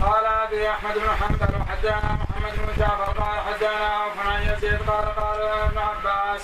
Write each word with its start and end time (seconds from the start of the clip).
قال 0.00 0.26
أبي 0.26 0.70
أحمد 0.70 0.94
بن 0.94 1.08
حنبل 1.20 1.60
وحدثنا 1.60 2.18
محمد 2.20 2.52
بن 2.58 2.72
جعفر 2.78 3.12
قال 3.20 3.40
حدثنا 3.40 3.86
عوف 3.86 4.26
عن 4.26 4.42
يزيد 4.42 4.90
قال 4.90 5.06
قال 5.16 5.40
ابن 5.42 5.78
عباس 5.78 6.42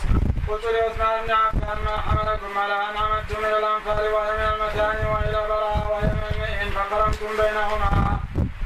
قلت 0.48 0.64
لعثمان 0.64 1.26
بن 1.26 1.30
عفان 1.30 1.78
ما 1.84 1.96
حملكم 1.96 2.58
على 2.58 2.74
أن 2.74 2.96
عمدتم 2.96 3.38
إلى 3.38 3.58
الأنفال 3.58 4.12
وهي 4.12 4.32
من 4.32 4.52
المثاني 4.54 5.10
والى 5.12 5.48
براء 5.48 5.86
وهي 5.90 6.06
من 6.06 6.24
المئن 6.34 6.70
فقرنتم 6.70 7.26
بينهما 7.42 8.18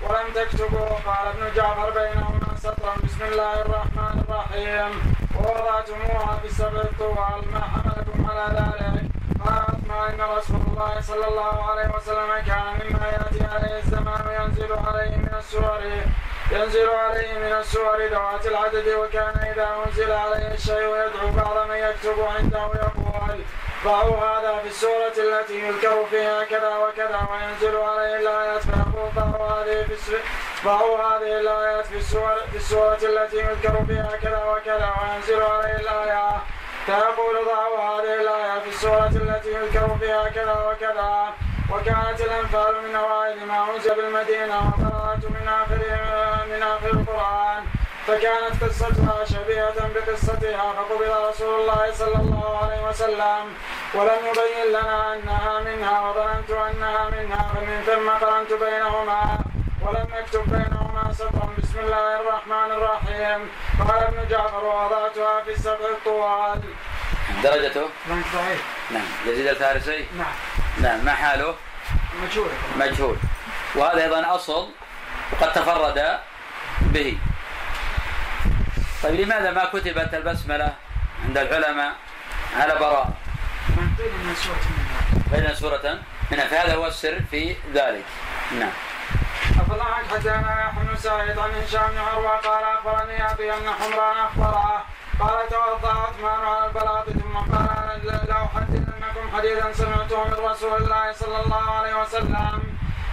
ولم 0.03 0.33
تكتبوا. 0.35 0.89
قال 1.07 1.27
ابن 1.27 1.55
جعفر 1.57 1.91
بينهما 1.91 2.57
سطرا 2.57 2.95
بسم 3.05 3.25
الله 3.25 3.61
الرحمن 3.61 4.25
الرحيم. 4.29 5.15
ووضعتموها 5.37 6.39
في 6.43 6.47
السبع 6.47 6.81
الطوال 6.81 7.41
ما 7.53 7.61
حملكم 7.61 8.31
على 8.31 8.47
ذلك. 8.59 9.07
قال 9.45 9.59
عثمان 9.59 10.21
إن 10.21 10.37
رسول 10.37 10.61
الله 10.67 11.01
صلى 11.01 11.27
الله 11.29 11.71
عليه 11.71 11.89
وسلم 11.97 12.31
كان 12.47 12.65
مما 12.81 13.18
عليه 13.53 13.79
الزمان 13.79 14.25
ينزل 14.41 14.73
عليه 14.73 15.17
من 15.17 15.35
السور 15.39 15.81
ينزل 16.53 16.89
عليه 16.89 17.39
من 17.39 17.53
السور 17.53 18.07
ذوات 18.07 18.47
العدد 18.47 18.89
وكان 18.89 19.53
إذا 19.53 19.69
أنزل 19.87 20.13
عليه 20.13 20.55
الشيء 20.55 20.89
يدعو 21.03 21.31
بعض 21.37 21.69
من 21.69 21.77
يكتب 21.77 22.21
عنده 22.37 22.59
يقول 22.59 23.41
ضعوا 23.85 24.17
هذا 24.17 24.59
في 24.63 24.69
السورة 24.69 25.13
التي 25.19 25.67
يذكر 25.67 26.05
فيها 26.11 26.45
كذا 26.45 26.77
وكذا 26.77 27.29
وينزل 27.31 27.77
عليه 27.77 28.17
الآيات. 28.17 28.63
فيقول 28.63 29.11
ضعوا 29.17 29.47
هذه 29.47 29.87
في 29.87 30.17
ضعوا 30.65 30.99
هذه 30.99 31.41
الآيات 31.41 31.87
في 31.87 31.97
السورة 31.97 32.41
في 32.51 32.57
السورة 32.57 32.99
التي 33.03 33.37
يذكر 33.37 33.85
فيها 33.87 34.17
كذا 34.23 34.45
وكذا 34.45 34.93
وينزل 35.01 35.43
عليه 35.43 35.77
الآيات 35.77 36.41
فيقول 36.87 37.45
ضعوا 37.45 37.79
هذه 37.79 38.21
الآية 38.21 38.61
في 38.61 38.69
السورة 38.69 39.07
التي 39.07 39.53
يذكر 39.53 39.97
فيها 40.01 40.29
كذا 40.29 40.53
وكذا. 40.53 41.48
وكانت 41.71 42.21
الأنفال 42.21 42.75
من 42.89 42.95
أوائل 42.95 43.47
ما 43.47 43.75
أنزل 43.75 43.95
بالمدينة 43.95 44.57
وقرأت 44.59 45.25
من 45.25 45.49
آخر 45.49 45.81
من 46.51 46.63
آخر 46.63 46.91
القرآن. 46.91 47.65
فكانت 48.07 48.65
قصتها 48.65 49.25
شبيهة 49.25 49.89
بقصتها 49.95 50.73
فقبل 50.73 51.29
رسول 51.29 51.61
الله 51.61 51.93
صلى 51.93 52.17
الله 52.17 52.59
عليه 52.63 52.89
وسلم. 52.89 53.45
ولم 53.95 54.19
يبين 54.29 54.69
لنا 54.69 55.15
أنها 55.15 55.61
منها 55.61 56.01
وظننت 56.01 56.51
أنها 56.51 57.11
منها 57.11 57.51
فمن 57.55 57.83
ثم 57.87 58.27
قرنت 58.27 58.53
بينهما. 58.53 59.39
ولم 59.83 60.07
نكتب 60.19 60.43
بينهما 60.51 61.13
سطرا 61.13 61.49
بسم 61.59 61.79
الله 61.79 62.21
الرحمن 62.21 62.73
الرحيم. 62.73 63.51
قال 63.89 64.03
ابن 64.03 64.29
جعفر 64.31 64.65
ووضعتها 64.65 65.41
في 65.45 65.51
السبع 65.51 65.89
الطوال. 65.97 66.61
درجته؟ 67.43 67.89
ضعيف 68.09 68.65
نعم. 68.91 69.09
يزيد 69.27 69.47
الفارسي؟ 69.47 70.07
نعم. 70.19 70.35
نعم 70.83 71.05
ما 71.05 71.13
حاله؟ 71.13 71.55
مجهول. 72.23 72.51
مجهول. 72.77 73.17
وهذا 73.75 74.03
أيضا 74.05 74.35
أصل 74.35 74.69
وقد 75.33 75.53
تفرد 75.53 76.19
به. 76.81 77.19
طيب 79.03 79.21
لماذا 79.21 79.51
ما 79.51 79.65
كتبت 79.65 80.15
البسملة 80.15 80.75
عند 81.25 81.39
العلماء 81.39 81.93
على 82.57 82.75
براء؟ 82.75 83.11
بين 83.77 84.35
سورة 84.35 84.65
منها. 84.71 85.01
بين 85.33 85.55
سورة 85.55 85.99
منها 86.31 86.47
فهذا 86.47 86.75
هو 86.75 86.87
السر 86.87 87.21
في 87.31 87.57
ذلك. 87.75 88.05
نعم. 88.59 88.71
عنك 89.71 90.09
حدثنا 90.11 90.71
يحيى 90.71 90.85
بن 90.85 90.97
سعيد 90.97 91.39
عن 91.39 91.51
هشام 91.63 91.91
بن 91.91 91.99
عروة 91.99 92.37
قال 92.37 92.65
أخبرني 92.65 93.31
أبي 93.33 93.53
أن 93.53 93.71
حمران 93.81 94.17
أخبره. 94.17 94.85
قال 95.21 95.49
توضأ 95.49 95.93
عثمان 95.93 96.41
على 96.45 96.67
البلاط 96.67 97.05
ثم 97.11 97.37
قال 97.37 98.01
لأحدثنكم 98.05 98.98
حديثا 99.33 99.73
سمعته 99.73 100.25
من 100.25 100.35
رسول 100.51 100.83
الله 100.83 101.13
صلى 101.13 101.41
الله 101.45 101.71
عليه 101.71 102.03
وسلم 102.03 102.63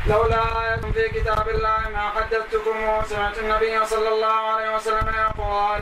لولا 0.07 0.41
آية 0.63 0.91
في 0.91 1.09
كتاب 1.09 1.49
الله 1.49 1.77
ما 1.93 2.09
حدثتكم 2.09 3.03
سمعت 3.09 3.37
النبي 3.37 3.85
صلى 3.85 4.09
الله 4.09 4.27
عليه 4.53 4.75
وسلم 4.75 5.07
يقول 5.15 5.79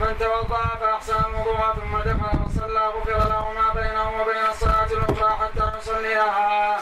من 0.00 0.18
توضأ 0.20 0.64
فأحسن 0.80 1.14
الوضوء 1.30 1.74
ثم 1.74 1.98
دخل 1.98 2.44
وصلى 2.46 2.86
غفر 2.86 3.18
له 3.28 3.52
ما 3.52 3.72
بينه 3.74 4.22
وبين 4.22 4.46
الصلاة 4.50 4.86
الأخرى 4.86 5.38
حتى 5.40 5.78
يصليها. 5.78 6.80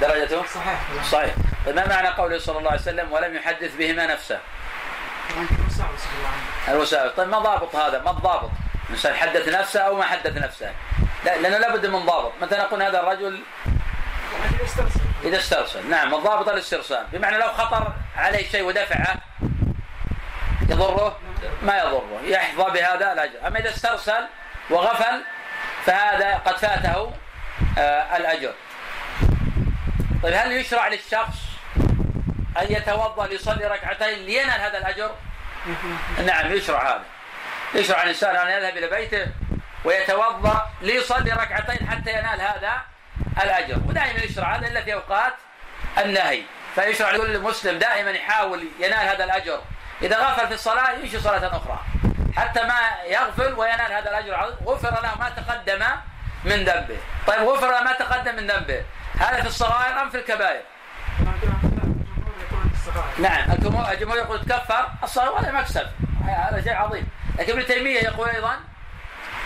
درجته؟ 0.00 0.42
صحيح. 0.46 0.80
صحيح 1.10 1.34
طيب 1.66 1.76
ما 1.76 1.88
معنى 1.88 2.08
قوله 2.08 2.38
صلى 2.38 2.58
الله 2.58 2.70
عليه 2.70 2.80
وسلم 2.80 3.12
ولم 3.12 3.34
يحدث 3.36 3.76
بهما 3.76 4.06
نفسه؟ 4.06 4.38
الوسائل 6.68 7.10
طيب 7.16 7.28
ما 7.28 7.38
ضابط 7.38 7.76
هذا 7.76 8.02
ما 8.02 8.10
الضابط 8.10 8.50
الانسان 8.86 9.14
حدث 9.14 9.48
نفسه 9.48 9.80
أو 9.80 9.96
ما 9.96 10.04
حدث 10.04 10.36
نفسه 10.36 10.70
لا 11.24 11.38
لأنه 11.38 11.58
لابد 11.58 11.86
من 11.86 12.06
ضابط. 12.06 12.32
مثلا 12.42 12.62
نقول 12.62 12.82
هذا 12.82 13.00
الرجل 13.00 13.42
إذا 15.24 15.38
استرسل. 15.38 15.90
نعم 15.90 16.14
الضابط 16.14 16.48
الاسترسال. 16.48 17.06
بمعنى 17.12 17.38
لو 17.38 17.48
خطر 17.48 17.92
عليه 18.16 18.48
شيء 18.48 18.62
ودفعه 18.62 19.16
يضره؟ 20.68 21.18
ما 21.62 21.78
يضره. 21.78 22.20
يحظى 22.24 22.70
بهذا 22.70 23.12
الاجر 23.12 23.46
أما 23.46 23.58
إذا 23.58 23.68
استرسل 23.68 24.26
وغفل 24.70 25.22
فهذا 25.84 26.34
قد 26.34 26.56
فاته 26.56 27.12
آه 27.78 28.16
الأجر. 28.16 28.52
طيب 30.22 30.34
هل 30.34 30.52
يشرع 30.52 30.88
للشخص 30.88 31.36
أن 32.60 32.66
يتوضأ 32.68 33.26
ليصلي 33.26 33.66
ركعتين 33.66 34.18
لينال 34.18 34.60
هذا 34.60 34.78
الأجر؟ 34.78 35.10
نعم 36.26 36.52
يشرع 36.52 36.88
هذا. 36.88 37.04
يشرع 37.74 38.02
الإنسان 38.02 38.36
أن 38.36 38.50
يذهب 38.50 38.76
إلى 38.76 38.86
بيته 38.86 39.26
ويتوضأ 39.84 40.70
ليصلي 40.80 41.30
ركعتين 41.30 41.90
حتى 41.90 42.10
ينال 42.10 42.40
هذا 42.40 42.82
الأجر. 43.42 43.78
ودائما 43.88 44.18
يشرع 44.18 44.56
هذا 44.56 44.66
الا 44.66 44.82
في 44.82 44.94
أوقات 44.94 45.32
النهي. 45.98 46.42
فيشرع 46.74 47.10
لكل 47.10 47.40
مسلم 47.40 47.78
دائما 47.78 48.10
يحاول 48.10 48.68
ينال 48.78 49.08
هذا 49.08 49.24
الأجر. 49.24 49.60
إذا 50.02 50.18
غفل 50.18 50.48
في 50.48 50.54
الصلاة 50.54 50.90
يمشي 50.92 51.20
صلاة 51.20 51.56
أخرى. 51.56 51.78
حتى 52.36 52.62
ما 52.62 52.80
يغفل 53.06 53.52
وينال 53.52 53.92
هذا 53.92 54.10
الأجر. 54.10 54.56
غفر 54.66 55.02
له 55.02 55.18
ما 55.18 55.30
تقدم 55.30 55.86
من 56.44 56.64
ذنبه. 56.64 56.98
طيب 57.26 57.48
غفر 57.48 57.84
ما 57.84 57.92
تقدم 57.92 58.36
من 58.36 58.46
ذنبه. 58.46 58.84
هذا 59.18 59.40
في 59.40 59.46
الصغائر 59.46 60.02
أم 60.02 60.10
في 60.10 60.18
الكبائر؟ 60.18 60.62
نعم 63.18 63.52
الجمهور 63.52 64.18
يقول 64.18 64.40
تكفر. 64.44 64.88
الصغير 65.02 65.32
وهذا 65.32 65.52
مكسب. 65.52 65.86
هذا 66.26 66.62
شيء 66.64 66.74
عظيم. 66.74 67.08
لكن 67.38 67.52
ابن 67.52 67.66
تيمية 67.66 68.00
يقول 68.00 68.28
أيضا 68.28 68.56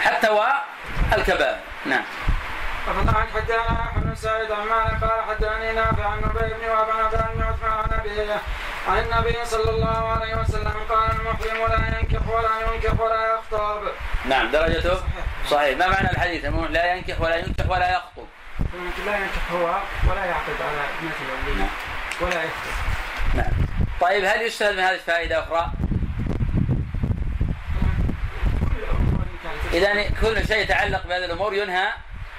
حتى 0.01 0.29
والكبائر 0.29 1.57
نعم 1.87 2.05
حدثنا 2.87 3.11
احمد 3.11 4.05
بن 4.05 4.15
سعيد 4.15 4.51
قال 4.51 5.23
حدثني 5.29 5.73
نافع 5.73 6.05
عن 6.05 6.19
أبي 6.25 6.55
بن 6.55 6.69
وهب 6.69 6.91
عن 6.91 7.35
بن 7.35 7.43
عثمان 7.43 7.73
عن 7.73 8.01
أبيه 8.01 8.37
عن 8.89 8.99
النبي 8.99 9.45
صلى 9.45 9.71
الله 9.71 10.09
عليه 10.09 10.35
وسلم 10.35 10.75
قال 10.89 11.11
المحرم 11.11 11.67
لا 11.71 11.99
ينكح 11.99 12.29
ولا 12.29 12.75
ينكح 12.75 13.01
ولا 13.01 13.35
يخطب. 13.35 13.83
نعم 14.25 14.51
درجته 14.51 15.01
صحيح 15.51 15.79
ما 15.79 15.87
معنى 15.87 16.11
الحديث؟ 16.11 16.45
لا 16.71 16.95
ينكح 16.95 17.21
ولا 17.21 17.37
ينكح 17.37 17.71
ولا 17.71 17.91
يخطب. 17.91 18.27
لا 19.07 19.17
ينكح 19.17 19.53
هو 19.53 19.79
ولا 20.11 20.25
يعقد 20.25 20.57
على 20.61 20.81
ابنته 20.99 21.59
نعم. 21.59 21.69
ولا 22.21 22.43
يخطب. 22.43 22.73
نعم. 23.35 23.53
طيب 24.01 24.25
هل 24.25 24.43
يستفاد 24.43 24.75
من 24.75 24.81
هذه 24.81 24.99
فائدة 25.07 25.43
أخرى؟ 25.43 25.71
إذا 29.73 30.11
كل 30.21 30.47
شيء 30.47 30.59
يتعلق 30.59 31.07
بهذه 31.07 31.25
الأمور 31.25 31.55
ينهى 31.55 31.89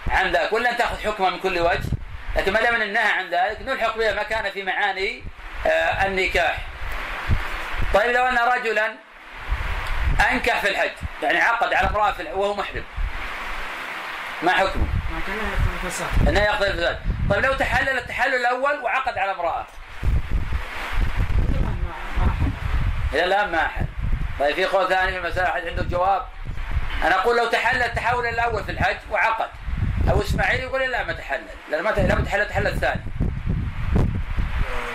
عن 0.08 0.32
ذلك 0.32 0.54
ولا 0.54 0.72
أن 0.72 0.78
تأخذ 0.78 1.00
حكمه 1.00 1.30
من 1.30 1.40
كل 1.40 1.60
وجه 1.60 1.90
لكن 2.36 2.54
ما 2.54 2.62
دام 2.62 2.82
النهى 2.82 3.12
عن 3.12 3.30
ذلك 3.30 3.62
نلحق 3.62 3.98
بها 3.98 4.14
ما 4.14 4.24
كان 4.24 4.52
في 4.52 4.64
معاني 4.64 5.24
آه 5.66 6.06
النكاح. 6.06 6.58
طيب 7.94 8.12
لو 8.12 8.26
أن 8.26 8.38
رجلا 8.38 8.94
أنكح 10.32 10.62
في 10.62 10.70
الحج 10.70 10.92
يعني 11.24 11.42
عقد 11.42 11.74
على 11.74 11.90
امرأة 11.90 12.16
وهو 12.34 12.54
محرم 12.54 12.84
ما 14.44 14.52
حكمه؟ 14.52 14.88
أنه 16.28 16.40
يقضي 16.40 16.68
الفساد. 16.68 17.00
طيب 17.30 17.46
لو 17.46 17.54
تحلل 17.54 17.98
التحلل 17.98 18.36
الأول 18.36 18.80
وعقد 18.84 19.18
على 19.18 19.32
امرأة. 19.32 19.66
إلى 23.14 23.26
الآن 23.26 23.52
ما 23.52 23.68
حل 23.68 23.86
طيب 24.40 24.56
في 24.56 24.66
قول 24.66 24.90
ثاني 24.90 25.12
في 25.12 25.18
المسألة 25.18 25.48
حد 25.48 25.68
عنده 25.68 25.84
جواب؟ 25.84 26.26
أنا 27.04 27.16
أقول 27.16 27.38
لو 27.38 27.46
تحلل 27.46 27.84
التحول 27.84 28.26
الأول 28.26 28.64
في 28.64 28.72
الحج 28.72 28.98
وعقد. 29.12 29.50
أو 30.10 30.22
إسماعيل 30.22 30.60
يقول 30.60 30.82
لا 30.92 31.04
ما 31.04 31.14
تحلل. 31.14 31.48
لأن 31.72 31.84
ما 31.84 31.90
لم 31.90 32.26
تحلل 32.26 32.50
تحلل 32.50 32.68
الثاني. 32.68 33.02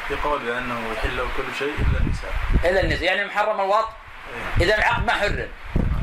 في 0.08 0.14
قول 0.14 0.38
بأنه 0.43 0.93
يحل 0.93 1.26
كل 1.37 1.54
شيء 1.58 1.75
إلا 1.75 1.99
النساء. 2.00 2.31
إلا 2.64 2.81
النساء. 2.81 3.04
يعني 3.04 3.25
محرم 3.25 3.60
الوط 3.60 3.88
إذا 4.60 4.78
العقد 4.78 5.06
ما 5.06 5.12
حرم. 5.12 5.49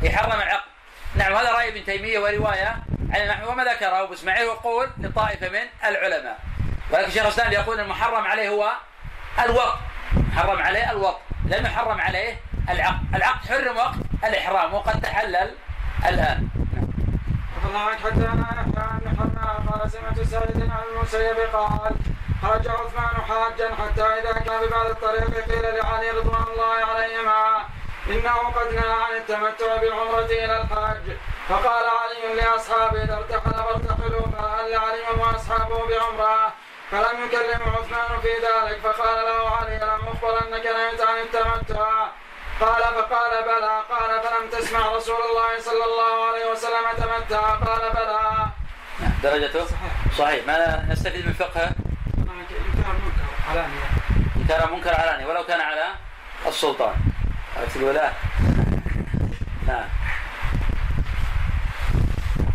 يحرم 0.01 0.41
العقد. 0.41 0.69
نعم 1.15 1.33
هذا 1.33 1.51
رأي 1.51 1.69
ابن 1.69 1.85
تيمية 1.85 2.19
ورواية 2.19 2.77
عن 3.09 3.21
النحو. 3.21 3.51
وما 3.51 3.63
ذكره 3.63 4.03
أبو 4.03 4.13
إسماعيل؟ 4.13 4.47
وقول 4.47 4.89
لطائفة 4.97 5.49
من 5.49 5.67
العلماء. 5.85 6.39
ولكن 6.91 7.11
شيخ 7.11 7.23
الإسلام 7.23 7.51
يقول 7.51 7.79
المحرم 7.79 8.27
عليه 8.27 8.49
هو 8.49 8.71
الوقت. 9.45 9.79
حرم 10.35 10.61
عليه 10.61 10.91
الوقت. 10.91 11.21
لم 11.45 11.65
يحرم 11.65 12.01
عليه 12.01 12.39
العقد. 12.69 13.15
العقد 13.15 13.47
حرم 13.47 13.77
وقت 13.77 13.95
الإحرام. 14.23 14.73
وقد 14.73 15.01
تحلل 15.01 15.51
الآن 16.07 16.49
الله 17.65 17.89
حتى 17.89 18.29
قال 19.67 19.91
سمعت 19.91 20.19
عن 20.33 21.49
قال 21.53 21.95
خرج 22.41 22.67
عثمان 22.67 23.15
حاجا 23.29 23.75
حتى 23.75 24.01
إذا 24.01 24.33
كان 24.33 24.67
ببعض 24.67 24.85
الطريق 24.85 25.51
قيل 25.51 25.61
لعلي 25.61 26.11
رضوان 26.11 26.43
الله 26.53 26.85
عليهما 26.85 27.65
إنه 28.09 28.37
قد 28.37 28.73
نهى 28.73 28.93
عن 29.03 29.15
التمتع 29.17 29.77
بالعمرة 29.81 30.25
إلى 30.25 30.61
الحج 30.61 31.17
فقال 31.49 31.85
علي 31.99 32.41
لأصحابه 32.41 33.03
إذا 33.03 33.17
ارتحل 33.17 33.53
فارتحلوا 33.53 34.27
فهل 34.27 34.75
علي 34.75 35.21
وأصحابه 35.21 35.87
بعمرة؟ 35.87 36.53
فلم 36.91 37.25
يكلم 37.25 37.61
عثمان 37.61 38.19
في 38.21 38.27
ذلك 38.27 38.79
فقال 38.79 39.25
له 39.25 39.49
علي 39.49 39.77
لم 39.77 40.07
أخبر 40.07 40.47
أنك 40.47 40.65
نهيت 40.65 41.01
عن 41.01 41.17
التمتع. 41.17 42.07
قال 42.59 42.83
فقال 42.83 43.43
بلى 43.43 43.83
قال 43.89 44.21
فلم 44.23 44.49
تسمع 44.51 44.95
رسول 44.95 45.15
الله 45.15 45.59
صلى 45.59 45.85
الله 45.85 46.27
عليه 46.29 46.51
وسلم 46.51 46.85
تمتع 46.97 47.55
قال 47.55 47.93
بلى. 47.93 48.51
نعم 48.99 49.11
درجته؟ 49.23 49.65
صحيح. 49.65 49.91
صحيح. 50.17 50.47
ما 50.47 50.85
نستفيد 50.89 51.25
من 51.25 51.33
فقهه 51.33 51.71
إنكار 52.17 52.93
منكر 53.05 53.27
علانية. 53.49 53.85
إن 54.37 54.45
كان 54.49 54.71
منكر 54.71 54.93
علاني 54.93 55.25
ولو 55.25 55.43
كان 55.43 55.61
على 55.61 55.83
السلطان. 56.47 56.95
عرفت 57.57 57.77
الولاة 57.77 58.11
نعم. 59.67 59.85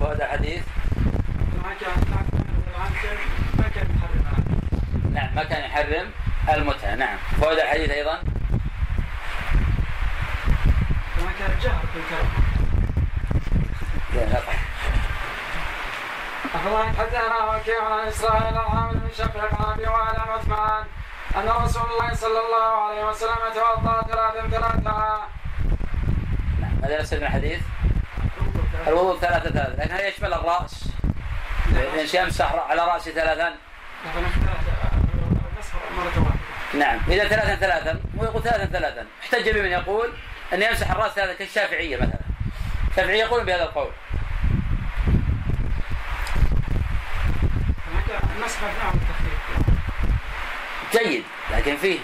الحديث؟ 0.02 0.62
ما 1.62 1.74
كان 3.74 3.88
محرم 4.00 4.24
عليه. 4.26 4.50
نعم 5.14 5.34
ما 5.34 5.44
كان 5.44 5.64
يحرم 5.64 6.10
المتعة. 6.48 6.94
نعم. 6.94 7.18
فهذا 7.40 7.62
الحديث 7.62 7.90
أيضا؟ 7.90 8.33
ما 11.24 11.32
كان 11.38 11.58
جهر 11.62 11.86
في 11.92 11.98
الكلام. 11.98 12.54
أخبرنا 16.54 16.92
حدثنا 16.98 17.56
وكيع 17.56 17.84
عن 17.84 18.08
إسرائيل 18.08 18.48
العامل 18.48 18.98
بن 18.98 19.10
شقيق 19.18 19.44
عن 19.44 19.72
أبي 19.72 19.86
عن 19.86 20.28
عثمان 20.28 20.84
أن 21.36 21.48
رسول 21.64 21.82
الله 21.90 22.14
صلى 22.14 22.40
الله 22.40 22.82
عليه 22.84 23.04
وسلم 23.08 23.38
توضأ 23.54 24.02
ثلاثا 24.02 24.48
ثلاثا 24.48 24.80
نعم 26.60 27.00
نستفيد 27.00 27.20
من 27.20 27.26
الحديث؟ 27.26 27.60
الوضوء 28.86 29.18
ثلاثة 29.18 29.50
ثلاثة 29.50 29.82
لكن 29.82 29.94
هل 29.94 30.04
يشمل 30.04 30.34
الرأس؟ 30.34 30.88
الإنسان 31.72 32.24
يمسح 32.24 32.54
على 32.70 32.82
رأسه 32.82 33.10
ثلاثا 33.10 33.54
نعم 36.74 37.00
إذا 37.08 37.28
ثلاثا 37.28 37.54
ثلاثا 37.54 38.00
ويقول 38.16 38.42
ثلاثا 38.42 38.66
ثلاثا 38.66 39.06
احتج 39.22 39.50
بمن 39.50 39.70
يقول 39.70 40.12
أن 40.52 40.62
يمسح 40.62 40.90
الرأس 40.90 41.12
ثلاثا 41.12 41.32
كالشافعية 41.32 41.96
مثلا. 41.96 42.18
الشافعية 42.90 43.20
يقولون 43.20 43.46
بهذا 43.46 43.62
القول. 43.62 43.90
المسح 48.36 48.58
جيد 50.92 51.24
لكن 51.52 51.76
فيه. 51.76 51.98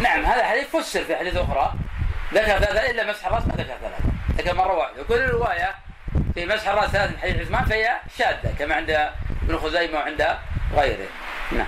نعم 0.00 0.24
هذا 0.24 0.44
حديث 0.44 0.76
فسر 0.76 1.04
في 1.04 1.16
حديث 1.16 1.36
أخرى. 1.36 1.74
ذكر 2.34 2.46
ثلاثة 2.46 2.90
إلا 2.90 3.10
مسح 3.10 3.26
الرأس 3.26 3.46
ما 3.46 3.54
ذكر 3.54 3.64
ثلاثة 3.64 3.98
ذكر 4.38 4.54
مرة 4.54 4.72
واحدة. 4.72 5.02
وكل 5.02 5.28
رواية 5.28 5.74
في 6.34 6.46
مسح 6.46 6.68
الرأس 6.68 6.90
ثلاثة 6.90 7.12
من 7.12 7.18
حديث 7.18 7.40
عثمان 7.40 7.64
فهي 7.64 7.96
شاذة 8.18 8.54
كما 8.58 8.74
عند 8.74 8.90
ابن 9.42 9.58
خزيمة 9.58 9.98
وعند 9.98 10.36
غيره. 10.72 11.08
نعم. 11.52 11.66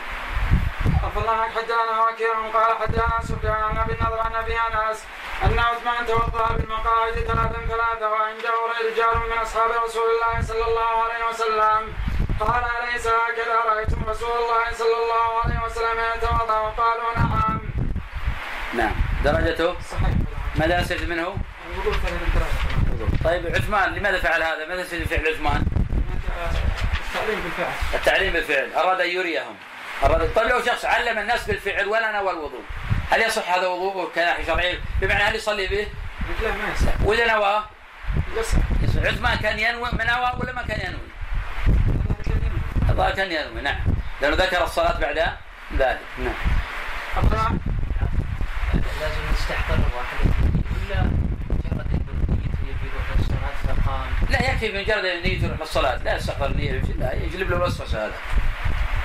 أفضل 1.16 1.28
عنك 1.28 1.52
حدثنا 1.52 2.08
وكيع 2.08 2.34
قال 2.54 2.78
حدثنا 2.78 3.20
سفيان 3.22 3.52
عن 3.52 3.78
أبي 3.78 3.92
النضر 3.92 4.20
عن 4.20 4.34
أبي 4.34 4.54
أنس 4.54 5.04
أن 5.44 5.58
عثمان 5.58 6.06
توضأ 6.06 6.52
بالمقاعد 6.52 7.12
ثلاثا 7.12 7.60
ثلاثة 7.68 8.10
وعنده 8.10 8.54
رجال 8.80 9.30
من 9.30 9.32
أصحاب 9.32 9.70
رسول 9.70 10.02
الله 10.02 10.42
صلى 10.42 10.64
الله 10.64 10.92
عليه 11.04 11.28
وسلم. 11.28 11.94
قال 12.40 12.64
أليس 12.64 13.06
هكذا 13.06 13.56
رأيتم 13.66 14.04
رسول 14.08 14.30
الله 14.30 14.72
صلى 14.72 14.96
الله 15.02 15.42
عليه 15.44 15.64
وسلم 15.64 15.98
يتوضأ؟ 16.16 16.60
وقالوا 16.60 17.12
نعم. 17.16 17.60
نعم. 18.74 18.94
درجته؟ 19.24 19.80
صحيح. 19.80 20.14
ماذا 20.56 20.80
نستفيد 20.80 21.08
منه؟ 21.08 21.36
طيب 23.24 23.46
عثمان 23.46 23.94
لماذا 23.94 24.20
فعل 24.20 24.42
هذا؟ 24.42 24.66
ماذا 24.66 24.98
من 24.98 25.04
فعل 25.04 25.28
عثمان؟ 25.28 25.64
التعليم 27.14 27.40
بالفعل. 27.40 27.72
التعليم 27.94 28.32
بالفعل. 28.32 28.72
أراد 28.76 29.00
أن 29.00 29.08
يريهم. 29.08 29.56
طيب 30.36 30.48
لو 30.48 30.64
شخص 30.64 30.84
علم 30.84 31.18
الناس 31.18 31.46
بالفعل 31.46 31.86
ولا 31.88 32.12
نوى 32.12 32.30
الوضوء. 32.30 32.62
هل 33.10 33.22
يصح 33.22 33.50
هذا 33.50 33.66
وضوءه 33.66 34.10
كناحية 34.14 34.46
شرعية؟ 34.46 34.78
بمعنى 35.00 35.22
هل 35.22 35.34
يصلي 35.34 35.66
به؟ 35.66 35.86
لا 36.42 36.52
ما 36.52 36.72
يصح. 36.74 36.92
وإذا 37.04 37.34
نواه 37.34 37.64
يصح. 38.36 38.58
يصح. 38.82 39.02
عثمان 39.02 39.38
كان 39.38 39.58
ينوي 39.58 39.88
من 39.92 40.06
نوى 40.06 40.32
ولا 40.40 40.52
ما 40.52 40.62
كان 40.62 40.80
ينوي؟ 40.80 41.08
الظاهر 42.88 43.10
كان 43.10 43.32
ينوي. 43.32 43.60
نعم. 43.62 43.80
لأنه 44.20 44.36
ذكر 44.36 44.64
الصلاة 44.64 45.00
بعد 45.00 45.18
ذلك. 45.78 46.00
نعم. 46.18 46.34
لازم 49.00 49.20
يستحضر 49.34 49.74
الواحد. 49.74 50.16
ولا 50.90 51.10
لا 54.30 54.50
يكفي 54.50 54.68
بمجرد 54.68 55.04
النية 55.04 55.44
يروح 55.44 55.60
للصلاة 55.60 55.96
لا 55.96 56.16
يستحضر 56.16 56.46
النية 56.46 56.70
لا 56.98 57.12
يجلب 57.12 57.50
له 57.50 57.56
الوسوسة 57.56 58.06
هذا. 58.06 58.14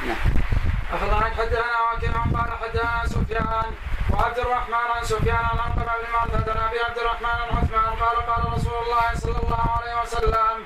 نعم. 0.07 0.50
أخذ 0.93 1.13
عنك 1.23 1.33
حدثنا 1.33 1.77
وكيع 1.93 2.11
قال 2.11 2.51
حدثنا 2.61 3.05
سفيان. 3.05 3.71
وعبد 4.11 4.39
الرحمن 4.39 4.73
عن 4.95 5.03
سفيان 5.03 5.35
عن 5.35 5.57
عقبة 5.59 5.83
بن 5.83 6.11
معبد 6.13 6.49
عن 6.49 6.57
أبي 6.57 6.79
عبد 6.79 6.97
الرحمن 6.97 7.25
عن 7.29 7.49
عثمان. 7.57 7.89
قال 8.01 8.15
قال 8.29 8.53
رسول 8.53 8.73
الله 8.83 9.13
صلى 9.15 9.38
الله 9.43 9.65
عليه 9.81 10.01
وسلم 10.01 10.57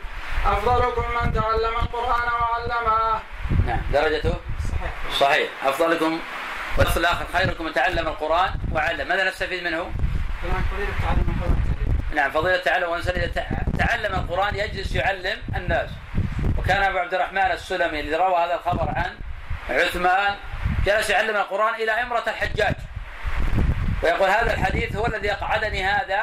أفضلكم 0.46 1.04
من 1.16 1.34
تعلم 1.34 1.74
القرآن 1.84 2.28
وعلمه. 2.42 3.20
نعم. 3.68 3.82
درجته؟ 3.94 4.36
صحيح. 4.72 5.20
صحيح. 5.20 5.50
أفضلكم 5.66 6.20
والأصل 6.78 7.00
الآخر 7.00 7.26
خيركم 7.34 7.66
من 7.66 7.74
تعلم 7.74 8.08
القرآن 8.08 8.50
وعلم 8.72 9.08
ماذا 9.08 9.30
نستفيد 9.30 9.64
منه؟ 9.64 9.92
نعم. 12.16 12.32
فضيلة 12.32 12.58
تعلم 12.58 12.90
وإنسان 12.90 13.16
إذا 13.16 13.28
تع- 13.28 13.86
تعلم 13.86 14.14
القرآن 14.14 14.56
يجلس 14.56 14.96
يعلم 14.96 15.38
الناس. 15.56 15.90
وكان 16.58 16.84
أبو 16.84 16.98
عبد 16.98 17.14
الرحمن 17.14 17.52
السلمي 17.52 18.00
الذي 18.00 18.16
روى 18.16 18.36
هذا 18.36 18.56
الخبر 18.56 18.90
عن 18.90 19.12
عثمان 19.70 20.36
جلس 20.86 21.10
يعلم 21.10 21.36
القرآن 21.36 21.76
إلى 21.76 21.92
إمرة 21.92 22.24
الحجاج. 22.28 22.76
ويقول 24.04 24.30
هذا 24.30 24.54
الحديث 24.54 24.96
هو 24.96 25.06
الذي 25.06 25.32
أقعدني 25.32 25.86
هذا 25.86 26.22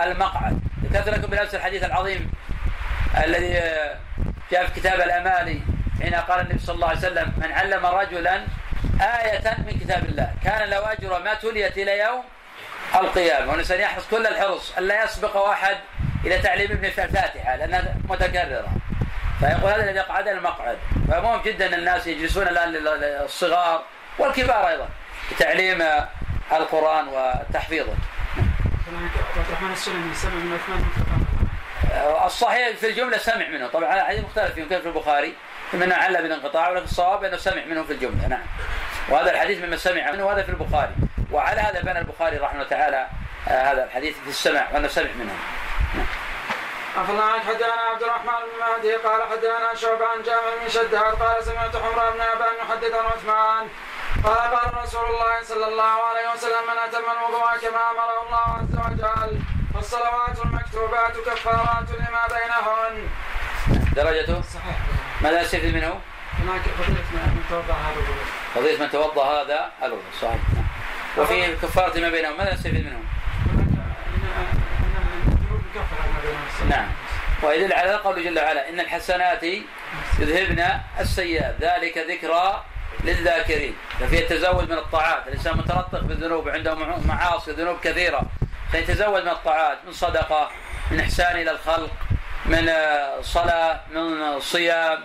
المقعد. 0.00 0.60
ذكرت 0.84 1.08
لكم 1.08 1.30
بالأمس 1.30 1.54
الحديث 1.54 1.84
العظيم 1.84 2.30
الذي 3.24 3.52
جاء 4.50 4.66
في 4.66 4.80
كتاب 4.80 5.00
الأمالي 5.00 5.60
حين 6.02 6.14
قال 6.14 6.40
النبي 6.40 6.58
صلى 6.58 6.74
الله 6.74 6.88
عليه 6.88 6.98
وسلم 6.98 7.32
من 7.36 7.52
علم 7.52 7.86
رجلا 7.86 8.40
آية 9.00 9.56
من 9.58 9.78
كتاب 9.80 10.04
الله. 10.04 10.30
كان 10.44 10.68
له 10.68 10.92
أجر 10.92 11.22
ما 11.22 11.34
تليت 11.34 11.78
إلى 11.78 11.98
يوم 11.98 12.24
القيامة. 12.94 13.50
والإنسان 13.50 13.80
يحرص 13.80 14.04
كل 14.10 14.26
الحرص 14.26 14.78
ألا 14.78 15.04
يسبق 15.04 15.36
أحد 15.36 15.76
إلى 16.24 16.38
تعليم 16.38 16.70
ابن 16.70 16.84
الفاتحة 16.84 17.56
لأنها 17.56 17.94
متكررة. 18.08 18.72
فيقول 19.40 19.72
هذا 19.72 19.84
الذي 19.84 19.98
يقعد 19.98 20.28
المقعد. 20.28 20.78
فمهم 21.08 21.42
جدا 21.42 21.78
الناس 21.78 22.06
يجلسون 22.06 22.48
الآن 22.48 22.68
للصغار 22.68 23.82
والكبار 24.18 24.68
أيضا 24.68 24.88
لتعليم 25.32 25.82
القرآن 26.52 27.08
وتحفيظه. 27.08 27.94
من 28.86 29.04
مطلقا 29.04 29.74
الصحيح 32.26 32.76
في 32.76 32.90
الجملة 32.90 33.18
سمع 33.18 33.48
منه. 33.48 33.66
طبعا 33.66 34.02
حديث 34.02 34.24
مختلف 34.24 34.58
يمكن 34.58 34.80
في 34.80 34.88
البخاري 34.88 35.34
منه 35.72 35.94
علّ 35.94 36.22
بالانقطاع 36.22 36.70
ولكن 36.70 36.84
الصواب 36.84 37.24
أنه 37.24 37.36
سمع 37.36 37.64
منه 37.64 37.82
في 37.82 37.92
الجملة. 37.92 38.28
نعم. 38.28 38.46
وهذا 39.08 39.30
الحديث 39.30 39.64
مما 39.64 39.76
سمع 39.76 40.10
منه 40.10 40.24
وهذا 40.24 40.42
في 40.42 40.48
البخاري. 40.48 40.94
وعلى 41.32 41.60
هذا 41.60 41.80
بنى 41.80 41.98
البخاري 41.98 42.36
رحمه 42.36 42.54
الله 42.54 42.68
تعالى 42.68 43.06
آه، 43.48 43.72
هذا 43.72 43.84
الحديث 43.84 44.14
في 44.24 44.28
السمع 44.28 44.66
وأنه 44.72 44.88
سمع 44.88 45.10
منه. 45.18 45.32
أخذ 46.96 47.20
عنك 47.20 47.42
حدثنا 47.42 47.82
عبد 47.92 48.02
الرحمن 48.02 48.40
بن 48.46 48.58
مهدي 48.60 48.96
قال 48.96 49.22
حدثنا 49.30 49.74
شعبة 49.74 50.06
عن 50.06 50.22
جابر 50.22 50.52
بن 50.62 50.68
شداد 50.68 51.14
قال 51.22 51.44
سمعت 51.44 51.76
حمر 51.76 52.10
بن 52.10 52.20
أبان 52.20 52.54
يحدث 52.62 52.94
عن 52.94 53.04
عثمان 53.04 53.68
قال 54.24 54.38
قال 54.54 54.82
رسول 54.82 55.04
الله 55.04 55.42
صلى 55.42 55.66
الله 55.66 55.96
عليه 56.08 56.32
وسلم 56.34 56.62
من 56.70 56.78
أتم 56.88 57.04
الوضوء 57.16 57.56
كما 57.62 57.90
أمره 57.90 58.22
الله 58.26 58.46
عز 58.58 58.92
وجل 58.92 59.40
فالصلوات 59.74 60.38
المكتوبات 60.44 61.16
كفارات 61.26 61.88
لما 61.90 62.22
بينهن 62.34 63.08
درجته 63.96 64.42
صحيح 64.42 64.76
ماذا 65.20 65.42
نستفيد 65.42 65.74
منه؟ 65.74 66.00
هناك 66.38 66.60
فضيلة 66.60 67.00
من 67.12 67.44
توضأ 67.50 67.74
هذا 67.74 67.92
الوضوء 67.92 68.24
قضية 68.56 68.78
من 68.78 68.90
توضأ 68.90 69.24
هذا 69.24 69.72
الوضوء 69.82 70.04
صحيح 70.22 70.40
نعم. 70.54 70.66
وفي 71.18 71.56
كفارة 71.56 72.00
ما 72.00 72.10
بينهم 72.10 72.36
ماذا 72.36 72.54
نستفيد 72.54 72.86
منه؟ 72.86 73.00
هناك 73.46 73.68
أن 73.68 74.22
أن 74.22 74.42
الذنوب 74.46 74.76
تكفر 74.80 74.84
ما 74.94 75.00
بينهن 75.02 75.62
نعم. 76.70 76.88
ويدل 77.42 77.72
على 77.72 77.94
قوله 77.94 78.22
جل 78.22 78.38
وعلا 78.38 78.68
إن 78.68 78.80
الحسنات 78.80 79.42
يذهبن 80.18 80.68
السيئات. 81.00 81.54
ذلك 81.60 81.98
ذكرى 81.98 82.64
للذاكرين. 83.04 83.74
ففي 84.00 84.18
التزود 84.18 84.70
من 84.72 84.78
الطاعات. 84.78 85.28
الإنسان 85.28 85.56
متلطخ 85.56 86.00
بالذنوب 86.04 86.48
عنده 86.48 86.74
مع- 86.74 86.96
معاصي 87.06 87.50
ذنوب 87.50 87.80
كثيرة. 87.84 88.22
فيتزود 88.72 89.22
من 89.22 89.28
الطاعات 89.28 89.78
من 89.86 89.92
صدقة 89.92 90.50
من 90.90 91.00
إحسان 91.00 91.36
إلى 91.36 91.50
الخلق 91.50 91.90
من 92.46 92.72
صلاة 93.22 93.80
من 93.90 94.40
صيام 94.40 95.04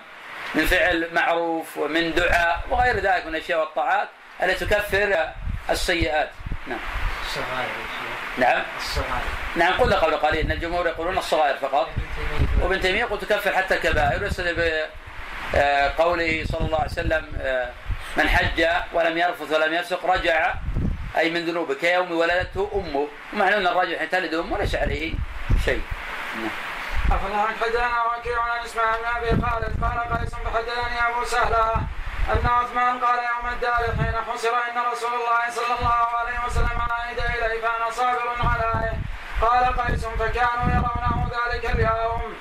من 0.56 0.66
فعل 0.66 1.10
معروف 1.14 1.78
ومن 1.78 2.14
دعاء 2.14 2.62
وغير 2.70 2.96
ذلك 2.96 3.26
من 3.26 3.36
الأشياء 3.36 3.60
والطاعات 3.60 4.08
التي 4.44 4.66
تكفر 4.66 5.30
السيئات. 5.70 6.30
نعم. 6.68 6.80
نعم. 8.38 8.64
الصغائر 8.78 9.22
نعم 9.56 9.74
قلنا 9.74 9.96
قبل 9.96 10.16
قليل. 10.16 10.46
إن 10.46 10.52
الجمهور 10.52 10.88
يقولون 10.88 11.18
الصغائر 11.18 11.58
فقط. 11.58 11.90
وابن 12.62 12.82
تيمية 12.82 13.00
يقول 13.00 13.20
تكفر 13.20 13.56
حتى 13.56 13.76
الكبائر. 13.76 14.24
ويستدل 14.24 14.86
بقوله 15.54 16.46
صلى 16.52 16.66
الله 16.66 16.80
عليه 16.80 16.92
وسلم 16.92 17.26
آه، 17.42 17.70
من 18.18 18.30
حج 18.30 18.66
ولم 18.94 19.18
يرفث 19.18 19.52
ولم 19.52 19.74
يفسق 19.74 20.06
رجع 20.06 20.54
أي 21.18 21.30
من 21.30 21.46
ذنوبه 21.46 21.74
كيوم 21.74 22.12
ولدته 22.12 22.72
أمه. 22.76 23.08
ومعنى 23.34 23.58
أن 23.58 23.68
الرجل 23.68 24.00
حين 24.00 24.10
تلد 24.10 24.34
امه 24.34 24.58
ليس 24.58 24.76
عليه 24.76 25.14
شيء. 25.66 25.82
نعم. 26.36 26.50
أفلا 27.12 27.48
حدثنا 27.48 28.04
وكيع 28.04 28.42
عن 28.42 28.66
اسماعيل 28.66 28.98
بن 29.02 29.08
أبي 29.18 29.42
خالد 29.42 29.84
قال 29.84 30.20
قيس 30.20 30.36
فحدثني 30.36 31.08
أبو 31.08 31.26
سهلة. 31.26 31.82
أن 32.30 32.48
عثمان 32.48 33.00
قال 33.00 33.20
يوم 33.20 33.54
الدار 33.54 33.84
حين 34.00 34.16
حسر 34.28 34.56
إن 34.70 34.78
رسول 34.92 35.14
الله 35.14 35.44
صلى 35.50 35.80
الله 35.80 36.08
عليه 36.20 36.46
وسلم 36.46 36.82
عائد 36.92 37.20
إليه 37.20 37.62
فأنا 37.62 37.92
صابر 37.92 38.28
عليه. 38.44 38.94
قال 39.42 39.64
قيس 39.80 40.06
فكانوا 40.06 40.68
يرونه 40.76 41.30
ذلك 41.38 41.66
اليوم. 41.66 42.34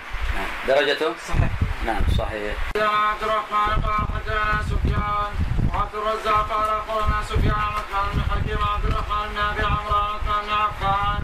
درجته؟ 0.68 1.14
صحيح. 1.28 1.50
نعم 1.86 2.02
صحيح. 2.18 2.54
عبد 2.76 3.22
الرحمن 3.22 3.82
قال 3.84 4.06
حدثنا 4.14 4.62
سفيان 4.70 5.32
وعبد 5.74 5.94
الرزاق 5.94 6.48
قال 6.52 6.68
أخبرنا 6.68 7.22
سفيان 7.22 7.54
عن 7.54 7.72
عثمان 7.78 8.06
بن 8.14 8.20
حكيم 8.30 8.58
وعبد 8.66 8.84
الرحمن 8.84 9.28
بن 9.32 9.38
أبي 9.38 9.64
عمرو 9.64 9.98
عن 9.98 10.10
عثمان 10.14 10.42
بن 10.46 10.52
عفان. 10.52 11.22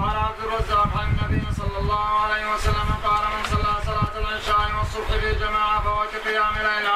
قال 0.00 0.16
عبد 0.16 0.40
الرزاق 0.44 0.88
عن 0.98 1.06
النبي 1.12 1.54
صلى 1.54 1.78
الله 1.78 2.20
عليه 2.20 2.54
وسلم 2.54 2.88
قال 3.04 3.24
من 3.34 3.42
صلى 3.52 3.72
صلاة 3.86 4.14
العشاء 4.20 4.70
والصبح 4.78 5.08
في 5.20 5.34
جماعة 5.34 5.80
فهو 5.80 6.06
كقيام 6.12 6.54
ليلة 6.54 6.95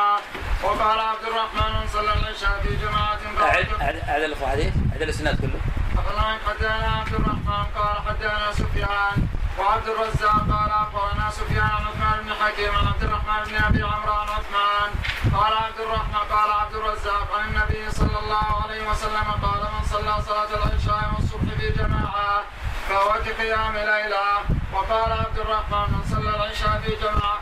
وقال 0.81 1.01
عبد 1.01 1.25
الرحمن 1.25 1.81
من 1.81 1.87
صلى 1.93 2.13
العشاء 2.13 2.61
في 2.63 2.77
كقيام 2.77 3.19
اعد 3.41 3.67
اعد 4.09 4.23
الأخوة 4.23 4.51
حديث 4.51 4.73
أعد 4.93 5.03
الإسناد 5.03 5.41
كله. 5.41 5.61
أخبرنا 5.99 6.39
حدثنا 6.49 6.89
عبد 7.01 7.15
الرحمن 7.15 7.65
قال 7.77 7.97
حدثنا 8.09 8.53
سفيان. 8.53 9.29
وعبد 9.59 9.89
الرزاق 9.89 10.41
قال 10.53 10.71
أخبرنا 10.71 11.31
سفيان 11.31 11.71
عن 11.77 11.85
عثمان 11.87 12.23
بن 12.25 12.33
حكيم 12.35 12.75
عن 12.75 12.87
عبد 12.87 13.03
الرحمن 13.03 13.45
بن 13.49 13.57
أبي 13.65 13.83
عمرو 13.83 14.13
عن 14.13 14.29
عثمان. 14.29 14.91
قال 15.37 15.53
عبد 15.53 15.81
الرحمن 15.81 16.23
قال 16.33 16.51
عبد 16.53 16.75
الرزاق 16.75 17.29
عن 17.39 17.49
النبي 17.49 17.91
صلى 17.91 18.19
الله 18.19 18.63
عليه 18.63 18.91
وسلم 18.91 19.27
قال 19.43 19.63
من 19.75 19.85
صلى 19.93 20.23
صلاة 20.29 20.51
العشاء 20.59 21.11
والصبح 21.15 21.49
في 21.59 21.71
جماعة 21.71 22.43
فهو 22.89 23.13
كقيام 23.27 23.77
ليلة. 23.77 24.29
وقال 24.73 25.13
عبد 25.13 25.39
الرحمن 25.39 25.87
من 25.95 26.03
صلى 26.11 26.31
العشاء 26.37 26.81
في 26.85 26.97
جماعة 27.05 27.39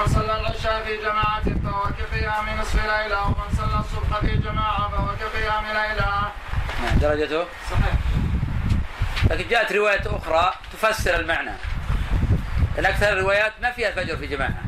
من 0.00 0.06
صلى 0.06 0.40
العشاء 0.40 0.84
في 0.84 0.96
جماعة 0.96 1.42
فهو 1.42 1.84
كقيام 1.98 2.60
نصف 2.60 2.74
ليلة 2.74 3.26
ومن 3.26 3.56
صلى 3.56 3.80
الصبح 3.80 4.20
في 4.20 4.36
جماعة 4.36 4.88
فهو 4.88 5.06
كقيام 5.16 5.64
ليلة. 5.66 6.32
نعم 6.82 6.98
درجته؟ 6.98 7.44
صحيح. 7.70 7.94
لكن 9.30 9.48
جاءت 9.48 9.72
رواية 9.72 10.02
أخرى 10.06 10.54
تفسر 10.72 11.20
المعنى. 11.20 11.52
لأن 12.76 12.86
أكثر 12.86 13.12
الروايات 13.12 13.52
ما 13.62 13.70
فيها 13.70 13.88
الفجر 13.88 14.16
في 14.16 14.26
جماعة. 14.26 14.62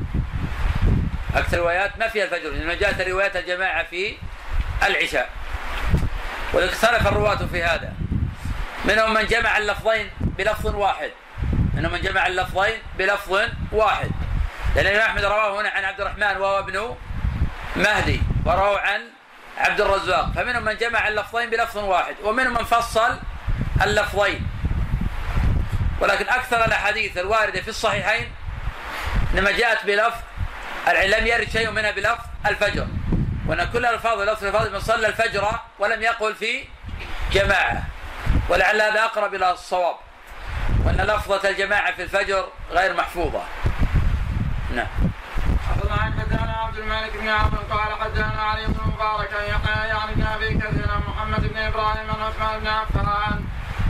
أكثر 1.35 1.57
الروايات 1.57 1.99
ما 1.99 2.09
فيها 2.09 2.25
الفجر 2.25 2.51
لأن 2.51 2.79
جاءت 2.79 3.01
روايات 3.09 3.37
الجماعة 3.37 3.85
في 3.85 4.17
العشاء. 4.87 5.31
واختلف 6.53 7.07
الرواة 7.07 7.47
في 7.53 7.63
هذا 7.63 7.93
منهم 8.85 9.15
من 9.15 9.27
جمع 9.27 9.59
اللفظين 9.59 10.11
بلفظ 10.21 10.75
واحد. 10.75 11.11
منهم 11.75 11.93
من 11.93 12.01
جمع 12.01 12.27
اللفظين 12.27 12.79
بلفظ 12.99 13.41
واحد. 13.73 14.11
لأن 14.75 14.87
الإمام 14.87 15.09
أحمد 15.09 15.25
رواه 15.25 15.61
هنا 15.61 15.69
عن 15.69 15.85
عبد 15.85 16.01
الرحمن 16.01 16.37
وهو 16.37 16.59
ابن 16.59 16.97
مهدي 17.77 18.21
ورواه 18.47 18.81
عن 18.81 19.01
عبد 19.59 19.81
الرزاق. 19.81 20.33
فمنهم 20.37 20.65
من 20.65 20.77
جمع 20.77 21.09
اللفظين 21.09 21.51
بلفظ 21.51 21.79
واحد 21.79 22.15
ومنهم 22.23 22.55
من 22.55 22.65
فصل 22.65 23.19
اللفظين. 23.83 24.47
ولكن 26.01 26.29
أكثر 26.29 26.65
الأحاديث 26.65 27.19
الواردة 27.19 27.61
في 27.61 27.69
الصحيحين 27.69 28.33
إنما 29.35 29.51
جاءت 29.51 29.87
بلفظ 29.87 30.21
لم 30.89 31.27
يرد 31.27 31.51
شيء 31.51 31.71
منها 31.71 31.91
بلفظ 31.91 32.25
الفجر. 32.47 32.87
وأن 33.47 33.65
كل 33.73 33.79
الألفاظ 33.79 34.21
لفظ 34.21 34.45
الفاظ 34.45 34.69
من 34.69 34.81
صلى 34.81 35.07
الفجر 35.07 35.59
ولم 35.79 36.03
يقل 36.03 36.35
في 36.35 36.65
جماعة. 37.33 37.83
ولعل 38.49 38.81
هذا 38.81 39.05
أقرب 39.05 39.35
إلى 39.35 39.51
الصواب 39.51 39.97
وأن 40.85 40.97
لفظة 40.97 41.49
الجماعة 41.49 41.93
في 41.93 42.03
الفجر 42.03 42.49
غير 42.71 42.95
محفوظة. 42.95 43.43
نعم. 44.75 44.87
عن 45.91 46.13
حدثنا 46.19 46.57
عبد 46.67 46.79
الملك 46.79 47.17
بن 47.21 47.29
عمرو 47.29 47.63
قال 47.71 48.01
حدثنا 48.01 48.43
علي 48.43 48.67
بن 48.67 48.81
مبارك 48.87 49.33
يحيى 49.33 49.89
يعني 49.89 50.35
ابي 50.35 50.49
كثير 50.59 50.91
عن 50.91 51.01
محمد 51.09 51.53
بن 51.53 51.57
إبراهيم 51.57 52.11
عن 52.11 52.21
عثمان 52.23 52.61
بن 52.61 52.67
عفان 52.67 53.45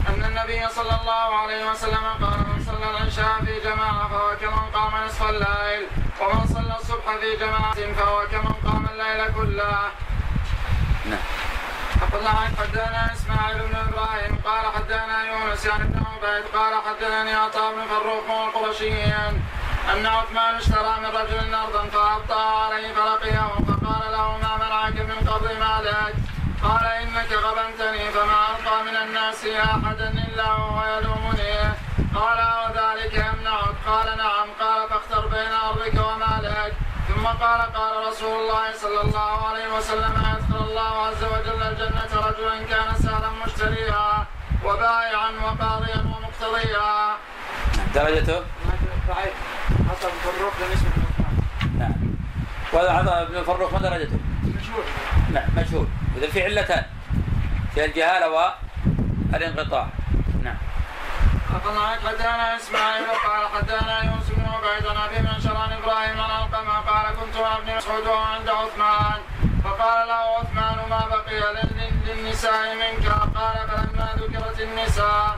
أن 0.09 0.25
النبي 0.25 0.69
صلى 0.69 0.99
الله 1.01 1.35
عليه 1.41 1.71
وسلم 1.71 2.05
قال 2.21 2.39
من 2.39 2.63
صلى 2.65 2.89
العشاء 2.89 3.45
في 3.45 3.59
جماعة 3.59 4.07
فهو 4.07 4.35
كمن 4.41 4.65
قام 4.73 5.05
نصف 5.05 5.29
الليل 5.29 5.87
ومن 6.21 6.47
صلى 6.47 6.75
الصبح 6.79 7.15
في 7.21 7.35
جماعة 7.45 7.93
فهو 7.93 8.27
كمن 8.31 8.55
قام 8.65 8.85
الليل 8.93 9.33
كله. 9.33 9.91
نعم. 11.05 11.25
عن 12.25 12.55
حدثنا 12.59 13.13
إسماعيل 13.13 13.57
بن 13.59 13.75
إبراهيم 13.75 14.39
قال 14.45 14.65
حدثنا 14.75 15.23
يونس 15.23 15.65
يعني 15.65 15.83
بن 15.83 16.03
عبيد 16.05 16.45
قال 16.55 16.73
حدثني 16.85 17.33
عطاء 17.33 17.75
بن 17.75 17.81
فروخ 17.87 18.47
القرشيين. 18.47 19.43
أن 19.93 20.05
عثمان 20.05 20.55
اشترى 20.55 20.93
من 20.99 21.11
رجل 21.19 21.53
ارضا 21.55 21.83
فأبطأ 21.93 22.41
عليه 22.41 22.93
فلقيه 22.93 23.47
فقال 23.67 24.11
له 24.11 24.37
ما 24.37 24.57
منعك 24.57 24.97
من 25.09 25.29
قبض 25.29 25.51
مالك؟ 25.59 26.15
قال 26.63 26.85
إنك 26.85 27.31
غبنتني 27.31 28.11
فما 28.11 28.39
ألقى 28.51 28.83
من 28.83 28.95
الناس 28.95 29.45
احدا 29.45 30.09
إلا 30.09 30.47
وهو 30.53 30.97
يلومني. 30.97 31.55
قال 32.15 32.39
وذلك 32.61 33.13
يمنعك؟ 33.13 33.75
قال 33.87 34.17
نعم. 34.17 34.47
قال 34.59 34.89
فاختر 34.89 35.27
بين 35.27 35.53
أرضك 35.53 35.93
ومالك. 36.07 36.73
ثم 37.07 37.25
قال 37.27 37.61
قال 37.61 38.07
رسول 38.07 38.39
الله 38.41 38.71
صلى 38.73 39.01
الله 39.01 39.47
عليه 39.47 39.67
وسلم 39.77 40.13
يدخل 40.31 40.63
الله 40.69 40.93
عز 41.07 41.23
وجل 41.23 41.61
الجنة 41.63 42.11
رجلا 42.27 42.63
كان 42.69 42.95
سهلا 43.03 43.29
مشتريها 43.45 44.25
وبائعا 44.65 45.29
وقاضيا 45.43 45.99
ومقتضيا. 46.11 47.15
درجته؟ 47.95 48.43
حسب 50.05 50.37
فروق 50.37 50.53
بالنسبة 50.59 50.89
نعم. 51.79 51.93
وهذا 52.73 52.91
عطاء 52.91 53.25
بن 53.31 53.43
فروخ 53.43 53.73
ما 53.73 53.79
درجته؟ 53.79 54.19
مشهور 54.43 54.83
نعم 55.33 55.43
مجهول. 55.57 55.87
إذا 56.17 56.27
في 56.27 56.43
علتان 56.43 56.83
في 57.73 57.85
الجهالة 57.85 58.29
والانقطاع 59.33 59.87
نعم. 60.43 60.57
حدثنا 62.05 62.55
إسماعيل 62.55 63.05
قال 63.05 63.47
حدثنا 63.55 64.03
يوسف 64.03 64.35
بن 64.35 64.45
عبيد 64.45 64.85
عن 64.87 64.97
أبي 64.97 65.19
من 65.19 65.41
شران 65.43 65.71
إبراهيم 65.71 66.19
عن 66.21 66.29
علقمة 66.31 66.73
قال 66.79 67.05
كنت 67.15 67.37
مع 67.41 67.57
ابن 67.57 67.75
مسعود 67.77 68.03
وهو 68.07 68.17
عند 68.17 68.49
عثمان. 68.49 69.19
فقال 69.63 70.07
له 70.07 70.13
عثمان 70.13 70.89
ما 70.89 71.07
بقي 71.07 71.39
لل- 71.53 71.91
للنساء 72.07 72.75
منك؟ 72.75 73.07
قال 73.09 73.55
فلما 73.67 74.09
ذكرت 74.17 74.61
النساء 74.61 75.35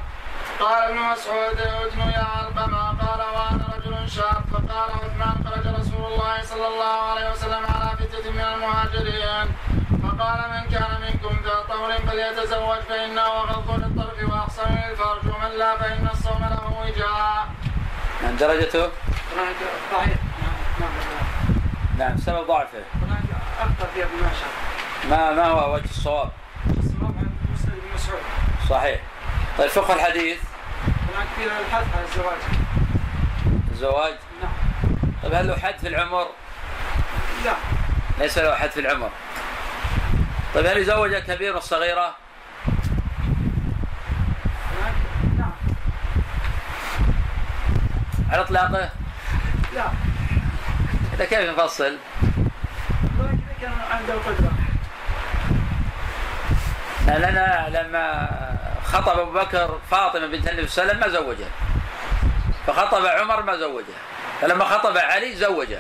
قال 0.60 0.84
ابن 0.84 1.00
مسعود 1.00 1.60
ادن 1.60 2.00
يا 2.00 2.26
علقمة 2.36 2.88
قال 3.02 3.20
وأنا 3.20 3.74
رجل 3.78 4.10
شاب. 4.10 4.44
فقال 4.52 4.90
عثمان 4.92 5.36
خرج 5.46 5.68
رسول 5.80 6.06
الله 6.06 6.42
صلى 6.42 6.68
الله 6.68 6.98
عليه 7.12 7.32
وسلم 7.32 7.66
على 7.66 7.98
فتة 7.98 8.32
من 8.32 8.42
المهاجرين. 8.42 9.48
فقال 10.04 10.40
من 10.52 10.64
كان 10.74 11.02
منكم 11.02 11.38
ذا 11.44 11.64
طهر 11.70 11.98
فليتزوج 12.08 12.80
فإنه 12.90 13.28
غض 13.28 13.72
للطرف 13.72 14.32
وأحسن 14.32 14.70
للفرج 14.74 15.26
ومن 15.26 15.52
لا 15.58 15.78
فإن 15.78 16.10
الصوم 16.14 16.42
له 16.42 16.82
وجاء. 16.82 17.48
نعم 18.24 18.36
درجته 18.36 18.90
ضعيف. 19.94 20.20
نعم 21.98 22.18
سبب 22.18 22.48
ضعفه. 22.48 22.84
هناك 23.02 23.30
أخطر 23.60 23.88
في 23.94 24.04
ابن 24.04 24.30
ما 25.10 25.32
ما 25.32 25.46
هو 25.46 25.74
وجه 25.74 25.86
الصواب؟ 25.86 26.32
الصواب 26.70 27.16
عند 27.18 27.32
مسلم 27.54 27.74
بن 27.74 27.96
مسعود. 27.96 28.22
صحيح. 28.70 29.00
طيب 29.58 29.70
فقه 29.70 29.94
الحديث. 29.94 30.47
الحث 31.22 31.96
على 31.96 32.06
الزواج 32.06 32.38
الزواج 33.72 34.14
نعم 34.42 34.54
طيب 35.24 35.34
هل 35.34 35.48
له 35.48 35.58
حد 35.58 35.80
في 35.80 35.88
العمر؟ 35.88 36.28
لا 37.46 37.54
ليس 38.20 38.38
له 38.38 38.56
حد 38.56 38.70
في 38.70 38.80
العمر 38.80 39.10
طيب 40.56 40.66
هل 40.66 40.78
يزوج 40.78 41.14
الكبير 41.14 41.56
والصغيرة؟ 41.56 42.16
نعم 45.38 45.52
على 48.30 48.42
إطلاقه؟ 48.42 48.90
لا 49.74 49.86
إذا 51.14 51.26
كيف 51.26 51.50
نفصل؟ 51.50 51.98
إذا 53.20 53.38
كان 53.62 53.74
عنده 53.92 54.14
قدرة 54.14 54.57
لأن 57.08 57.74
لما 57.74 58.30
خطب 58.86 59.20
أبو 59.20 59.32
بكر 59.32 59.80
فاطمة 59.92 60.28
بنت 60.28 60.48
النبي 60.48 60.68
صلى 60.68 60.84
الله 60.84 60.94
عليه 60.94 61.06
وسلم 61.06 61.14
ما 61.14 61.20
زوجها. 61.20 61.50
فخطب 62.68 63.06
عمر 63.06 63.44
ما 63.44 63.58
زوجها. 63.58 63.98
فلما 64.42 64.66
خطب 64.66 64.98
علي 64.98 65.36
زوجه 65.36 65.80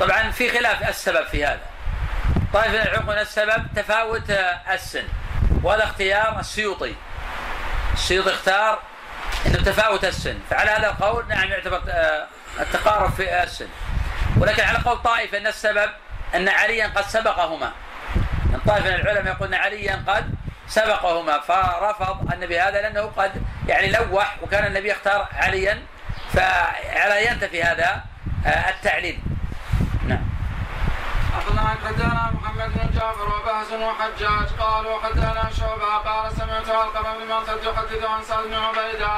طبعا 0.00 0.30
في 0.30 0.50
خلاف 0.58 0.88
السبب 0.88 1.26
في 1.26 1.44
هذا. 1.44 1.60
طائفة 2.52 2.70
من 2.70 2.80
العلماء 2.80 3.20
السبب 3.20 3.66
تفاوت 3.76 4.30
السن 4.72 5.04
وهذا 5.62 5.84
اختيار 5.84 6.40
السيوطي. 6.40 6.94
السيوطي 7.94 8.30
اختار 8.30 8.78
إنه 9.46 9.56
تفاوت 9.56 10.04
السن. 10.04 10.38
فعلى 10.50 10.70
هذا 10.70 10.86
القول 10.90 11.28
نعم 11.28 11.48
يعتبر 11.48 11.82
آه، 11.88 12.26
التقارب 12.60 13.12
في 13.12 13.42
السن. 13.42 13.68
ولكن 14.38 14.62
على 14.62 14.78
قول 14.78 14.98
طائفة 15.02 15.38
إن 15.38 15.46
السبب 15.46 15.90
أن 16.34 16.48
عليا 16.48 16.86
قد 16.86 17.04
سبقهما. 17.04 17.72
من 18.52 18.60
طائفة 18.66 18.88
من 18.88 18.94
العلماء 18.94 19.34
يقول 19.34 19.54
ان 19.54 19.60
عليا 19.60 20.04
قد 20.06 20.34
سبقهما 20.68 21.40
فرفض 21.40 22.32
النبي 22.32 22.60
هذا 22.60 22.82
لأنه 22.82 23.00
قد 23.16 23.42
يعني 23.68 23.90
لوح 23.90 24.36
وكان 24.42 24.66
النبي 24.66 24.90
يختار 24.90 25.28
عليا 25.32 25.82
فعلى 26.32 27.26
ينتفي 27.26 27.62
هذا 27.62 28.04
آه، 28.46 28.70
التعليل. 28.70 29.20
نعم. 30.06 30.30
حدثنا 31.84 32.30
محمد 32.34 32.72
بن 32.74 32.98
جعفر 32.98 33.28
وبهز 33.28 33.72
وحجاج 33.72 34.48
قالوا 34.58 35.00
حدثنا 35.02 35.50
شعبة 35.58 35.96
قال 35.96 36.32
سمعت 36.32 36.70
علقمة 36.70 37.18
بن 37.18 37.28
مرثد 37.28 37.64
يحدث 37.64 38.04
عن 38.04 38.22
سعد 38.22 38.44
بن 38.44 38.54
عبيدة 38.54 39.10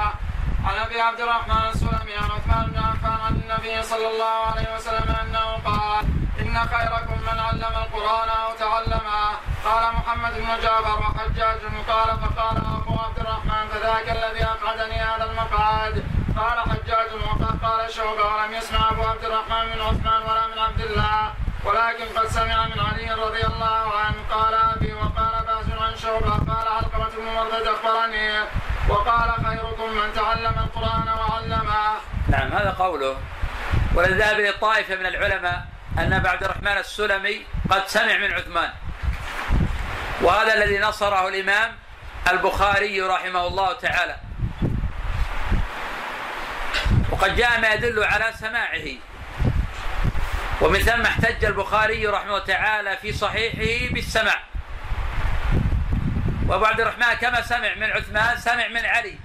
عن 0.64 0.74
أبي 0.86 1.00
عبد 1.00 1.20
الرحمن 1.20 1.70
السلمي 1.74 2.14
عن 2.16 2.30
عثمان 2.30 2.66
بن 2.66 2.78
عفان 2.78 3.20
عن 3.20 3.34
النبي 3.34 3.82
صلى 3.82 4.06
الله 4.08 4.46
عليه 4.46 4.74
وسلم 4.74 5.16
أنه 5.22 5.58
قال 5.64 6.04
إن 6.52 6.59
خيركم 6.59 7.18
من 7.23 7.38
علم 7.40 7.76
القرآن 7.82 8.28
أو 8.28 8.52
تعلمه. 8.59 9.25
قال 9.64 9.94
محمد 9.94 10.35
بن 10.35 10.61
جعفر 10.62 10.99
وحجاج 11.00 11.61
قال 11.88 12.09
فقال 12.23 12.56
أبو 12.56 12.94
عبد 13.00 13.18
الرحمن 13.18 13.68
فذاك 13.73 14.09
الذي 14.16 14.44
أقعدني 14.44 14.99
هذا 15.00 15.25
المقعد؟ 15.25 16.04
قال 16.38 16.61
حجاج 16.61 17.11
قال 17.62 17.92
شعبه 17.92 18.25
ولم 18.35 18.54
يسمع 18.54 18.90
أبو 18.90 19.02
عبد 19.02 19.25
الرحمن 19.25 19.64
من 19.73 19.80
عثمان 19.80 20.23
ولا 20.23 20.47
من 20.47 20.59
عبد 20.59 20.80
الله 20.80 21.32
ولكن 21.64 22.04
قد 22.16 22.26
سمع 22.26 22.66
من 22.66 22.80
علي 22.80 23.12
رضي 23.12 23.44
الله 23.44 23.85
عنه. 24.02 24.18
قال 24.30 24.54
أبي 24.54 24.92
وقال 24.92 25.35
باز 25.47 25.68
عن 25.80 25.97
شعبه 25.97 26.54
قال 26.54 26.68
علقمة 26.68 27.12
بن 27.18 27.26
مرثد 27.35 27.66
اخبرني 27.66 28.28
وقال 28.88 29.30
خيركم 29.47 29.88
من 29.90 30.12
تعلم 30.14 30.54
القرآن 30.64 31.09
وعلمه. 31.18 31.82
نعم 32.28 32.52
هذا 32.52 32.71
قوله. 32.78 33.16
ولذهب 33.94 34.40
إلى 34.40 34.52
طائفه 34.52 34.97
من 34.97 35.06
العلماء 35.06 35.71
أن 35.99 36.12
ابا 36.12 36.28
عبد 36.28 36.44
الرحمن 36.44 36.78
السلمي 36.78 37.46
قد 37.70 37.87
سمع 37.87 38.18
من 38.18 38.32
عثمان. 38.32 38.70
وهذا 40.22 40.54
الذي 40.54 40.78
نصره 40.78 41.28
الإمام 41.28 41.76
البخاري 42.30 43.00
رحمه 43.00 43.46
الله 43.46 43.72
تعالى. 43.72 44.16
وقد 47.11 47.37
جاء 47.37 47.61
ما 47.61 47.72
يدل 47.72 48.04
على 48.04 48.32
سماعه. 48.40 48.87
ومن 50.61 50.78
ثم 50.78 51.02
احتج 51.02 51.44
البخاري 51.44 52.06
رحمه 52.06 52.38
تعالى 52.38 52.96
في 52.96 53.12
صحيحه 53.12 53.94
بالسماع. 53.94 54.42
وأبو 56.46 56.64
عبد 56.64 56.80
الرحمن 56.80 57.14
كما 57.14 57.42
سمع 57.42 57.75
من 57.75 57.90
عثمان 57.90 58.37
سمع 58.37 58.68
من 58.68 58.87
علي. 58.87 59.18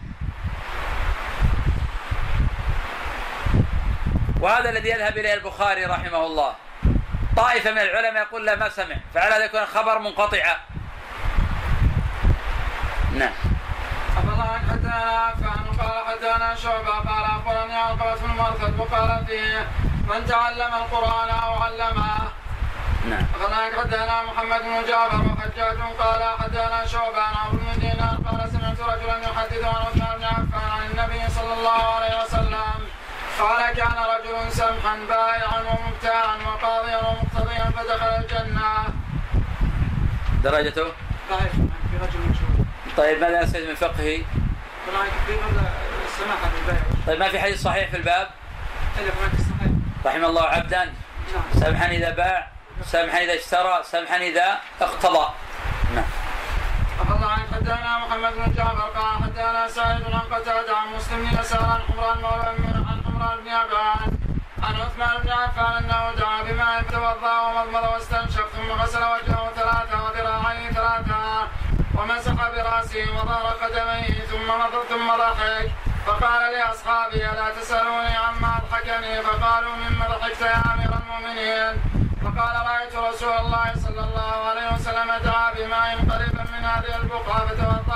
وهذا 4.41 4.69
الذي 4.69 4.89
يذهب 4.89 5.17
إليه 5.17 5.33
البخاري 5.33 5.85
رحمه 5.85 6.25
الله. 6.25 6.55
طائفة 7.37 7.71
من 7.71 7.77
العلماء 7.77 8.23
يقول 8.23 8.45
لا 8.45 8.55
ما 8.55 8.69
سمع. 8.69 8.95
فعلى 9.13 9.35
هذا 9.35 9.45
يكون 9.45 9.61
الخبر 9.61 9.99
منقطعا 9.99 10.55
نعم. 13.13 13.33
عفان 14.17 14.37
قال 15.79 16.05
حدثنا 16.07 16.55
شعبة 16.55 16.91
قال 16.91 17.23
أخبرني 17.25 17.75
علقمة 17.75 18.15
بن 18.15 18.27
مرثد 18.27 18.79
وقال 18.79 19.25
فيه 19.27 19.67
من 20.09 20.25
تعلم 20.25 20.73
القرآن 20.75 21.29
أو 21.29 21.53
علمه. 21.63 22.17
نعم. 23.09 23.25
حدثنا 23.77 24.23
محمد 24.23 24.61
بن 24.61 24.87
جعفر 24.87 25.21
وحجاج 25.21 25.77
قال 25.99 26.21
حدثنا 26.39 26.85
شعبة 26.85 27.21
عن 27.21 27.35
عمرو 27.35 27.57
بن 27.57 27.79
دينار 27.79 28.17
قال 28.25 28.51
سمعت 28.51 28.79
رجلا 28.79 29.17
يحدث 29.17 29.63
عن 29.63 29.75
عثمان 29.75 30.17
بن 30.17 30.23
عفان 30.23 30.69
عن 30.71 30.81
النبي 30.91 31.29
صلى 31.29 31.53
الله 31.53 31.81
عليه 31.95 32.23
وسلم. 32.23 32.76
قال 33.39 33.73
كان 33.75 33.95
رجل 33.97 34.51
سمحا 34.51 34.95
بائعا 35.09 35.59
ومبتاعا 35.61 36.35
وقاضيا 36.35 36.97
ومقتضيا 36.97 37.63
فدخل 37.75 38.05
الجنة. 38.07 38.93
درجته؟ 40.43 40.91
ضعيف 41.29 41.51
في 41.51 41.97
رجل 42.01 42.19
مشهور. 42.19 42.65
طيب 42.97 43.21
ماذا 43.21 43.41
يستفيد 43.41 43.69
من 43.69 43.75
فقهه؟ 43.75 44.21
السماحة 46.05 46.49
بالبيع. 46.53 46.81
طيب 47.07 47.19
ما 47.19 47.29
في 47.29 47.39
حديث 47.39 47.61
صحيح 47.63 47.89
في 47.89 47.97
الباب؟ 47.97 48.27
رحم 50.05 50.25
الله 50.25 50.43
عبدا. 50.43 50.85
نعم. 50.85 51.63
سمحا 51.63 51.87
إذا 51.87 52.09
باع 52.09 52.47
سمحا 52.85 53.17
إذا 53.23 53.33
اشترى 53.33 53.79
سمحا 53.83 54.17
إذا 54.17 54.57
اقتضى. 54.81 55.27
نعم. 55.95 56.03
عن 57.23 57.39
حدثنا 57.53 57.97
محمد 57.97 58.33
بن 58.33 58.53
جعفر 58.53 58.89
قال 58.95 59.23
حدثنا 59.23 59.67
سعيد 59.67 60.01
عن 60.13 60.19
قتادة 60.19 60.77
عن 60.77 60.87
مسلم 60.95 61.25
بن 61.25 61.39
يسار 61.39 61.63
عن 61.65 61.79
حمران 61.81 62.17
مولى 62.21 62.53
من- 62.59 62.86
عن 63.17 63.23
حمران 63.23 63.43
بن 63.43 63.49
أبان 63.49 64.17
عن 64.63 64.75
عثمان 64.75 65.17
بن 65.23 65.29
عفان 65.31 65.83
أنه 65.83 66.11
دعا 66.17 66.41
بماء 66.43 66.81
توضأ 66.81 67.39
ومضمض 67.41 67.83
واستنشق 67.93 68.47
ثم 68.49 68.71
غسل 68.71 68.99
وجهه 69.03 69.51
ثلاثة 69.55 70.03
وذراعيه 70.03 70.69
ثلاثة 70.71 71.47
ومسح 71.95 72.33
برأسه 72.33 73.05
وظهر 73.15 73.45
قدميه 73.63 74.25
ثم 74.25 74.47
نظر 74.51 74.83
ثم 74.89 75.07
ضحك 75.17 75.71
فقال 76.05 76.53
لأصحابه 76.53 77.31
ألا 77.31 77.49
تسألوني 77.61 78.15
عما 78.17 78.57
أضحكني 78.57 79.21
فقالوا 79.21 79.75
مما 79.75 80.07
ضحكت 80.07 80.41
يا 80.41 80.73
أمير 80.73 80.89
المؤمنين 81.01 81.73
فقال 82.23 82.55
رأيت 82.67 82.95
رسول 82.95 83.33
الله 83.33 83.73
صلى 83.75 84.01
الله 84.07 84.35
عليه 84.49 84.73
وسلم 84.75 85.11
دعا 85.23 85.53
بماء 85.53 85.95
قريبا 86.11 86.43
من 86.53 86.63
هذه 86.65 86.95
البقعة 87.01 87.47
فتوضأ 87.47 87.87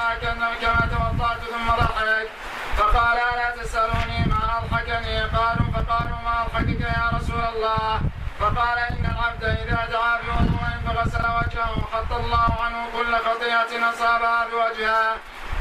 كما 0.61 0.87
توضأت 0.91 1.41
ثم 1.51 1.67
ضحك 1.71 2.27
فقال 2.77 3.17
ألا 3.17 3.63
تسألوني 3.63 4.10
ما 4.91 4.97
أضحكني 4.97 5.21
قالوا 5.37 5.71
فقالوا 5.73 6.17
ما 6.23 6.41
أضحكك 6.41 6.81
يا 6.81 7.17
رسول 7.17 7.43
الله؟ 7.55 8.01
فقال 8.39 8.77
إن 8.77 9.05
العبد 9.05 9.43
إذا 9.43 9.87
دعا 9.91 10.19
بوضوء 10.21 10.63
فغسل 10.85 11.25
وجهه 11.25 11.87
حط 11.93 12.11
الله 12.11 12.49
عنه 12.61 12.77
كل 12.95 13.15
خطيئة 13.15 13.89
أصابها 13.89 14.47
بوجهه. 14.49 15.15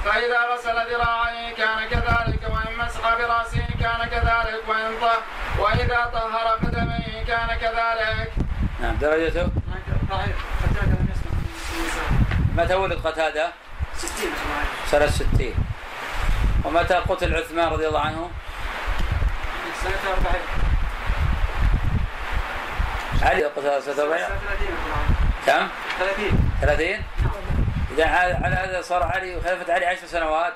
فإذا 0.04 0.40
غسل 0.52 0.76
ذراعيه 0.92 1.54
كان 1.54 1.88
كذلك 1.88 2.42
وإن 2.42 2.78
مسح 2.78 3.14
برأسه 3.18 3.66
كان 3.80 4.08
كذلك 4.08 4.62
وإن 4.68 5.00
طه 5.00 5.18
وإذا 5.62 6.10
طهر 6.12 6.46
قدميه 6.62 7.24
كان 7.26 7.48
كذلك. 7.58 8.32
نعم 8.80 8.96
درجته 8.96 9.48
ضعيف 10.10 10.36
قتادة 10.62 10.96
لم 11.00 11.08
يسمع. 11.12 11.32
من 11.32 11.78
النساء 11.78 12.64
متى 12.64 12.74
ولد 12.74 13.06
قتادة؟ 13.06 13.52
60 13.96 14.32
اسماعيل 14.32 14.66
سنة 14.86 15.06
60 15.06 15.54
ومتى 16.64 16.94
قتل 16.94 17.36
عثمان 17.36 17.68
رضي 17.68 17.88
الله 17.88 18.00
عنه؟ 18.00 18.30
سنة 19.82 20.12
40 20.12 20.34
علي 23.22 23.44
قتل 23.44 23.82
سنة 23.82 24.02
40 24.04 24.20
كم؟ 25.46 25.68
30 25.98 26.52
30 26.60 26.86
إذا 27.94 28.06
على 28.44 28.54
هذا 28.54 28.82
صار 28.82 29.02
علي 29.02 29.36
وخلفة 29.36 29.74
علي 29.74 29.86
عشر 29.86 30.06
سنوات. 30.06 30.52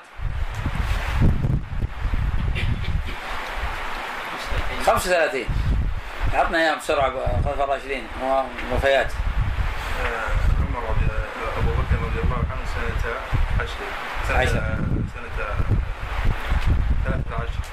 35 4.85 5.45
عطنا 6.33 6.57
اياهم 6.57 6.77
بسرعة 6.77 7.11
خلف 7.45 7.61
الراشدين 7.61 8.07
وفيات 8.73 9.11
عمر 10.59 10.83
رضي 10.89 11.05
أبو 11.57 11.71
بكر 11.71 12.05
رضي 12.05 12.19
الله 12.23 12.37
عنه 12.37 12.65
سنة 12.75 13.13
عشر. 13.59 13.79
سنة 14.27 14.84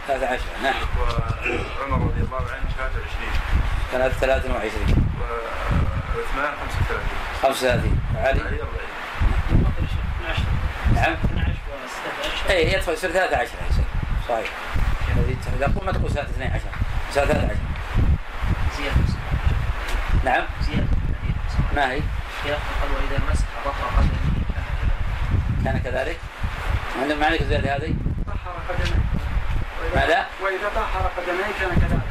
13 0.09 0.19
13 0.29 0.43
نعم. 0.63 0.75
وعمر 1.81 2.07
رضي 2.07 2.21
الله 2.21 2.37
عنه 2.37 2.65
شهادة 2.77 2.95
20 2.95 3.33
سنة 3.93 4.09
23 4.09 4.55
وعثمان 6.17 6.53
35 6.61 7.01
35 7.43 7.99
وعلي 8.15 8.41
علي؟ 8.41 8.63
40 8.63 8.71
نعم. 10.95 11.17
اي 12.51 12.73
يدخل 12.73 12.93
يصير 12.93 13.11
13 13.11 13.43
يصير. 13.71 13.85
صحيح. 14.29 14.49
الذي 15.17 15.37
اذا 15.57 15.67
قلت 15.67 15.85
ما 15.85 15.93
تقول 15.93 16.11
سنة 16.11 16.23
12 16.23 16.61
سنة 17.15 17.25
13 17.25 17.57
زيادة 18.79 18.97
نعم. 20.25 20.45
زيادة 20.63 20.87
ما 21.77 21.93
هي؟ 21.93 22.01
قال 22.51 22.91
وإذا 22.95 23.23
مسح 23.33 23.45
ظهر 23.65 23.91
قدمه. 23.97 24.23
كان 25.65 25.79
كذلك؟ 25.79 26.17
كان 26.95 27.09
كذلك؟ 27.09 27.19
ما 27.19 27.27
عندك 27.27 27.41
الزيادة 27.41 27.77
هذه؟ 27.77 27.95
طهر 28.27 28.55
وإذا- 28.69 29.12
ماذا؟ 29.95 30.27
وإذا 30.43 30.69
طهر 30.75 31.11
قدميه 31.17 31.53
كان 31.61 31.71
كذلك. 31.81 32.03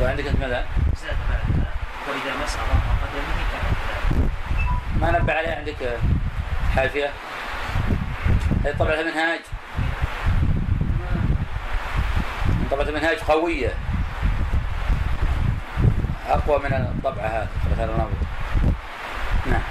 وعندك 0.00 0.26
أنت 0.26 0.40
ماذا؟ 0.40 0.66
زاد 1.02 1.16
بعدها 1.30 1.72
وإذا 2.08 2.36
مسح 2.44 2.58
ظهر 2.60 2.96
قدمه 3.02 3.34
كان 3.52 3.62
كذلك. 3.62 4.30
ما 5.00 5.18
نبه 5.18 5.32
عليه 5.32 5.54
عندك 5.54 5.98
حاشية؟ 6.74 7.10
هي 8.64 8.72
طبعا 8.72 8.94
المنهاج 8.94 9.40
طبعا 12.70 12.82
المنهاج 12.82 13.18
قوية. 13.18 13.72
أقوى 16.28 16.58
من 16.58 16.72
الطبعة 16.72 17.26
هذه 17.26 17.48
مثلا 17.72 17.86
نبض 17.86 18.12
نعم. 19.46 19.62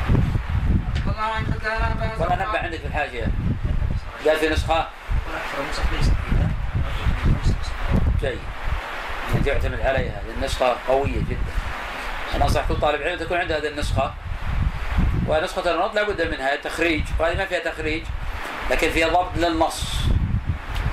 الله 1.07 1.21
عنك 1.21 1.45
حدثنا 1.45 1.95
باز 1.99 2.21
ولا 2.21 2.35
نبع 2.35 2.59
عندك 2.59 2.79
في 2.79 2.87
الحاشيه 2.87 3.27
قال 4.25 4.37
في 4.37 4.49
نسخة 4.49 4.87
والأكثر 5.27 5.63
النسخ 5.63 5.83
ليست 5.93 6.11
فيها 6.29 6.49
جيد 8.21 8.39
يعني 9.29 9.45
تعتمد 9.45 9.81
عليها 9.81 10.11
هذه 10.11 10.33
النسخة 10.37 10.75
قوية 10.87 11.19
جدا. 11.29 11.53
أنا 12.35 12.45
أنصح 12.45 12.67
كل 12.67 12.75
طالب 12.75 13.01
علم 13.01 13.19
تكون 13.19 13.37
عنده 13.37 13.57
هذه 13.57 13.67
النسخة. 13.67 14.13
ونسخة 15.27 15.75
النط 15.75 15.95
لابد 15.95 16.21
منها 16.21 16.55
تخريج. 16.55 17.03
وهذه 17.19 17.37
ما 17.37 17.45
فيها 17.45 17.59
تخريج 17.59 18.03
لكن 18.71 18.89
فيها 18.91 19.07
ضبط 19.07 19.37
للنص. 19.37 19.83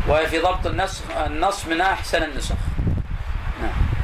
وهي 0.09 0.27
في 0.27 0.39
ضبط 0.39 0.67
النسخ 0.67 1.03
النص 1.27 1.67
من 1.67 1.81
أحسن 1.81 2.23
النسخ. 2.23 2.55
نعم. 3.61 3.95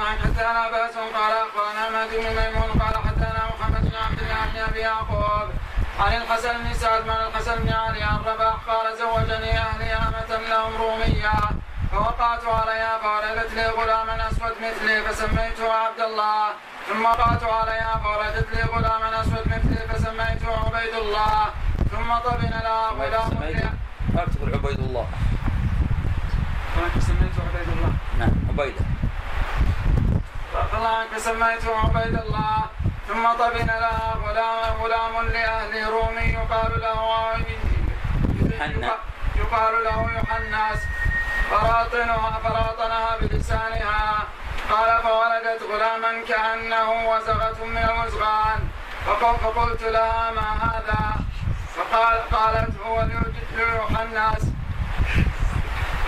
عنك 0.00 0.20
حدثنا 0.20 0.70
باز 0.70 0.94
قال 0.94 1.32
اخبرنا 1.32 1.90
مهدي 1.90 2.16
بن 2.16 2.24
ميمون 2.24 2.80
قال 2.80 3.04
حدثنا 3.04 3.50
محمد 3.54 3.90
بن 3.90 3.96
عبد 3.96 4.18
الله 4.20 4.46
بن 4.52 4.58
ابي 4.58 4.78
يعقوب 4.78 5.50
عن 6.00 6.16
الحسن 6.16 6.52
بن 6.52 6.74
سعد 6.74 7.02
من 7.04 7.10
الحسن 7.10 7.56
بن 7.56 7.72
علي 7.72 8.02
عن 8.02 8.18
رباح 8.18 8.54
قال 8.54 8.98
زوجني 8.98 9.58
أهلي 9.58 9.92
آمة 9.92 10.48
لهم 10.48 10.76
رومية. 10.76 11.59
فوقعت 11.90 12.44
عليها 12.44 12.98
فولدت 12.98 13.52
لي 13.54 13.66
غلاما 13.66 14.28
أسود 14.30 14.54
مثلي 14.62 15.02
فسميته 15.02 15.72
عبد 15.72 16.00
الله. 16.00 16.46
ثم 16.88 17.04
وقعت 17.04 17.42
عليها 17.44 18.00
فولدت 18.04 18.48
لي 18.54 18.62
غلاما 18.62 19.20
أسود 19.20 19.48
مثلي 19.48 19.88
فسميته 19.88 20.48
عبيد 20.66 20.94
الله. 20.94 21.50
ثم 21.90 22.14
طبن 22.14 22.50
لها 22.50 22.90
غلام 22.90 23.30
ما 24.14 24.24
تقول 24.24 24.54
عبيد 24.54 24.80
الله. 24.80 25.06
سميته 27.00 27.40
عبيد 27.48 27.68
الله. 27.68 27.92
نعم 28.18 28.34
عبيدة 28.48 28.84
الله 30.74 30.96
عنك 30.96 31.18
سميته 31.18 31.78
عبيد 31.78 32.14
الله. 32.14 32.56
ثم 33.08 33.32
طبن 33.32 33.66
لها 33.66 34.14
غلام 34.24 34.82
غلام 34.82 35.26
لأهل 35.26 35.90
رومي 35.90 36.22
يقال 36.22 36.80
له. 36.80 37.00
يقال 39.36 39.84
له 39.84 39.98
يحنس 40.16 40.80
فراطنها 41.50 42.40
فراطنها 42.44 43.16
بلسانها. 43.20 44.24
قال 44.70 45.02
فولدت 45.02 45.62
غلاما 45.72 46.24
كأنه 46.28 46.88
وزغة 47.10 47.64
من 47.64 47.78
الوزغان 47.78 48.60
فقل- 49.06 49.38
فقلت 49.38 49.82
لها 49.82 50.30
ما 50.30 50.48
هذا؟ 50.64 51.00
فقال 51.76 52.16
قالت 52.30 52.80
هو 52.86 53.02
ليحنس 53.56 54.42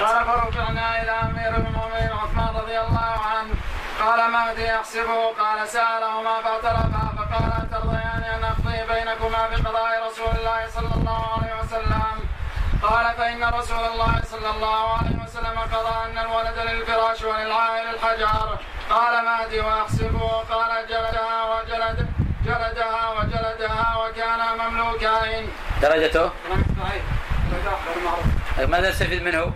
قال 0.00 0.24
فرجعنا 0.24 1.02
إلى 1.02 1.11
أمير 1.11 1.57
المؤمنين 1.57 2.12
عثمان 2.12 2.57
رضي 2.57 2.81
الله 2.81 3.14
عنه. 3.33 3.55
قال 4.00 4.31
مهدي 4.31 4.64
يحسبه؟ 4.64 5.33
قال 5.40 5.68
سألهما 5.68 6.42
فاعترفا. 6.42 7.02
فقال 7.18 7.52
أترضيان 7.62 8.22
أن 8.35 8.44
أقضي 8.44 8.94
بينكما 8.94 9.48
بقضاء 9.48 10.07
رسول 10.07 10.37
الله 10.38 10.68
صلى 10.68 10.94
الله 10.94 11.22
عليه 11.38 11.61
وسلم؟ 11.61 12.02
قال 12.83 13.14
فإن 13.14 13.45
رسول 13.45 13.85
الله 13.92 14.23
صلى 14.25 14.51
الله 14.51 14.97
عليه 14.99 15.16
وسلم 15.25 15.59
قضى 15.59 16.11
أن 16.11 16.18
الولد 16.18 16.59
للفراش 16.59 17.23
وللعائل 17.23 17.95
الحجر 17.95 18.59
قال 18.90 19.25
مهدي 19.25 19.61
ويحسبه 19.61 20.29
قال 20.29 20.87
جلدها 20.88 21.55
وجلد 21.55 22.09
جلدها 22.45 23.11
وجلدها 23.11 23.97
وكانا 23.97 24.68
مملوكين. 24.68 25.49
درجته؟ 25.83 26.31
معروف. 28.05 28.71
ماذا 28.71 28.90
نستفيد 28.90 29.23
منه؟ 29.23 29.55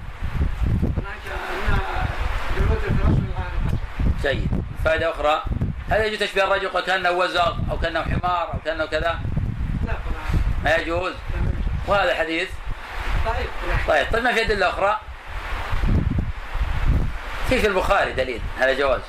جيد. 4.23 4.65
فائدة 4.85 5.11
أخرى. 5.11 5.43
هل 5.91 6.01
يجوز 6.01 6.19
تشبيه 6.19 6.45
الرجل 6.45 6.81
كأنه 6.81 7.11
وزغ 7.11 7.55
أو 7.71 7.79
كأنه 7.79 8.03
حمار 8.03 8.53
أو 8.55 8.59
كأنه 8.65 8.87
كذا؟ 8.87 9.19
لا 9.87 9.93
ما 10.65 10.77
يجوز. 10.77 11.15
وهذا 11.87 12.15
حديث 12.15 12.49
طيب 13.27 13.49
طيب 13.89 14.07
طيب 14.13 14.25
ما 14.25 14.33
في 14.33 14.41
أدلة 14.41 14.69
أخرى 14.69 15.01
في 17.49 17.61
في 17.61 17.67
البخاري 17.67 18.13
دليل؟ 18.13 18.41
على 18.61 18.75
جواز. 18.75 19.01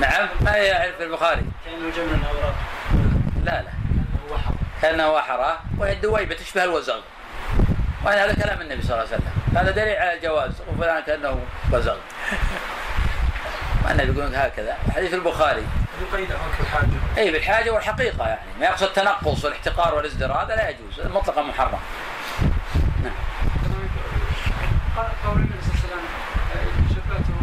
نعم. 0.00 0.28
ما 0.40 0.54
هي 0.54 0.92
في 0.98 1.04
البخاري؟ 1.04 1.42
كأنه 1.64 1.90
جمع 1.96 2.28
الأوراق 2.30 2.54
لا 3.44 3.62
لا. 3.62 3.72
كأنه 3.72 4.30
وحر 4.30 4.54
كأنه 4.82 5.12
وحرة 5.12 5.60
وهي 5.78 5.92
الدويبة 5.92 6.34
تشبه 6.34 6.64
الوزغ. 6.64 7.00
وأنا 8.04 8.24
هذا 8.24 8.34
كلام 8.34 8.60
النبي 8.60 8.82
صلى 8.82 8.90
الله 8.94 9.06
عليه 9.06 9.16
وسلم. 9.16 9.32
هذا 9.56 9.70
دليل 9.70 9.96
على 9.96 10.14
الجواز. 10.14 10.52
وفلان 10.68 11.02
كأنه 11.02 11.38
وزغ. 11.72 11.96
والنبي 13.84 14.20
يقول 14.20 14.34
هكذا؟ 14.34 14.76
حديث 14.94 15.14
البخاري. 15.14 15.66
يقيد 16.02 16.28
اي 17.18 17.30
بالحاجة 17.30 17.70
والحقيقة 17.70 18.26
يعني. 18.28 18.40
ما 18.60 18.66
يقصد 18.66 18.86
التنقص 18.86 19.44
والاحتقار 19.44 19.94
والازدراء 19.94 20.44
هذا 20.44 20.56
لا 20.56 20.68
يجوز. 20.68 21.06
مطلقا 21.14 21.42
محرم. 21.42 21.78
نعم. 23.02 23.12
قول 25.26 25.36
النبي 25.36 25.52
صلى 25.62 25.74
الله 25.74 25.96
عليه 25.96 26.86
وسلم 26.86 26.88
شبهته 26.88 27.34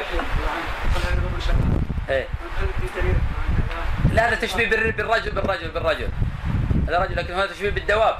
يحيى 0.00 0.18
قال 0.18 1.02
هذا 1.04 1.40
شبه 1.46 2.14
إيه. 2.14 2.26
لا 4.12 4.28
هذا 4.28 4.34
تشبيه 4.36 4.70
بالر- 4.70 4.96
بالرجل 4.96 5.30
بالرجل 5.30 5.68
بالرجل. 5.70 6.08
هذا 6.88 6.98
رجل 6.98 7.16
لكن 7.16 7.34
هذا 7.34 7.46
تشبيه 7.46 7.70
بالدواب. 7.70 8.16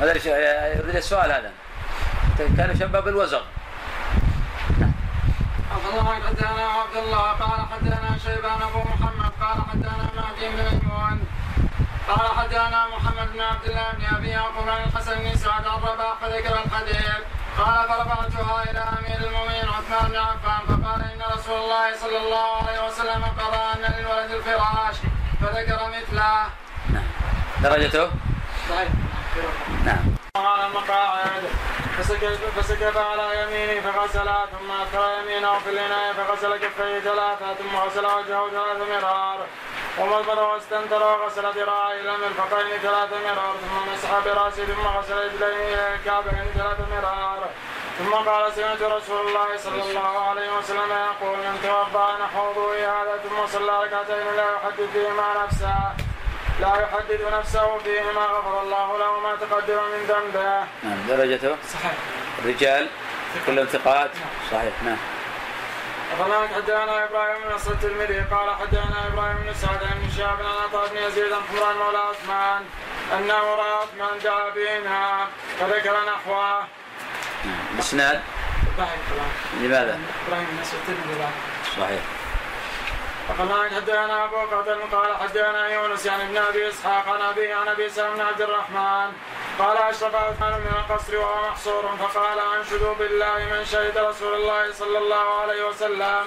هذا 0.00 0.12
الش- 0.12 0.26
يريد 0.26 0.96
السؤال 0.96 1.32
هذا. 1.32 1.50
كان 2.56 2.70
يشبه 2.70 3.00
بالوزغ. 3.00 3.40
عبد 5.70 5.86
الله 5.92 6.14
حدثنا 6.14 6.48
عبد 6.64 6.96
الله 6.96 7.18
قال 7.18 7.60
حدثنا 7.72 8.18
شيبان 8.24 8.62
ابو 8.62 8.78
محمد 8.78 9.30
قال 9.40 9.58
حدثنا 9.70 10.10
مهدي 10.16 10.29
بن 10.40 10.64
ميمون 10.64 11.24
قال 12.08 12.30
حدثنا 12.38 12.86
محمد 12.86 13.32
بن 13.32 13.40
عبد 13.40 13.64
الله 13.64 13.92
بن 13.92 14.16
أبي 14.16 14.28
يعقوب 14.28 14.68
عن 14.68 14.82
الحسن 14.84 15.14
بن 15.14 15.34
سعد 15.36 15.66
عن 15.66 15.78
رباح 15.82 16.14
فذكر 16.20 16.54
الحديث 16.64 17.20
قال 17.58 17.88
فرفعتها 17.88 18.62
إلى 18.70 18.78
أمير 18.98 19.28
المؤمنين 19.28 19.68
عثمان 19.68 20.10
بن 20.10 20.16
عفان 20.16 20.60
فقال 20.68 21.00
إن 21.02 21.22
رسول 21.34 21.58
الله 21.58 21.96
صلى 21.96 22.18
الله 22.18 22.68
عليه 22.68 22.86
وسلم 22.86 23.24
قضى 23.24 23.56
أن 23.74 23.94
للولد 23.94 24.30
الفراش 24.30 24.96
فذكر 25.40 25.88
مثله. 25.88 26.46
نعم 26.90 27.04
درجته 27.62 28.10
صحيح. 28.68 28.88
نعم 29.84 30.04
على 30.36 30.66
المقاعد 30.66 31.42
فسكب, 32.56 32.98
على 32.98 33.42
يمينه 33.42 33.80
فغسلها 33.80 34.46
ثم 34.46 34.70
أدخل 34.70 35.22
يمينه 35.22 35.58
في 35.58 35.70
الإناء 35.70 36.12
فغسل 36.12 36.56
كفيه 36.56 37.00
ثلاثة 37.00 37.54
ثم 37.54 37.76
غسل 37.76 38.06
وجهه 38.06 38.50
ثلاث 38.50 38.88
مرار 38.88 39.46
ومضمض 40.00 40.38
واستنثر 40.38 41.02
وغسل 41.02 41.46
ذراعيه 41.56 42.00
إلى 42.00 42.14
المرفقين 42.14 42.78
ثلاث 42.82 43.10
مرار. 43.12 43.54
ثم 43.62 43.92
مسح 43.92 44.10
برأسه 44.24 44.64
ثم 44.64 44.86
غسل 44.96 45.16
رجليه 45.24 45.74
إلى 45.74 45.94
الكعبين 45.94 46.46
ثلاث 46.54 46.78
مرار. 46.92 47.48
ثم 47.98 48.12
قال 48.14 48.52
سمعت 48.52 48.82
رسول 48.82 49.26
الله 49.26 49.56
صلى 49.56 49.82
الله 49.82 50.18
عليه 50.28 50.58
وسلم 50.58 50.90
يقول 50.90 51.38
من 51.38 51.58
توضأ 51.62 52.18
نحو 52.22 52.50
وضوء 52.50 52.76
هذا 52.76 53.14
ثم 53.24 53.46
صلى 53.46 53.84
ركعتين 53.84 54.26
لا 54.36 54.46
يحدث 54.54 54.92
فيهما 54.92 55.44
نفسه 55.44 55.76
لا 56.60 56.72
يحدث 56.82 57.20
نفسه 57.32 57.78
فيهما 57.78 58.24
غفر 58.34 58.62
الله 58.62 58.98
له 58.98 59.20
ما 59.20 59.36
تقدم 59.40 59.82
من 59.92 60.02
ذنبه. 60.08 60.64
نعم 60.82 61.06
درجته؟ 61.08 61.56
صحيح. 61.72 61.92
الرجال 62.38 62.88
كلهم 63.46 63.66
ثقات؟ 63.66 64.10
صحيح 64.50 64.72
نعم. 64.84 64.96
وهناك 66.18 66.50
حدثنا 66.54 67.04
إبراهيم 67.04 67.42
بن 67.42 67.54
نصر 67.54 67.70
الترمذي 67.70 68.20
قال 68.20 68.50
حدثنا 68.60 69.06
إبراهيم 69.06 69.36
بن 69.36 69.54
سعد 69.54 69.80
بن 69.80 70.10
شهاب 70.16 70.38
عن 70.38 70.54
عطاء 70.64 70.88
بن 70.88 70.96
يزيد 70.96 71.32
عن 71.32 71.40
حمران 71.50 71.76
مولى 71.76 71.98
عثمان 71.98 72.62
انه 73.18 73.54
راى 73.54 73.72
عثمان 73.72 74.18
جاء 74.22 74.50
بينها 74.50 75.28
فذكر 75.60 75.96
نحوه. 76.06 76.58
نعم. 77.44 77.74
الاسناد 77.74 78.20
ضحك 78.78 78.98
لماذا؟ 79.60 79.98
إبراهيم 80.26 80.46
بن 80.50 80.60
نصر 80.60 80.76
الترمذي 80.76 81.30
صحيح. 81.76 82.00
وقال 83.28 83.74
حدثنا 83.74 84.24
أبو 84.24 84.36
قتل؟ 84.36 84.78
قال 84.92 85.16
حدثنا 85.16 85.68
يونس 85.68 86.06
يعني 86.06 86.22
ابن 86.22 86.36
أبي 86.36 86.68
إسحاق 86.68 87.08
عن 87.08 87.20
ابي 87.20 87.52
عن 87.52 87.68
أبي 87.68 87.88
سلمة 87.88 88.14
بن 88.14 88.20
عبد 88.20 88.40
الرحمن 88.40 89.12
قال 89.60 89.76
أشرف 89.76 90.14
عثمان 90.14 90.60
من 90.60 90.72
القصر 90.78 91.16
وهو 91.18 91.48
محصور 91.48 91.82
فقال 91.82 92.38
أنشدوا 92.58 92.94
بالله 92.94 93.38
من 93.52 93.64
شهد 93.64 93.98
رسول 93.98 94.34
الله 94.34 94.72
صلى 94.72 94.98
الله 94.98 95.40
عليه 95.40 95.64
وسلم 95.68 96.24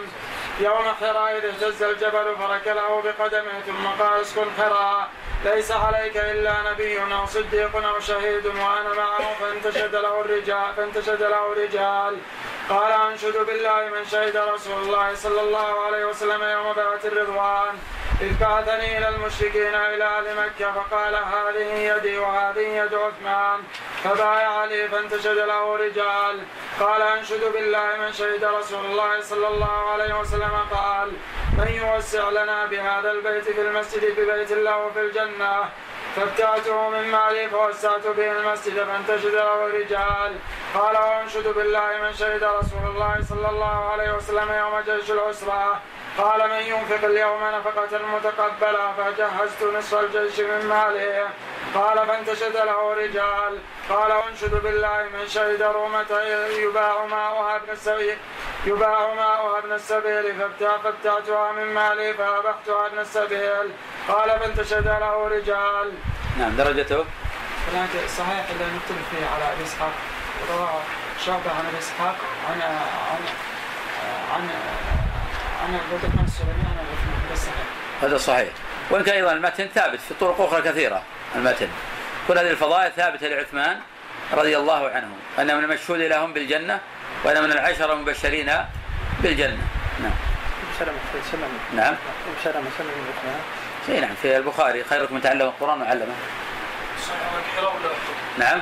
يوم 0.60 0.86
حراء 1.02 1.38
اذ 1.38 1.46
اهتز 1.46 1.84
الجبل 1.84 2.36
فركله 2.36 3.02
بقدمه 3.02 3.60
ثم 3.65 4.04
قال 4.04 4.22
اسكن 4.22 4.46
حراء 4.58 5.10
ليس 5.46 5.72
عليك 5.72 6.17
إلا 6.17 6.72
نبي 6.72 7.02
أو 7.02 7.26
صديق 7.26 7.76
أو 7.76 8.00
شهيد 8.00 8.46
وأنا 8.46 8.93
معه 8.98 9.34
فانتشد 9.39 9.96
له 9.96 10.22
الرجال 10.22 10.74
فانتشد 10.78 11.24
له 11.24 11.52
الرجال. 11.52 12.17
قال 12.69 12.91
انشد 12.91 13.38
بالله 13.38 13.89
من 13.96 14.06
شهد 14.06 14.38
رسول 14.38 14.82
الله 14.82 15.15
صلى 15.15 15.41
الله 15.41 15.86
عليه 15.86 16.06
وسلم 16.06 16.43
يوم 16.43 16.74
بيعة 16.74 17.04
الرضوان. 17.06 17.80
إذ 18.23 18.39
بعثني 18.39 18.97
إلى 18.97 19.09
المشركين 19.09 19.75
إلى 19.75 20.03
أهل 20.03 20.38
مكة 20.38 20.71
فقال 20.71 21.15
هذه 21.15 21.69
يدي 21.89 22.17
وهذه 22.17 22.59
يد 22.59 22.93
عثمان. 22.93 23.59
فبايع 24.03 24.65
لي 24.65 24.88
فانتشد 24.88 25.38
له 25.38 25.75
رجال. 25.75 26.36
قال 26.79 27.01
أنشد 27.01 27.43
بالله 27.53 27.97
من 27.99 28.13
شهد 28.13 28.43
رسول 28.43 28.86
الله 28.86 29.21
صلى 29.21 29.47
الله 29.47 29.89
عليه 29.91 30.19
وسلم. 30.19 30.51
قال 30.71 31.12
من 31.57 31.67
يوسع 31.67 32.29
لنا 32.29 32.65
بهذا 32.65 33.12
البيت 33.12 33.43
في 33.43 33.62
المسجد 33.62 34.19
ببيت 34.19 34.51
الله 34.51 34.89
في 34.93 35.01
الجنة؟ 35.01 35.69
فابتعته 36.15 36.89
من 36.89 37.12
مالي 37.12 37.49
فوسعت 37.49 38.07
به 38.07 38.31
المسجد 38.31 38.83
فانتشد 38.83 39.36
له 39.36 39.67
رجال. 39.67 40.36
قال 40.73 40.97
وانشد 40.97 41.47
بالله 41.47 41.89
من 42.01 42.13
شهد 42.13 42.43
رسول 42.43 42.86
الله 42.86 43.15
صلى 43.29 43.49
الله 43.49 43.91
عليه 43.91 44.13
وسلم 44.13 44.51
يوم 44.51 44.79
جيش 44.79 45.12
العسرة 45.12 45.81
قال 46.17 46.49
من 46.49 46.60
ينفق 46.60 47.06
اليوم 47.06 47.43
نفقة 47.43 47.99
متقبلة 48.15 48.93
فجهزت 48.97 49.63
نصف 49.63 49.99
الجيش 49.99 50.39
من 50.39 50.65
ماله. 50.65 51.30
قال 51.76 52.08
فانتشد 52.08 52.58
له 52.58 52.93
رجال. 52.93 53.60
قال 53.89 54.12
وانشد 54.13 54.63
بالله 54.63 55.04
من 55.13 55.28
شهد 55.28 55.62
رومة 55.62 56.12
يباع 56.63 57.06
ماؤها 57.06 57.56
ابن 57.56 57.69
السبيل 57.69 58.17
يباع 58.65 59.13
ماؤها 59.13 59.60
ابن 59.60 59.71
السبيل 59.71 60.36
فابتع 60.39 60.78
فابتعتها 60.78 61.52
من 61.52 61.73
مالي 61.73 62.13
فربحتها 62.13 62.88
ابن 62.88 62.99
السبيل. 62.99 63.71
قال 64.08 64.39
فانتشد 64.39 64.88
له 64.88 65.28
رجال. 65.28 65.93
نعم 66.39 66.56
درجته؟ 66.56 67.06
صحيح 68.17 68.45
اللي 68.52 68.65
نكتب 68.76 68.95
فيه 69.12 69.26
على 69.36 69.54
أبي 69.54 69.63
إسحاق. 69.63 69.91
رواه 70.52 70.82
شعبة 71.26 71.52
عن 71.60 71.65
أبي 71.69 71.80
إسحاق 71.80 72.15
عن 72.49 72.62
عن 72.62 73.21
عن 74.34 74.49
هذا 75.63 77.38
صحيح 77.38 78.04
هذا. 78.04 78.17
صحيح. 78.17 78.49
وإن 78.89 79.04
كان 79.04 79.15
أيضا 79.15 79.32
المتن 79.32 79.67
ثابت 79.76 79.99
في 79.99 80.13
طرق 80.19 80.41
أخرى 80.41 80.62
كثيرة 80.62 81.04
المتن. 81.36 81.67
كل 82.28 82.38
هذه 82.38 82.49
الفضائل 82.49 82.91
ثابتة 82.91 83.28
لعثمان 83.28 83.80
رضي 84.34 84.58
الله 84.58 84.89
عنه 84.89 85.08
أنه 85.39 85.54
من 85.56 85.63
المشهود 85.63 85.99
لهم 85.99 86.34
بالجنة 86.34 86.80
وأنا 87.23 87.41
من 87.41 87.52
العشرة 87.52 87.93
المبشرين 87.93 88.52
بالجنة. 89.19 89.67
نعم. 90.04 90.12
نعم. 91.76 91.95
نعم 94.02 94.15
في 94.21 94.38
البخاري. 94.38 94.84
خيركم 94.84 95.15
من 95.15 95.21
تعلم 95.21 95.41
القرآن 95.41 95.82
وعلمه. 95.82 96.13
نعم. 98.39 98.62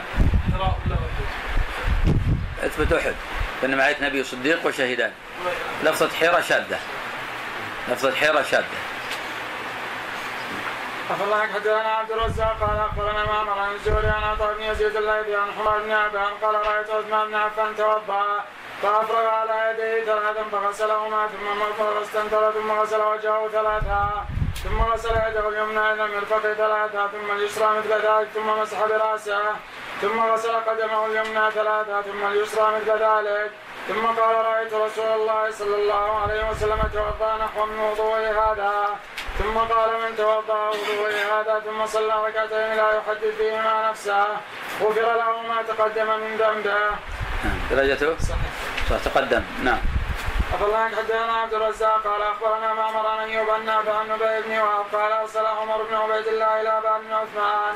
اثبت 2.64 2.94
أحد. 2.94 3.14
فإنما 3.62 3.84
عليك 3.84 4.04
نبي 4.04 4.24
صديق 4.24 4.66
وشهيدان. 4.66 5.12
لفظة 5.84 6.10
حيرة 6.10 6.42
شاذة 6.42 6.80
لفظة 7.90 8.12
حيرة 8.12 8.42
شاذة 8.42 8.66
أخبرنا 11.10 11.54
حدثنا 11.54 11.92
عبد 11.92 12.12
الرزاق 12.12 12.58
قال 12.60 12.78
أخبرنا 12.78 13.26
معمر 13.26 13.60
عن 13.60 13.74
الزهري 13.74 14.08
عن 14.08 14.24
عطاء 14.24 14.54
بن 14.54 14.64
يزيد 14.64 14.96
الليثي 14.96 15.36
عن 15.36 15.52
حمار 15.52 15.80
بن 15.80 15.92
عبان 15.92 16.34
قال 16.42 16.56
رأيت 16.56 16.90
عثمان 16.90 17.28
بن 17.28 17.36
عفان 17.36 17.76
توضأ 17.76 18.44
فأفرغ 18.82 19.26
على 19.26 19.72
يديه 19.72 20.06
ثلاثا 20.06 20.44
فغسلهما 20.52 21.28
ثم 21.28 21.60
مضمض 21.60 21.96
واستنثر 21.96 22.52
ثم 22.52 22.72
غسل 22.72 23.02
وجهه 23.02 23.48
ثلاثا 23.48 24.26
ثم 24.64 24.82
غسل 24.82 25.10
يده 25.10 25.50
اليمنى 25.50 25.94
إلى 25.94 26.06
المرفق 26.06 26.42
ثلاثا 26.42 27.08
ثم 27.08 27.32
اليسرى 27.32 27.78
مثل 27.78 27.90
ذلك 27.90 28.28
ثم 28.34 28.48
مسح 28.62 28.86
برأسه 28.86 29.42
ثم 30.02 30.20
غسل 30.20 30.56
قدمه 30.56 31.06
اليمنى 31.06 31.52
ثلاثا 31.52 32.02
ثم 32.02 32.28
اليسرى 32.28 32.76
مثل 32.76 32.92
ذلك. 32.92 33.52
ثم 33.92 34.06
قال 34.08 34.36
رأيت 34.36 34.74
رسول 34.74 35.12
الله 35.20 35.52
صلى 35.52 35.76
الله 35.76 36.20
عليه 36.22 36.50
وسلم 36.50 36.82
توضأ 36.94 37.38
نحو 37.44 37.66
من 37.66 37.80
وضوء 37.80 38.20
هذا. 38.20 38.74
ثم 39.40 39.58
قال 39.58 39.90
من 40.04 40.12
توضأ 40.18 40.70
وضوء 40.70 41.12
هذا 41.34 41.56
ثم 41.66 41.86
صلى 41.86 42.14
ركعتين 42.28 42.70
لا 42.80 42.88
يحدث 42.98 43.36
فيهما 43.38 43.90
نفسه. 43.90 44.24
غفر 44.82 45.08
له 45.22 45.32
ما 45.52 45.60
تقدم 45.68 46.10
من 46.24 46.32
ذنبه. 46.42 46.80
درجته؟ 47.72 48.16
صحيح. 48.20 49.00
تقدم. 49.06 49.44
نعم. 49.64 49.82
أفضل 50.54 50.76
حدثنا 50.98 51.34
عبد 51.34 51.54
الرزاق 51.54 52.08
قال 52.08 52.22
أخبرنا 52.22 52.74
معمر 52.74 53.08
عن 53.08 53.20
أيوب 53.28 53.50
أن 53.50 53.66
نافع 53.66 53.94
عن 54.00 54.08
نبي 54.08 54.42
بن 54.42 54.60
وهب 54.60 54.86
قال 54.94 55.12
أرسل 55.12 55.46
عمر 55.46 55.84
بن 55.84 55.96
عبيد 55.96 56.28
الله 56.28 56.62
إلى 56.62 56.78
أبان 56.78 57.02
بن 57.02 57.14
عثمان. 57.14 57.76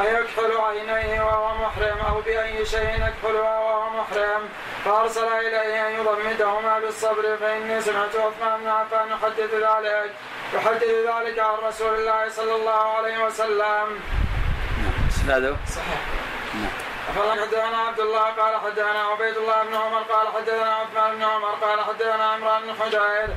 أيكحل 0.00 0.52
عينيه 0.60 1.20
وهو 1.20 1.54
محرم 1.54 1.98
أو 2.08 2.20
بأي 2.20 2.66
شيء 2.66 2.94
يكحلها 2.94 3.58
وهو 3.58 3.90
محرم. 3.90 4.48
فأرسل 4.84 5.24
إليه 5.24 5.88
أن 5.88 5.92
يضمدهما 5.94 6.78
بالصبر 6.78 7.36
فإني 7.36 7.80
سمعت 7.80 8.16
عثمان 8.16 8.60
بن 8.60 8.68
عفان 8.68 9.08
يحدث 9.10 9.54
ذلك 9.54 10.10
يحدث 10.54 10.84
ذلك 10.84 11.38
عن 11.38 11.54
رسول 11.68 11.94
الله 11.94 12.28
صلى 12.28 12.54
الله 12.54 12.96
عليه 12.96 13.24
وسلم. 13.24 14.00
نعم 14.82 15.08
إسناده؟ 15.08 15.56
صحيح. 15.66 16.00
نعم 16.54 16.92
قال 17.18 17.40
حدثنا 17.40 17.78
عبد 17.78 18.00
الله؟ 18.00 18.22
قال 18.22 18.60
حدثنا 18.60 19.02
عبيد 19.10 19.36
الله 19.36 19.62
بن 19.64 19.74
عمر 19.74 20.02
قال 20.02 20.26
حدثنا 20.36 20.74
عثمان 20.74 21.14
بن 21.16 21.22
عمر 21.22 21.48
قال 21.48 21.80
حدثنا 21.80 22.24
عمران 22.24 22.62
بن 22.62 22.72
حجير 22.80 23.28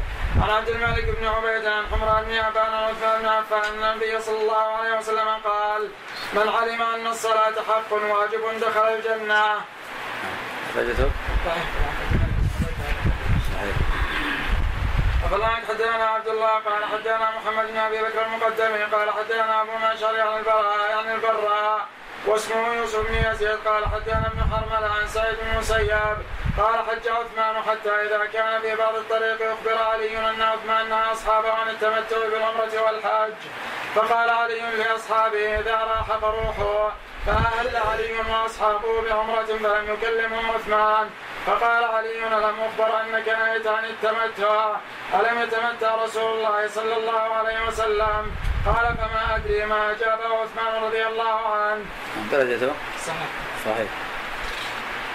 عن 0.42 0.50
عبد 0.50 0.70
الملك 0.70 1.06
بن 1.20 1.28
عبيد 1.28 1.66
عن 1.66 1.84
حمران 1.92 2.24
بن 2.24 2.34
عفان 2.38 2.74
عن 2.74 2.84
عثمان 2.84 3.22
بن 3.22 3.28
عفان 3.28 3.74
ان 3.74 3.84
النبي 3.84 4.22
صلى 4.22 4.42
الله 4.42 4.58
عليه 4.78 4.98
وسلم 4.98 5.28
قال 5.44 5.90
من 6.34 6.50
علم 6.50 6.82
أن 6.82 7.08
الصلاة 7.08 7.54
حق 7.68 7.94
واجب 7.94 8.60
دخل 8.62 8.88
الجنة. 8.88 9.62
صحيح 13.54 13.76
فلان 15.32 15.66
حدثنا 15.70 16.06
عبد 16.06 16.28
الله 16.28 16.48
قال 16.48 16.86
حدثنا 16.86 17.32
محمد 17.38 17.68
بن 17.68 17.78
أبي 17.78 17.98
بكر 17.98 18.26
المقدمي 18.26 18.84
قال 18.84 19.12
حدثنا 19.12 19.62
أبو 19.62 19.72
معشر 19.82 20.22
عن 20.22 20.38
البراء 20.38 20.98
عن 20.98 21.12
البراء 21.16 21.88
واسمه 22.28 22.74
يوسف 22.74 23.08
بن 23.10 23.32
يزيد 23.32 23.58
قال 23.66 23.86
حدثنا 23.86 24.28
ابن 24.28 24.42
حرمل 24.52 24.84
عن 24.84 25.08
سعيد 25.08 25.36
بن 25.42 25.60
مسيب. 25.60 26.18
قال 26.58 26.76
حج 26.80 27.08
عثمان 27.08 27.64
حتى 27.64 27.90
إذا 27.90 28.26
كان 28.34 28.62
في 28.62 28.76
بعض 28.76 28.96
الطريق 28.96 29.52
يخبر 29.52 29.78
علي 29.84 30.18
أن 30.18 30.42
عثمان 30.42 30.90
نهى 30.90 31.12
أصحابه 31.12 31.52
عن 31.52 31.70
التمتع 31.70 32.18
بالعمرة 32.32 32.82
والحج. 32.86 33.34
فقال 33.96 34.30
علي 34.30 34.62
لأصحابه 34.78 35.60
إذا 35.60 35.76
راح 35.76 36.18
فروحوا. 36.18 36.90
فأهل 37.26 37.76
علي 37.78 38.14
وأصحابه 38.32 39.02
بعمرة 39.02 39.46
فلم 39.46 39.94
يكلمهم 39.94 40.52
عثمان؟ 40.52 41.10
فقال 41.46 41.84
علي 41.84 42.28
ألم 42.28 42.56
أخبر 42.62 43.02
أنك 43.02 43.28
نهيت 43.28 43.68
عن 43.68 43.86
التمتع؟ 43.86 44.76
ألم 45.14 45.42
يتمتع 45.42 45.96
رسول 45.96 46.34
الله 46.38 46.68
صلى 46.68 46.98
الله 46.98 47.34
عليه 47.34 47.68
وسلم؟ 47.68 48.32
قال 48.66 48.98
فما 48.98 49.36
أدري 49.36 49.66
ما 49.66 49.92
أجابه 49.92 50.42
عثمان 50.42 50.84
رضي 50.84 51.06
الله 51.06 51.56
عنه. 51.56 51.86
درجته 52.32 52.74
صحيح. 53.08 53.30
صحيح. 53.66 53.90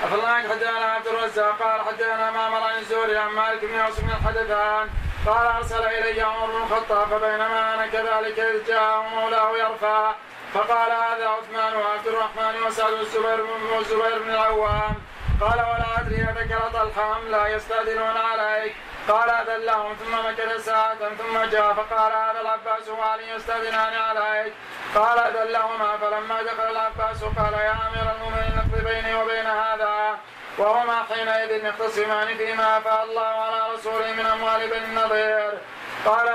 أخبرنا 0.04 0.34
حدثنا 0.34 0.84
عبد 0.84 1.06
الرزاق. 1.06 1.62
قال 1.62 1.80
حدثنا 1.80 2.30
معمر 2.30 2.62
عن 2.62 2.78
الزهري 2.78 3.18
عن 3.18 3.28
مالك 3.28 3.64
بن 3.64 3.78
يوسف 3.78 4.00
بن 4.00 4.10
الحدثان. 4.10 4.88
قال 5.26 5.46
أرسل 5.46 5.86
إلي 5.86 6.22
عمر 6.22 6.46
بن 6.46 6.62
الخطاب 6.62 7.08
فبينما 7.08 7.74
أنا 7.74 7.86
كذلك 7.86 8.38
إذ 8.38 8.66
جاء 8.66 9.02
مولاه 9.14 9.58
يرفع. 9.58 10.14
فقال 10.54 10.92
هذا 10.92 11.28
عثمان 11.28 11.76
وعبد 11.76 12.06
الرحمن 12.06 12.62
وسعد 12.66 12.92
والزبير 12.92 13.40
والزبير 13.72 14.18
بن 14.18 14.30
العوام. 14.30 14.94
قال 15.40 15.58
ولا 15.58 16.00
أدري 16.00 16.22
اذكر 16.22 16.60
طلحة 16.72 17.16
أم 17.16 17.28
لا 17.28 17.46
يستأذنون 17.48 18.16
عليك. 18.16 18.74
قال 19.08 19.30
اذن 19.30 19.64
لهم 19.64 19.94
ثم 19.94 20.14
مكث 20.28 20.64
ساعة 20.64 20.98
ثم 21.18 21.44
جاء 21.50 21.72
فقال 21.74 22.12
هذا 22.12 22.40
العباس 22.40 22.88
وعلي 22.88 23.30
يستأذنان 23.30 23.94
عليك؟ 23.94 24.52
قال 24.94 25.18
اذن 25.18 25.52
لهما 25.52 25.96
فلما 25.96 26.42
دخل 26.42 26.70
العباس 26.70 27.24
قال 27.24 27.52
يا 27.52 27.76
أمير 27.88 28.14
المؤمنين 28.14 28.58
اقض 28.58 28.84
بيني 28.84 29.14
وبين 29.14 29.46
هذا. 29.46 30.18
وهما 30.58 31.02
حينئذ 31.08 31.64
يختصمان 31.64 32.36
فيما 32.36 32.78
أفاء 32.78 33.04
الله 33.04 33.22
على 33.44 33.74
رسوله 33.74 34.12
من 34.12 34.26
أموال 34.26 34.70
بني 34.70 34.84
النضير. 34.84 35.58
قال 36.06 36.26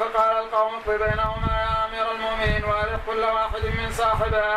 فقال 0.00 0.36
القوم 0.38 0.74
اقض 0.74 0.90
بينهما 0.90 1.52
يا 1.64 1.79
أمير 1.90 2.12
المؤمنين 2.12 2.64
وارث 2.64 3.00
كل 3.06 3.20
واحد 3.20 3.64
من 3.64 3.92
صاحبه. 3.92 4.56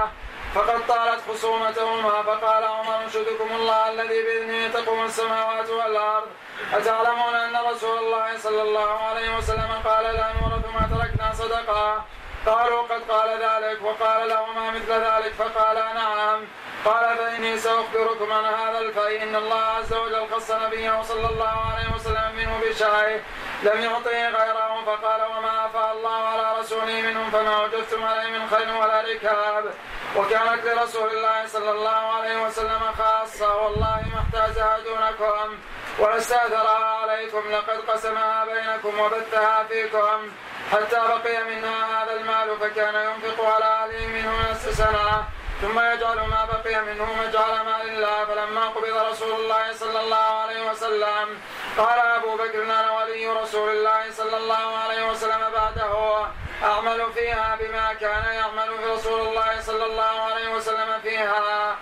فقد 0.56 0.88
طالت 0.88 1.22
خصومتهما 1.30 2.24
فقال 2.24 2.64
عمر 2.64 3.04
أنشدكم 3.04 3.50
الله 3.56 3.90
الذي 3.90 4.22
بإذنه 4.24 4.68
تقوم 4.68 5.06
السماوات 5.06 5.70
والأرض. 5.70 6.28
أتعلمون 6.74 7.36
أن 7.36 7.56
رسول 7.72 7.98
الله 7.98 8.38
صلى 8.38 8.62
الله 8.62 9.00
عليه 9.10 9.38
وسلم 9.38 9.72
قال 9.86 10.04
لا 10.04 10.28
نورث 10.42 10.66
ما 10.76 10.84
تركنا 10.94 11.34
صدقه 11.34 12.06
قالوا 12.46 12.82
قد 12.82 13.02
قال 13.10 13.30
ذلك 13.30 13.82
وقال 13.84 14.30
لهما 14.30 14.72
مثل 14.72 14.92
ذلك 14.92 15.34
فقالا 15.34 15.94
نعم. 15.94 16.42
قال 16.86 17.18
فإني 17.18 17.58
سأخبركم 17.58 18.32
عن 18.32 18.46
هذا 18.46 18.80
الفيء 18.80 19.24
إن 19.24 19.36
الله 19.36 19.62
عز 19.62 19.94
وجل 19.94 20.28
خص 20.32 20.52
نبيه 20.52 21.02
صلى 21.02 21.30
الله 21.30 21.56
عليه 21.72 21.96
وسلم 21.96 22.36
منه 22.36 22.60
بشيء 22.64 23.22
لم 23.64 23.82
يعطه 23.82 24.30
غيره 24.30 24.84
فقال 24.86 25.22
وما 25.22 25.66
أفاء 25.66 25.92
الله 25.92 26.28
على 26.28 26.60
رسوله 26.60 27.02
منهم 27.02 27.32
فما 27.32 27.64
وجدتم 27.64 28.04
عليه 28.04 28.30
من 28.38 28.48
خير 28.50 28.78
ولا 28.78 29.02
ركاب. 29.02 29.74
وكانت 30.16 30.66
لرسول 30.66 31.10
الله 31.10 31.46
صلى 31.48 31.72
الله 31.72 31.90
عليه 31.90 32.46
وسلم 32.46 32.82
خاصة 32.98 33.56
والله 33.64 34.02
ما 34.14 34.20
احتازها 34.20 34.80
دونكم 34.80 35.58
ولا 36.00 36.18
استأثرها 36.18 36.86
عليكم 37.02 37.52
لقد 37.52 37.78
قسمها 37.90 38.46
بينكم 38.46 39.00
وبثها 39.00 39.64
فيكم. 39.64 40.32
حتى 40.72 40.96
بقي 40.96 41.44
منها 41.44 42.04
هذا 42.04 42.14
المال 42.14 42.60
فكان 42.60 42.96
ينفق 42.96 43.46
على 43.46 43.66
أهله 43.66 44.08
منه 44.08 44.52
نصف 44.52 44.76
سنة. 44.76 45.24
ثم 45.62 45.80
يجعل 45.80 46.16
ما 46.16 46.46
بقي 46.46 46.82
منه 46.82 47.08
مجعل 47.14 47.66
مال 47.66 47.90
الله 47.90 48.26
فلما 48.26 48.66
قبض 48.68 48.98
رسول 49.12 49.32
الله 49.40 49.74
صلى 49.74 50.00
الله 50.02 50.28
عليه 50.44 50.72
وسلم 50.72 51.42
قال 51.78 52.00
أبو 52.00 52.36
بكر 52.36 52.64
أنا 52.64 52.92
ولي 52.92 53.28
رسول 53.28 53.70
الله 53.70 54.12
صلى 54.12 54.38
الله 54.38 54.78
عليه 54.78 55.10
وسلم 55.10 55.42
بعده. 55.54 56.26
أعمل 56.64 57.14
فيها 57.16 57.58
بما 57.60 57.94
كان 57.94 58.26
يعمل 58.34 58.78
في 58.78 58.86
رسول 58.86 59.20
الله 59.28 59.62
صلى 59.62 59.86
الله 59.86 60.22
عليه 60.22 60.50
وسلم 60.56 61.00
فيها. 61.04 61.76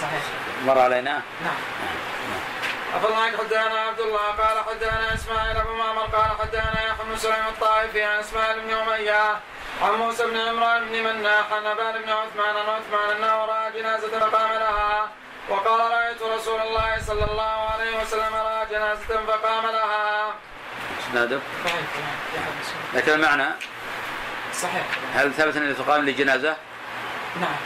صحيح. 0.00 0.22
مر 0.64 0.78
علينا؟ 0.78 1.22
نعم. 1.44 1.58
أفضلك 2.96 3.40
حدثنا 3.40 3.80
عبد 3.80 4.00
الله 4.00 4.26
قال 4.40 4.56
حدثنا 4.68 5.14
إسماعيل 5.14 5.56
أبو 5.56 5.72
معمر 5.72 6.02
قال 6.02 6.30
حدثنا 6.40 6.72
يحيى 6.72 6.77
بن 7.08 7.16
سليم 7.16 7.46
الطائفي 7.48 8.02
عن 8.02 8.18
إسماعيل 8.18 8.60
بن 8.60 8.74
أمية. 8.74 9.40
عن 9.82 9.92
موسى 9.98 10.26
بن 10.26 10.36
عمران 10.36 10.84
بن 10.84 11.02
مناح 11.04 11.52
عن 11.52 11.66
أبان 11.66 12.02
بن 12.02 12.10
عثمان 12.10 12.56
عن 12.56 12.68
عثمان 12.68 13.16
أنه 13.16 13.44
رأى 13.44 13.72
جنازة 13.72 14.18
فقام 14.18 14.52
لها. 14.52 15.08
وقال 15.48 15.80
رأيت 15.90 16.22
رسول 16.22 16.60
الله 16.60 16.98
صلى 17.06 17.24
الله 17.24 17.70
عليه 17.72 18.02
وسلم 18.02 18.34
رأى 18.34 18.66
جنازة 18.70 19.26
فقام 19.26 19.66
لها. 19.66 20.34
إسناده؟ 21.00 21.38
سليم. 21.64 22.82
لكن 22.94 23.12
المعنى؟ 23.12 23.48
صحيح. 24.54 24.86
هل 25.14 25.32
ثبت 25.32 25.56
أن 25.56 25.76
تقام 25.76 26.04
لجنازه؟ 26.04 26.56
نعم 27.40 27.56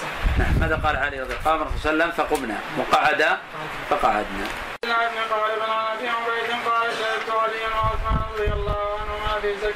صحيح. 0.00 0.38
نعم. 0.38 0.60
ماذا 0.60 0.80
قال 0.84 0.96
علي 0.96 1.20
رضي 1.20 1.34
الله 1.34 1.34
عنه؟ 1.34 1.50
قام 1.50 1.62
الرسول 1.62 1.80
صلى 1.80 1.92
الله 1.92 2.04
عليه 2.04 2.14
وسلم 2.14 2.26
فقمنا. 2.26 2.58
وقعد 2.78 3.38
فقعدنا 3.90 4.46
عن 4.84 4.90
ابن 4.90 5.18
قال 5.32 5.56
بن 5.56 5.70
ابي 5.70 6.08
عبيد 6.08 6.50
قال 6.68 6.90
شهدت 6.98 7.30
عليا 7.30 7.68
وعثمان 7.68 8.20
رضي 8.34 8.52
الله 8.52 8.88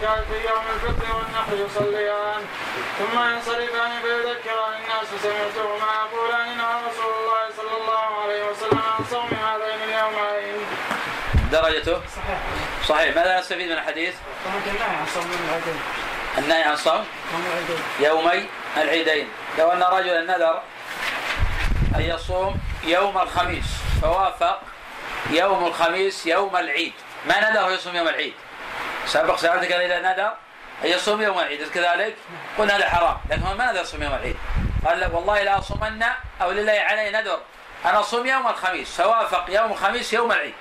عنهما 0.02 0.24
في 0.24 0.48
يوم 0.48 0.64
الفطر 0.74 1.16
والنحر 1.16 1.52
يصليان. 1.66 2.42
ثم 2.98 3.22
ينصرفان 3.22 3.90
فيذكران 4.02 4.74
الناس 4.82 5.08
سمعتهما 5.22 5.92
يقولان 6.02 6.56
نهى 6.56 6.74
رسول 6.90 7.12
الله 7.20 7.44
صلى 7.56 7.76
الله 7.80 8.22
عليه 8.22 8.50
وسلم 8.50 8.78
عن 8.78 9.04
صوم 9.10 9.28
هذين 9.28 9.82
اليومين. 9.88 10.66
درجته؟ 11.52 12.00
صحيح. 12.16 12.40
صحيح. 12.88 13.16
ماذا 13.16 13.38
نستفيد 13.38 13.66
من 13.66 13.72
الحديث؟ 13.72 14.14
لا 14.66 14.84
عن 14.84 15.06
صوم 15.14 15.30
العيدين. 15.48 15.80
النهي 16.38 16.62
عن 16.62 16.76
صوم؟ 16.76 17.06
يومي 18.00 18.48
العيدين. 18.76 19.28
لو 19.58 19.72
أن 19.72 19.82
رجلا 19.82 20.20
نذر 20.20 20.62
أن 21.96 22.00
يصوم 22.00 22.56
يوم 22.84 23.18
الخميس 23.18 23.66
فوافق 24.02 24.60
يوم 25.30 25.66
الخميس 25.66 26.26
يوم 26.26 26.56
العيد. 26.56 26.92
ما 27.26 27.50
نذر 27.50 27.70
يصوم 27.70 27.96
يوم 27.96 28.08
العيد؟ 28.08 28.34
سابق 29.06 29.36
سألتك 29.36 29.72
إذا 29.72 30.00
نذر 30.00 30.32
أن 30.84 30.88
يصوم 30.88 31.22
يوم 31.22 31.38
العيد 31.38 31.68
كذلك 31.68 32.16
قلنا 32.58 32.76
هذا 32.76 32.88
حرام 32.88 33.16
لكن 33.30 33.42
هو 33.42 33.54
ما 33.54 33.72
نذر 33.72 33.80
يصوم 33.80 34.02
يوم 34.02 34.14
العيد. 34.14 34.36
قال 34.86 35.00
لك 35.00 35.14
والله 35.14 35.42
لا 35.42 35.58
أصومن 35.58 36.04
أو 36.42 36.50
لله 36.50 36.72
علي 36.72 37.10
نذر. 37.10 37.38
أنا 37.84 38.00
أصوم 38.00 38.26
يوم 38.26 38.46
الخميس 38.46 39.00
فوافق 39.00 39.44
يوم 39.48 39.72
الخميس 39.72 40.12
يوم 40.12 40.32
العيد. 40.32 40.54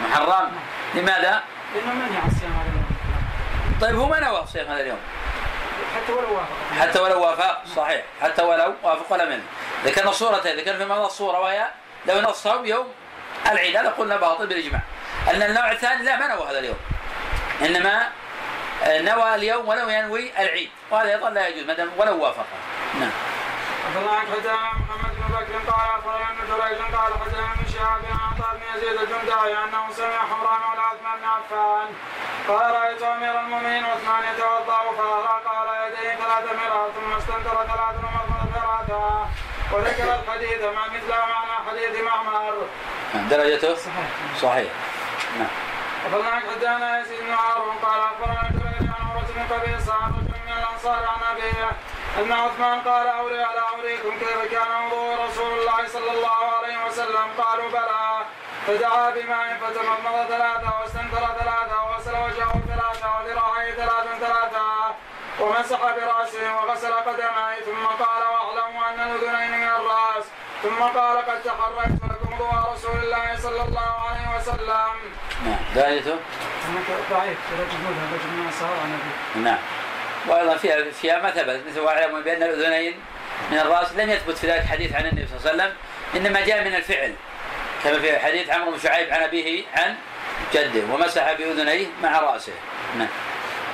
محرم. 0.00 0.52
لماذا؟ 0.94 1.42
لأنه 1.74 1.94
منهي 1.94 2.16
عن 2.16 2.30
صيام 2.40 2.52
هذا 2.52 2.70
اليوم. 2.70 2.84
طيب 3.80 3.96
هو 3.96 4.08
ما 4.08 4.20
نوى 4.20 4.46
صيام 4.46 4.66
هذا 4.66 4.80
اليوم. 4.80 4.98
حتى 5.96 6.12
ولو 6.12 6.34
وافق. 6.34 6.80
حتى 6.80 6.98
ولو 6.98 7.22
وافق 7.22 7.64
صحيح. 7.76 8.02
حتى 8.22 8.42
ولو 8.42 8.74
وافق 8.82 9.12
ولا 9.12 9.24
منه. 9.24 9.42
ذكرنا 9.84 10.12
صورتين 10.12 10.56
ذكرنا 10.56 10.78
في 10.78 10.84
موضوع 10.84 11.06
الصورة 11.06 11.40
وهي 11.40 11.68
لو 12.06 12.20
نص 12.20 12.42
صوم 12.42 12.66
يوم 12.66 12.86
العيد. 13.50 13.76
هذا 13.76 13.88
قلنا 13.88 14.16
باطل 14.16 14.46
بالإجماع. 14.46 14.80
أن 15.30 15.42
النوع 15.42 15.72
الثاني 15.72 16.02
لا 16.02 16.16
ما 16.16 16.26
نوى 16.26 16.50
هذا 16.50 16.58
اليوم. 16.58 16.76
إنما 17.62 18.08
آه، 18.84 19.00
نوى 19.00 19.34
اليوم 19.34 19.68
ولو 19.68 19.88
ينوي 19.88 20.32
العيد. 20.38 20.70
وهذا 20.90 21.10
أيضا 21.10 21.30
لا 21.30 21.48
يجوز 21.48 21.66
ما 21.66 21.74
دام 21.74 21.90
ولو 21.96 22.22
وافق 22.22 22.46
نعم. 23.00 23.10
أخبرنا 23.88 24.20
حدثنا 24.20 24.72
محمد 24.72 25.12
بن 25.16 25.34
بكر 25.34 25.72
قال 25.72 25.86
أخبرنا 25.98 26.26
ابن 26.30 26.42
جريج 26.50 26.78
قال 26.96 27.12
حدثنا 27.20 27.52
ابن 27.52 27.72
شهاب 27.74 28.00
عن 28.10 28.18
عطاء 28.28 28.56
بن 28.56 28.64
يزيد 28.76 28.98
الجندعي 29.00 29.52
أنه 29.64 29.92
سمع 29.92 30.18
حمران 30.30 30.62
ولا 30.70 30.82
عثمان 30.82 31.18
بن 31.18 31.24
عفان. 31.24 31.88
قال 32.48 32.74
رأيت 32.74 33.02
أمير 33.02 33.40
المؤمنين 33.40 33.84
عثمان 33.84 34.22
يتوضأ 34.34 34.78
فأراق 34.96 35.44
على 35.56 35.72
يديه 35.86 36.14
ثلاث 36.14 36.44
مرات 36.44 36.90
ثم 36.96 37.12
استنكر 37.12 37.66
ثلاث 37.72 37.94
ثلاثة 38.54 39.26
وذكر 39.72 40.14
الحديث 40.14 40.62
مع 40.62 40.86
مثل 40.86 41.08
معنى 41.08 41.54
حديث 41.68 42.02
معمر. 42.04 42.54
درجته؟ 43.30 43.74
صحيح. 43.74 44.08
صحيح. 44.42 44.72
نعم. 45.38 45.48
أخبرنا 46.06 46.40
حدثنا 46.40 47.00
يزيد 47.00 47.20
بن 47.20 47.32
هارون 47.32 47.76
قال 47.82 48.00
أخبرنا 48.00 48.50
جريج 48.52 48.88
عن 48.88 49.06
عمرة 49.10 49.26
بن 49.34 49.40
عن 49.90 50.12
رجل 50.12 50.40
من 50.46 50.52
الأنصار 50.58 51.04
عن 51.06 51.36
أبيه. 51.36 51.70
أن 52.18 52.32
عثمان 52.32 52.80
قال 52.80 53.06
أولي 53.06 53.42
على 53.42 53.60
أوليكم 53.76 54.18
كيف 54.18 54.52
كان 54.52 54.84
وضوء 54.86 55.26
رسول 55.26 55.58
الله 55.58 55.88
صلى 55.88 56.10
الله 56.10 56.40
عليه 56.58 56.86
وسلم؟ 56.86 57.26
قالوا 57.38 57.68
بلى. 57.68 58.24
فدعا 58.66 59.10
بماء 59.10 59.58
فتمضمض 59.60 60.26
ثلاثة 60.28 60.80
واستنثر 60.80 61.26
ثلاثة 61.40 61.84
وغسل 61.84 62.10
وجهه 62.12 62.60
ثلاثة 62.68 63.06
وذراعيه 63.18 63.74
ثلاثا 63.74 64.18
ثلاثة 64.20 64.94
ومسح 65.40 65.80
برأسه 65.82 66.56
وغسل 66.56 66.92
قدميه 66.92 67.60
ثم 67.64 67.86
قال 67.86 68.22
واعلموا 68.22 68.88
أن 68.88 69.00
الأذنين 69.00 69.60
من 69.60 69.68
الرأس 69.68 70.24
ثم 70.62 70.82
قال 70.82 71.16
قد 71.18 71.42
تحركت 71.42 72.00
لكم 72.10 72.34
وضوء 72.34 72.72
رسول 72.72 72.96
الله 73.04 73.36
صلى 73.36 73.62
الله 73.62 73.94
عليه 74.08 74.36
وسلم 74.36 74.94
هناك 76.68 77.00
ضعيف 77.10 77.38
نعم. 79.44 79.58
وأيضا 80.26 80.56
فيها 80.56 80.90
فيها 80.90 81.22
ما 81.22 81.30
ثبت 81.30 81.60
مثل 81.70 81.80
واعلم 81.80 82.20
بان 82.20 82.42
الأذنين 82.42 82.94
من 83.50 83.58
الرأس 83.58 83.92
لم 83.92 84.10
يثبت 84.10 84.38
في 84.38 84.46
ذلك 84.50 84.64
حديث 84.64 84.94
عن 84.94 85.06
النبي 85.06 85.26
صلى 85.26 85.36
الله 85.38 85.50
عليه 85.50 85.62
وسلم 85.62 85.76
إنما 86.16 86.40
جاء 86.40 86.64
من 86.64 86.74
الفعل. 86.74 87.14
كما 87.84 87.98
في 87.98 88.18
حديث 88.18 88.50
عمرو 88.50 88.70
بن 88.70 88.78
شعيب 88.78 89.12
عن 89.12 89.22
أبيه 89.22 89.64
عن 89.76 89.96
جده 90.54 90.94
ومسح 90.94 91.32
بأذنيه 91.32 91.86
مع 92.02 92.20
رأسه. 92.20 92.52
نعم. 92.98 93.08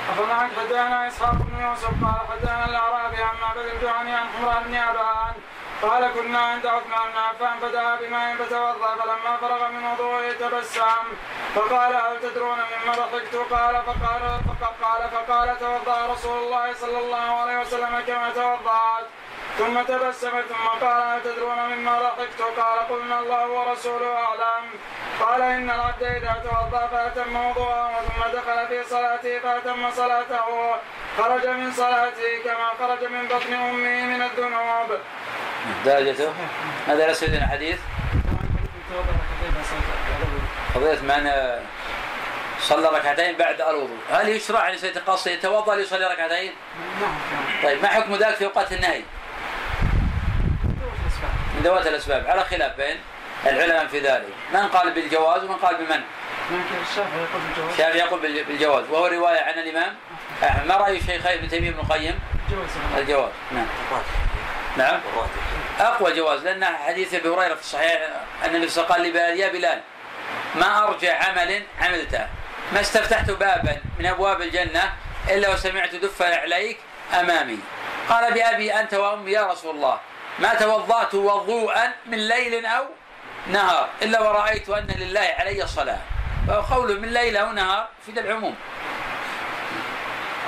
أخبرنا 0.09 0.49
حدثنا 0.57 1.07
إسحاق 1.07 1.33
بن 1.33 1.65
يوسف؟ 1.65 2.03
قال 2.03 2.15
حدثنا 2.31 2.65
الأعرابي 2.65 3.17
عن 3.17 3.35
معبد 3.41 3.65
الجهني 3.65 4.13
عن 4.13 4.25
حمران 4.37 4.63
بن 4.63 4.75
أبان 4.75 5.33
قال 5.81 6.13
كنا 6.13 6.39
عند 6.39 6.65
عثمان 6.65 7.11
بن 7.11 7.17
عفان 7.17 7.59
فدعا 7.59 7.95
بماء 7.95 8.35
فتوضأ 8.35 8.95
فلما 8.95 9.37
فرغ 9.41 9.69
من 9.69 9.83
وضوءه 9.85 10.31
تبسم 10.31 11.05
فقال 11.55 11.95
هل 11.95 12.19
تدرون 12.21 12.57
مما 12.57 12.93
ضحكت؟ 12.93 13.35
قال 13.51 13.75
فقال 13.87 14.21
فقال 14.47 15.09
فقال 15.09 15.59
توضأ 15.59 16.13
رسول 16.13 16.37
الله 16.43 16.73
صلى 16.73 16.99
الله 16.99 17.39
عليه 17.41 17.59
وسلم 17.59 18.03
كما 18.07 18.29
توضأت. 18.29 19.05
ثم 19.57 19.81
تبسم 19.81 20.41
ثم 20.41 20.85
قال 20.85 21.03
هل 21.03 21.23
تدرون 21.23 21.57
مما 21.57 21.99
ضحكت؟ 22.01 22.41
قال 22.59 22.79
قلنا 22.89 23.19
الله 23.19 23.47
ورسوله 23.47 24.13
أعلم. 24.15 24.65
قال 25.21 25.41
إن 25.41 25.69
العبد 25.69 26.03
إذا 26.03 26.43
توضأ 26.43 26.87
فاتم 26.87 27.35
وضوءه 27.35 27.91
ثم 28.01 28.37
دخل 28.37 28.67
في 28.67 28.89
صلاته 28.89 29.39
فأتم 29.39 29.91
صلاته. 29.91 30.75
خرج 31.17 31.47
من 31.47 31.71
صلاته 31.71 32.43
كما 32.43 32.69
خرج 32.79 33.05
من 33.05 33.27
بطن 33.27 33.53
أمه 33.53 34.05
من 34.05 34.21
الذنوب. 34.21 34.99
درجته 35.85 36.33
هذا 36.87 37.07
لا 37.07 37.13
سيدنا 37.13 37.47
حديث؟ 37.47 37.79
قضية 40.75 41.01
من 41.01 41.27
آه، 41.27 41.59
صلى 42.59 42.87
ركعتين 42.87 43.37
بعد 43.37 43.61
الوضوء. 43.61 43.97
هل 44.11 44.29
يشرع 44.29 44.69
أن 44.69 44.73
يتقص 44.73 45.27
يتوضأ 45.27 45.75
ليصلي 45.75 46.05
ركعتين؟ 46.05 46.51
طيب 47.63 47.81
ما 47.81 47.87
حكم 47.87 48.15
ذلك 48.15 48.35
في 48.35 48.45
اوقات 48.45 48.73
النهي؟ 48.73 49.01
من 51.55 51.61
ذوات 51.63 51.87
الأسباب. 51.87 52.27
على 52.27 52.43
خلاف 52.43 52.77
بين 52.77 52.97
العلماء 53.45 53.87
في 53.87 53.99
ذلك، 53.99 54.33
من 54.53 54.67
قال 54.67 54.91
بالجواز 54.91 55.43
ومن 55.43 55.55
قال؟ 55.55 55.75
لكن 56.51 56.61
الشافعي 57.71 57.99
يقول 57.99 58.19
بالجواز. 58.19 58.45
بالجواز. 58.47 58.89
وهو 58.89 59.07
رواية 59.07 59.39
عن 59.39 59.53
الإمام 59.53 59.95
أحمد. 60.43 60.67
ما 60.67 60.75
رأي 60.75 60.97
الشيخين 60.97 61.37
ابن 61.37 61.47
تيمية 61.49 61.71
بن 61.71 61.79
القيم؟ 61.79 62.19
جواز 62.51 62.69
الجواز. 62.97 63.31
نعم. 63.51 63.67
نعم. 64.77 64.99
أقوى 65.79 66.13
جواز. 66.13 66.43
لأن 66.43 66.65
حديث 66.65 67.13
أبي 67.13 67.29
هريرة 67.29 67.55
في 67.55 67.61
الصحيح 67.61 68.09
أن 68.45 68.55
النبي 68.55 68.71
قال 68.71 69.01
لبلال 69.01 69.39
يا 69.39 69.49
بلال 69.49 69.81
ما 70.55 70.83
ارجع 70.83 71.23
عمل 71.23 71.63
عملته. 71.81 72.27
ما 72.73 72.81
استفتحت 72.81 73.31
بابا 73.31 73.77
من 73.99 74.05
أبواب 74.05 74.41
الجنة 74.41 74.93
إلا 75.29 75.53
وسمعت 75.53 75.95
دف 75.95 76.21
عليك 76.21 76.77
أمامي. 77.19 77.59
قال 78.09 78.33
بأبي 78.33 78.73
أنت 78.73 78.93
وأمي 78.93 79.31
يا 79.31 79.47
رسول 79.47 79.75
الله. 79.75 79.99
ما 80.39 80.53
توضأت 80.53 81.13
وضوءا 81.13 81.91
من 82.05 82.17
ليل 82.27 82.65
أو 82.65 82.85
نهار 83.47 83.89
إلا 84.01 84.21
ورأيت 84.21 84.69
أن 84.69 84.87
لله 84.87 85.35
علي 85.39 85.63
الصلاه 85.63 85.99
فقوله 86.47 86.93
من 86.93 87.13
ليل 87.13 87.37
أو 87.37 87.51
نهار 87.51 87.87
في 88.05 88.11
العموم. 88.19 88.55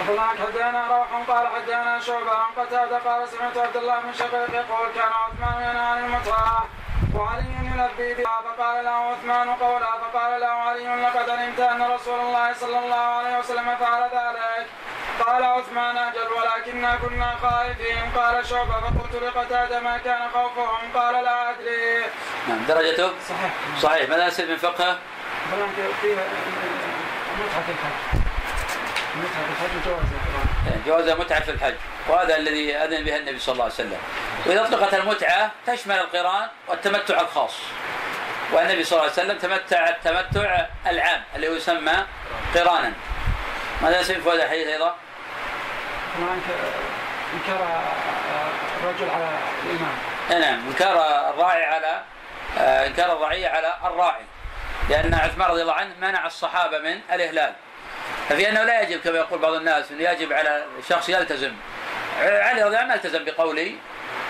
أخبرنا 0.01 0.27
حدثنا 0.27 0.87
روح 0.87 1.07
قال 1.27 1.47
حدثنا 1.47 1.99
شعبة 1.99 2.31
عن 2.31 2.51
قتادة 2.57 2.97
قال 2.97 3.29
سمعت 3.29 3.57
عبد 3.57 3.77
الله 3.77 3.99
بن 3.99 4.13
شقيق 4.13 4.49
يقول 4.49 4.89
كان 4.95 5.11
عثمان 5.13 5.63
ينهى 5.63 5.85
عن 5.85 6.05
المتعة 6.05 6.67
وعلي 7.15 7.45
يلبي 7.61 8.13
بها 8.13 8.41
فقال 8.45 8.85
له 8.85 8.91
عثمان 8.91 9.49
قولا 9.49 9.91
فقال 10.01 10.41
له 10.41 10.47
علي 10.47 11.01
لقد 11.03 11.29
علمت 11.29 11.59
ان 11.59 11.81
رسول 11.81 12.19
الله 12.19 12.53
صلى 12.53 12.79
الله 12.79 12.95
عليه 12.95 13.39
وسلم 13.39 13.75
فعل 13.79 14.01
ذلك 14.01 14.67
قال 15.25 15.43
عثمان 15.43 15.97
أجل 15.97 16.27
ولكننا 16.37 16.95
كنا 16.95 17.35
خائفين 17.41 18.11
قال 18.15 18.45
شعبه 18.45 18.79
فقلت 18.79 19.23
لقتاده 19.23 19.79
ما 19.79 19.97
كان 19.97 20.29
خوفهم 20.33 20.91
قال 20.95 21.23
لا 21.23 21.49
ادري 21.49 22.03
نعم 22.47 22.65
درجته 22.67 23.11
صحيح 23.29 23.51
صحيح 23.81 24.09
ماذا 24.09 24.27
نسأل 24.27 24.49
من 24.49 24.57
فقهه؟ 24.57 24.97
فيها 26.01 26.23
متعة 27.39 27.63
الحج 27.69 28.21
متعة 29.15 29.45
الحج 29.51 29.77
وجوازها 29.77 30.33
جواز 30.85 31.09
متعة 31.09 31.39
في 31.39 31.51
الحج 31.51 31.75
وهذا 32.09 32.37
الذي 32.37 32.75
أذن 32.75 33.03
به 33.05 33.15
النبي 33.17 33.39
صلى 33.39 33.53
الله 33.53 33.63
عليه 33.63 33.73
وسلم 33.73 33.97
وإذا 34.45 34.61
أطلقت 34.61 34.93
المتعة 34.93 35.51
تشمل 35.67 35.95
القران 35.95 36.47
والتمتع 36.67 37.21
الخاص. 37.21 37.53
والنبي 38.51 38.83
صلى 38.83 38.99
الله 38.99 39.11
عليه 39.11 39.23
وسلم 39.23 39.37
تمتع 39.37 39.89
التمتع 39.89 40.65
العام 40.87 41.21
اللي 41.35 41.47
هو 41.47 41.53
يسمى 41.53 42.05
قرانا. 42.55 42.93
ماذا 43.81 44.03
في 44.03 44.29
هذا 44.29 44.43
الحديث 44.43 44.67
أيضا؟ 44.67 44.95
هناك 46.17 46.43
انكر 47.33 47.65
الرجل 48.83 49.09
على 49.09 49.29
الإمام. 49.63 49.97
نعم 50.41 50.67
إنكار 50.67 50.95
الراعي 51.29 51.65
على 51.65 52.01
آه، 52.57 52.87
إنكار 52.87 53.13
الرعية 53.13 53.47
على 53.47 53.77
الراعي. 53.83 54.23
لأن 54.89 55.13
عثمان 55.13 55.49
رضي 55.49 55.61
الله 55.61 55.73
عنه 55.73 55.93
منع 56.01 56.25
الصحابة 56.25 56.79
من 56.79 56.99
الإهلال. 57.13 57.53
ففي 58.29 58.49
أنه 58.49 58.63
لا 58.63 58.81
يجب 58.81 59.01
كما 59.01 59.17
يقول 59.17 59.39
بعض 59.39 59.53
الناس 59.53 59.91
أنه 59.91 60.09
يجب 60.09 60.33
على 60.33 60.65
الشخص 60.79 61.09
يلتزم. 61.09 61.53
علي 62.19 62.63
رضي 62.63 62.63
الله 62.63 62.79
عنه 62.79 62.93
التزم 62.93 63.25
بقول 63.25 63.59
آه، 63.59 63.71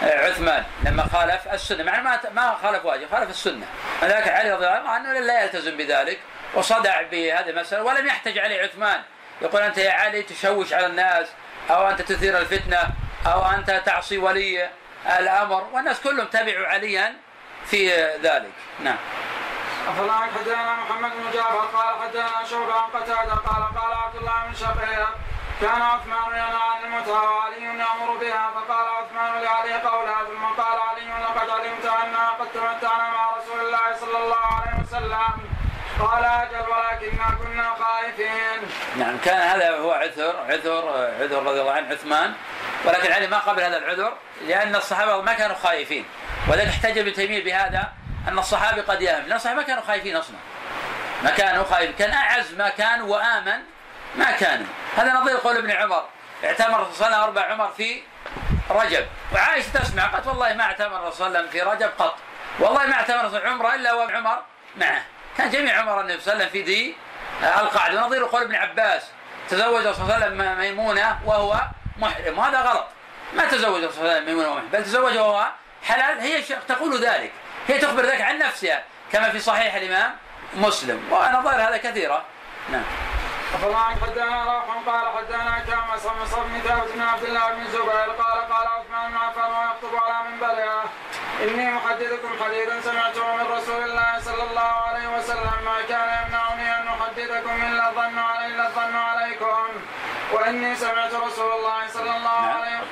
عثمان 0.02 0.64
لما 0.84 1.08
خالف 1.14 1.54
السنة. 1.54 1.84
مع 1.84 2.00
ما 2.00 2.20
ما 2.34 2.58
خالف 2.64 2.86
واجب 2.86 3.12
خالف 3.12 3.30
السنة. 3.30 3.66
ولكن 4.02 4.32
علي 4.32 4.52
رضي 4.52 4.68
الله 4.68 4.90
عنه 4.90 5.20
لا 5.20 5.44
يلتزم 5.44 5.78
بذلك 5.78 6.20
وصدع 6.54 7.02
بهذه 7.02 7.50
المسألة 7.50 7.84
ولم 7.84 8.08
يحتج 8.08 8.38
عليه 8.38 8.64
عثمان. 8.64 9.02
يقول 9.42 9.62
أنت 9.62 9.78
يا 9.78 9.92
علي 9.92 10.24
تشوش 10.24 10.74
على 10.74 10.86
الناس 10.86 11.28
أو 11.70 11.90
أنت 11.90 12.02
تثير 12.02 12.38
الفتنة 12.38 12.90
أو 13.26 13.46
أنت 13.46 13.82
تعصي 13.86 14.18
ولي 14.18 14.70
الأمر. 15.20 15.68
والناس 15.72 16.00
كلهم 16.00 16.28
تبعوا 16.28 16.68
عليا 16.68 17.14
في 17.66 17.90
ذلك. 18.24 18.52
نعم. 18.80 18.98
أفلا 19.88 20.14
حدثنا 20.14 20.76
محمد 20.76 21.12
بن 21.12 21.32
جعفر 21.34 21.78
قال 21.78 21.96
حدثنا 22.02 22.46
شعبة 22.50 22.74
عن 22.74 22.90
قتادة 22.90 23.34
قال 23.34 23.64
قال 23.82 23.94
عبد 23.94 24.16
الله 24.16 24.46
بن 24.48 24.56
شقيق 24.56 25.10
كان 25.62 25.82
عثمان 25.82 26.32
ينهى 26.32 26.62
عن 26.72 26.84
المتعة 26.84 27.38
وعلي 27.38 27.64
يأمر 27.64 28.18
بها 28.22 28.52
فقال 28.56 28.88
عثمان 28.88 29.44
لعلي 29.44 29.74
قولها 29.74 30.24
ثم 30.24 30.62
قال 30.62 30.80
علي 30.80 31.24
لقد 31.24 31.50
علمت 31.50 31.86
أننا 31.86 32.30
قد 32.30 32.48
تمتعنا 32.54 33.10
مع 33.10 33.38
رسول 33.38 33.60
الله 33.60 33.96
صلى 34.00 34.18
الله 34.18 34.46
عليه 34.46 34.84
وسلم. 34.84 35.54
قال 36.00 36.26
أجل 36.26 36.70
ولكننا 36.70 37.38
كنا 37.44 37.74
خائفين. 37.80 38.70
نعم 38.98 39.18
كان 39.18 39.42
هذا 39.42 39.78
هو 39.78 39.92
عذر 39.92 40.36
عذر 40.50 41.14
عذر 41.22 41.44
رضي 41.44 41.62
الله 41.62 41.72
عنه 41.72 41.90
عثمان. 41.90 42.34
ولكن 42.86 43.12
علي 43.12 43.28
ما 43.28 43.38
قبل 43.38 43.62
هذا 43.62 43.78
العذر 43.78 44.14
لأن 44.48 44.76
الصحابة 44.76 45.22
ما 45.22 45.34
كانوا 45.34 45.56
خائفين. 45.56 46.06
ولذلك 46.48 46.68
احتج 46.68 46.98
ابن 46.98 47.14
تيمية 47.14 47.44
بهذا 47.44 47.92
أن 48.28 48.40
الصحابي 48.40 48.82
قد 48.82 49.02
يهم 49.02 49.22
لأن 49.22 49.36
الصحابة 49.36 49.58
ما 49.58 49.64
كانوا 49.68 49.84
خايفين 49.84 50.16
أصلا. 50.16 50.36
ما 51.24 51.30
كانوا 51.30 51.64
خايفين 51.64 51.96
كان 51.96 52.14
أعز 52.14 52.54
ما 52.54 52.70
كانوا 52.70 53.08
وآمن 53.08 53.73
ما 54.16 54.32
كانوا 54.32 54.68
هذا 54.98 55.14
نظير 55.14 55.38
قول 55.38 55.58
ابن 55.58 55.72
عمر. 55.72 56.06
اعتمر 56.44 56.88
صلى 56.94 57.08
الله 57.08 57.18
عليه 57.18 57.18
وسلم 57.18 57.20
أربع 57.20 57.42
عمر 57.42 57.72
في 57.78 58.04
رجب. 58.70 59.08
وعائشة 59.34 59.70
تسمع 59.74 60.06
قالت 60.06 60.28
والله 60.28 60.54
ما 60.54 60.64
اعتمر 60.64 61.12
صلى 61.12 61.28
الله 61.28 61.40
عليه 61.40 61.48
وسلم 61.48 61.48
في 61.48 61.62
رجب 61.62 61.90
قط. 62.00 62.16
والله 62.60 62.86
ما 62.88 62.94
اعتمر 62.94 63.48
عمره 63.48 63.76
إلا 63.76 63.94
وعمر 63.94 64.42
معه. 64.78 65.02
كان 65.38 65.50
جميع 65.50 65.80
عمر 65.80 66.02
النبي 66.02 66.22
صلى 66.22 66.34
الله 66.34 66.46
عليه 66.46 66.52
وسلم 66.52 66.66
في 66.66 66.72
ذي 66.72 66.96
القعدة. 67.44 68.04
ونظير 68.04 68.26
قول 68.26 68.42
ابن 68.42 68.56
عباس. 68.56 69.04
تزوج 69.50 69.84
صلى 69.84 70.04
الله 70.04 70.14
عليه 70.14 70.26
وسلم 70.26 70.58
ميمونة 70.58 71.20
وهو 71.26 71.62
محرم. 71.98 72.40
وهذا 72.40 72.62
غلط. 72.62 72.88
ما 73.34 73.46
تزوج 73.46 73.90
صلى 73.90 74.02
الله 74.02 74.10
عليه 74.10 74.22
وسلم 74.22 74.26
ميمونة 74.26 74.48
وهو 74.48 74.56
محرم. 74.56 74.70
بل 74.70 74.84
تزوج 74.84 75.18
وهو 75.18 75.48
حلال. 75.84 76.20
هي 76.20 76.42
تقول 76.42 77.06
ذلك. 77.06 77.32
هي 77.68 77.78
تخبر 77.78 78.06
ذلك 78.06 78.22
عن 78.22 78.38
نفسها. 78.38 78.84
كما 79.12 79.30
في 79.30 79.40
صحيح 79.40 79.76
الإمام 79.76 80.16
مسلم. 80.56 81.08
ونظائر 81.12 81.62
هذا 81.62 81.78
كثيرة. 81.78 82.24
نعم. 82.70 82.84
أفلا 83.54 83.78
حدثنا 83.78 84.44
روح 84.44 84.66
قال 84.88 85.06
حدثنا 85.18 85.60
كما 85.60 85.98
صمص 85.98 86.34
بن 86.36 86.62
داود 86.68 86.92
بن 86.96 87.02
عبد 87.02 87.24
الله 87.24 87.52
بن 87.52 87.64
زبير 87.72 88.10
قال 88.22 88.38
قال 88.52 88.68
عثمان 88.68 89.12
بن 89.12 89.18
عفان 89.18 89.52
ويخطب 89.52 89.96
على 90.04 90.30
منبرها 90.30 90.84
إني 91.44 91.72
محدثكم 91.74 92.30
حديثا 92.44 92.82
سمعته 92.82 93.36
من 93.36 93.46
رسول 93.58 93.84
الله 93.84 94.20
صلى 94.20 94.44
الله 94.50 94.72
عليه 94.88 95.18
وسلم 95.18 95.54
ما 95.66 95.78
كان 95.90 96.08
يمنعني 96.26 96.82
أن 96.82 96.88
أحدثكم 96.88 97.56
إلا 97.68 97.90
الظن 97.90 98.18
علي 98.18 98.46
إلا 98.48 98.68
الظن 98.68 98.96
عليكم. 98.96 99.68
وإني 100.34 100.76
سمعت 100.76 101.14
رسول 101.14 101.52
الله 101.52 101.88
صلى 101.88 102.18
الله 102.18 102.30
عليه 102.30 102.70
نعم 102.70 102.84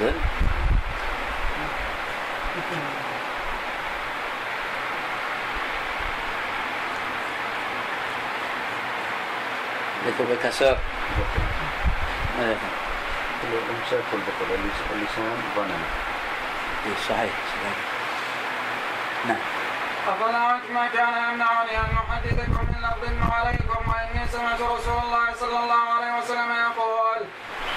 وسلم 0.00 0.31
ذكر 10.06 10.24
بكسر 10.34 10.78
ماذا 12.38 12.52
يفعل؟ 12.52 12.82
الامساك 13.44 14.04
والبطل 14.12 14.54
اللسان 14.94 15.42
ظننا 15.56 15.86
إيه، 16.86 16.94
صحيح 17.08 17.32
صحيح 17.52 17.76
نعم 19.26 19.36
أفلا 20.08 20.58
ما 20.74 20.86
كان 20.94 21.08
يمنعني 21.32 21.78
أن 21.78 21.96
أحدثكم 22.10 22.66
إلا 22.78 22.88
الظن 22.94 23.32
عليكم 23.32 23.90
وإني 23.90 24.26
سمعت 24.32 24.60
رسول 24.60 24.98
الله 25.04 25.34
صلى 25.40 25.58
الله 25.58 25.82
عليه 25.96 26.18
وسلم 26.18 26.50
يقول 26.50 27.26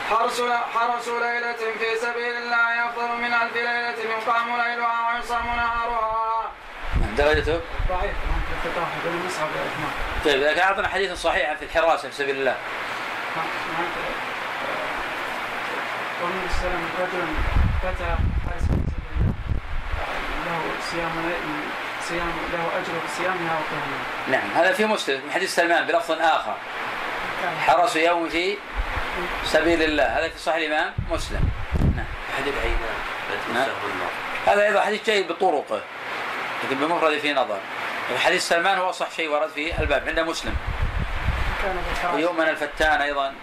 حرس 0.10 0.42
حرس 0.76 1.08
ليلة 1.08 1.54
في 1.80 1.96
سبيل 2.02 2.36
الله 2.44 2.90
أفضل 2.90 3.08
من 3.18 3.34
ألف 3.34 3.56
ليلة 3.56 4.00
يقام 4.18 4.48
ليلها 4.48 5.16
ويصام 5.16 5.46
نهارها. 5.46 6.52
نعم، 7.02 7.16
درجته 7.16 7.60
ضعيف 7.90 8.16
هناك 8.26 8.48
افتتاح 8.58 8.88
بين 9.04 9.26
مصعب 9.26 9.48
وعثمان 9.48 10.05
طيب 10.26 10.44
لكن 10.44 10.60
أعطنا 10.60 10.88
حديثا 10.88 11.16
صحيحا 11.16 11.56
في 11.56 11.66
الحراسه 11.66 12.10
في 12.10 12.16
سبيل 12.16 12.36
الله. 12.36 12.56
هناك 13.36 13.90
قول 16.22 16.32
النبي 16.32 16.50
صلى 16.54 16.68
الله 16.68 16.78
عليه 16.78 16.78
وسلم 16.78 16.90
رجلا 17.02 17.28
فتى 17.82 18.16
حارس 18.46 18.64
في 18.64 18.68
سبيل 18.68 19.12
الله. 19.20 19.34
له 20.46 20.62
صيام 20.92 21.12
صيام 22.02 22.32
له 22.54 22.64
أجر 22.78 22.94
صيامها 23.18 23.60
وقيامها. 23.60 24.00
نعم 24.28 24.52
هذا 24.56 24.74
في 24.74 24.86
مسلم 24.86 25.22
من 25.26 25.32
حديث 25.32 25.56
سلمان 25.56 25.88
بلفظ 25.88 26.12
آخر. 26.12 26.56
كان 27.42 27.58
حرس 27.68 27.96
يوم 27.96 28.30
في 28.30 28.58
سبيل 29.46 29.84
الله. 29.84 30.04
هذا 30.04 30.30
في 30.30 30.40
صحيح 30.40 30.58
الإمام 30.58 30.94
مسلم. 31.12 31.50
نعم. 31.96 32.06
حديث 32.38 32.54
نعم. 33.54 33.68
هذا 34.48 34.64
أيضا 34.64 34.82
حديث 34.82 35.06
جيد 35.06 35.28
بطرقه 35.28 35.82
لكن 36.64 36.76
بمفرده 36.76 37.20
في 37.20 37.34
نظر. 37.34 37.60
حديث 38.18 38.48
سلمان 38.48 38.78
هو 38.78 38.90
أصح 38.90 39.12
شيء 39.12 39.30
ورد 39.30 39.50
في 39.50 39.80
الباب 39.80 40.08
عند 40.08 40.20
مسلم. 40.20 40.56
ويؤمن 42.14 42.50
الفتان 42.50 43.02
أيضا. 43.02 43.34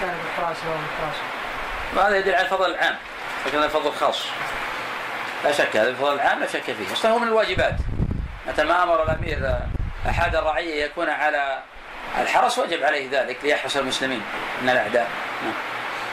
كان 0.00 0.18
بالحراس 0.24 0.56
له 0.64 0.72
الحراس 0.72 1.14
وهذا 1.96 2.16
يدل 2.16 2.34
على 2.34 2.44
الفضل 2.44 2.70
العام 2.70 2.96
لكن 3.46 3.56
هذا 3.56 3.66
الفضل 3.66 3.86
الخاص. 3.86 4.24
لا 5.44 5.52
شك 5.52 5.76
هذا 5.76 5.88
الفضل 5.88 6.14
العام 6.14 6.40
لا 6.40 6.46
شك 6.46 6.62
فيه. 6.62 6.92
أصلا 6.92 7.10
هو 7.10 7.18
من 7.18 7.28
الواجبات. 7.28 7.74
متى 8.48 8.64
ما 8.64 8.82
أمر 8.82 9.02
الأمير 9.02 9.58
أحد 10.08 10.36
الرعية 10.36 10.84
يكون 10.84 11.10
على 11.10 11.62
الحرس 12.18 12.58
وجب 12.58 12.82
عليه 12.82 13.20
ذلك 13.20 13.38
ليحرس 13.42 13.76
المسلمين 13.76 14.22
من 14.62 14.70
الأعداء. 14.70 15.08
نعم. 15.42 15.54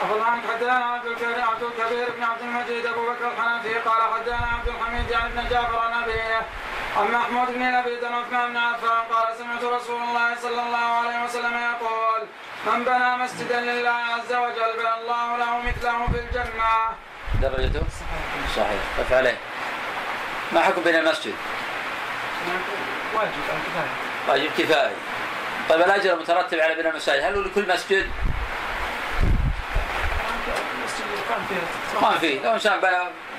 أفضل 0.01 0.21
عنك 0.21 0.43
حدثنا 0.53 0.85
عبد 0.85 1.05
الكبير 1.05 1.41
عبد 1.41 1.63
الكبير 1.63 2.07
بن 2.17 2.23
عبد 2.23 2.41
المجيد 2.41 2.85
أبو 2.85 3.01
بكر 3.01 3.31
الحنفي 3.31 3.73
قال 3.73 4.01
حدثنا 4.13 4.47
عبد 4.47 4.67
الحميد 4.67 5.13
عن 5.13 5.31
ابن 5.31 5.49
جعفر 5.49 5.79
عن 5.79 6.03
أبيه 6.03 6.41
عن 6.97 7.11
محمود 7.11 7.47
بن 7.53 7.61
عن 7.61 7.75
عثمان 8.13 8.49
بن 8.49 8.57
عفان 8.57 9.03
قال 9.11 9.37
سمعت 9.37 9.63
رسول 9.63 10.01
الله 10.01 10.35
صلى 10.41 10.61
الله 10.61 10.77
عليه 10.77 11.23
وسلم 11.23 11.53
يقول 11.53 12.27
من 12.65 12.83
بنى 12.83 13.17
مسجدا 13.17 13.61
لله 13.61 13.89
عز 13.89 14.33
وجل 14.33 14.77
بنى 14.77 14.93
الله 15.01 15.37
له 15.37 15.57
مثله 15.57 16.07
في 16.07 16.19
الجنة. 16.19 16.89
درجته؟ 17.41 17.83
صحيح. 18.55 18.81
قف 18.99 19.13
عليه. 19.13 19.37
ما 20.51 20.61
حكم 20.61 20.81
بين 20.81 20.95
المسجد؟ 20.95 21.33
واجب 23.15 23.29
الكفاية. 23.29 23.89
واجب 24.27 24.51
كفائي 24.57 24.95
طيب 25.69 25.81
الأجر 25.81 26.13
المترتب 26.13 26.59
على 26.59 26.75
بناء 26.75 26.91
المساجد 26.91 27.23
هل 27.23 27.35
هو 27.35 27.41
لكل 27.41 27.67
مسجد؟ 27.73 28.11
فيه. 31.49 32.01
ما 32.01 32.17
في 32.17 32.39
لو 32.39 32.53
إنسان 32.53 32.79
بنى 32.79 32.97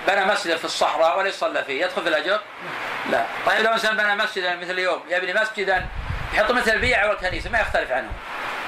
بنى 0.08 0.24
مسجدا 0.24 0.56
في 0.56 0.64
الصحراء 0.64 1.18
وليس 1.18 1.38
صلى 1.38 1.64
فيه 1.64 1.84
يدخل 1.84 2.02
في 2.02 2.08
الأجر؟ 2.08 2.40
لا. 3.10 3.24
طيب 3.46 3.60
لو 3.60 3.72
إنسان 3.72 3.96
بنى 3.96 4.16
مسجدا 4.16 4.56
مثل 4.56 4.70
اليوم 4.70 5.02
يبني 5.08 5.34
مسجدا 5.34 5.86
يحط 6.34 6.50
مثل 6.50 6.70
البيع 6.70 7.06
والكنيسة 7.06 7.50
ما 7.50 7.60
يختلف 7.60 7.92
عنه. 7.92 8.10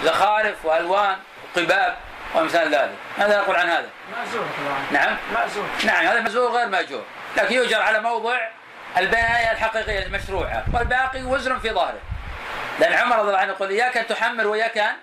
زخارف 0.05 0.65
وألوان 0.65 1.17
وقباب 1.57 1.97
وأمثال 2.35 2.75
ذلك. 2.75 2.95
ماذا 3.19 3.41
نقول 3.41 3.57
عن 3.57 3.69
هذا؟ 3.69 3.89
مأزور 4.19 4.45
نعم. 4.93 5.17
مأزور 5.35 5.65
نعم 5.85 6.07
هذا 6.07 6.21
مزور 6.21 6.51
غير 6.51 6.67
ماجور 6.67 7.03
لكن 7.37 7.55
يؤجر 7.55 7.83
على 7.83 8.01
موضع 8.01 8.39
البناية 8.97 9.53
الحقيقية 9.53 10.07
المشروعة 10.07 10.65
والباقي 10.75 11.23
وزر 11.23 11.59
في 11.59 11.71
ظهره 11.71 12.01
لأن 12.81 12.93
عمر 12.93 13.17
رضي 13.19 13.29
الله 13.29 13.39
عنه 13.39 13.53
يقول 13.53 13.71
إياك 13.71 13.97
أن 13.97 14.07
تحمر 14.07 14.47
وإياك 14.47 14.79
أن 14.79 14.95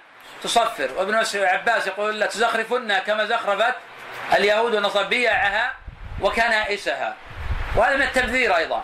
تصفر. 0.44 0.90
وابن 0.98 1.18
مسعود 1.18 1.46
عباس 1.46 1.88
يقول 1.88 2.20
لا 2.20 2.26
تزخرفن 2.26 2.98
كما 2.98 3.26
زخرفت 3.26 3.76
اليهود 4.34 4.76
والنصارى 4.76 5.08
بيعها 5.08 5.74
وكنائسها. 6.22 7.16
وهذا 7.76 7.96
من 7.96 8.02
التبذير 8.02 8.58
أيضا. 8.58 8.84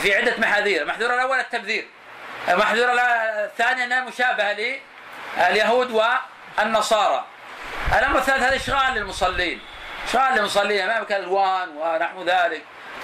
في 0.00 0.14
عدة 0.16 0.34
محاذير. 0.38 0.82
المحذور 0.82 1.14
الأول 1.14 1.38
التبذير. 1.38 1.86
المحذور 2.48 2.88
الثاني 3.44 3.84
أنها 3.84 4.00
مشابهة 4.00 4.56
لليهود 5.50 6.02
والنصارى. 6.58 7.24
الأمر 7.98 8.18
الثالث 8.18 8.42
هذا 8.42 8.56
إشغال 8.56 8.94
للمصلين. 8.94 9.60
إشغال 10.08 10.34
للمصلين. 10.34 10.90
أمامك 10.90 11.12
ألوان 11.12 11.68
ونحو 11.68 12.24
ذلك 12.24 12.62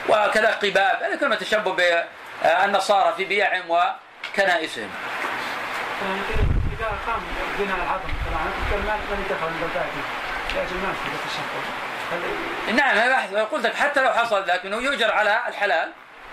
وكذا 0.09 0.51
قباب. 0.51 1.03
هذا 1.03 1.16
كلمة 1.16 1.36
تشبه 1.36 1.72
بالنصارى 2.43 3.14
في 3.16 3.24
بيعهم 3.24 3.70
وكنائسهم. 3.70 4.91
إذا 6.78 6.86
قام 7.07 7.20
بناء 7.59 7.76
العظم 7.76 8.12
طبعا 8.70 8.97
من 8.97 9.26
دخل 9.30 9.51
هل 12.68 12.76
نعم 12.76 13.45
قلت 13.45 13.66
لك 13.66 13.74
حتى 13.74 14.01
لو 14.03 14.12
حصل 14.12 14.47
لكنه 14.47 14.76
يؤجر 14.76 15.12
على 15.12 15.43
الحلال 15.49 15.93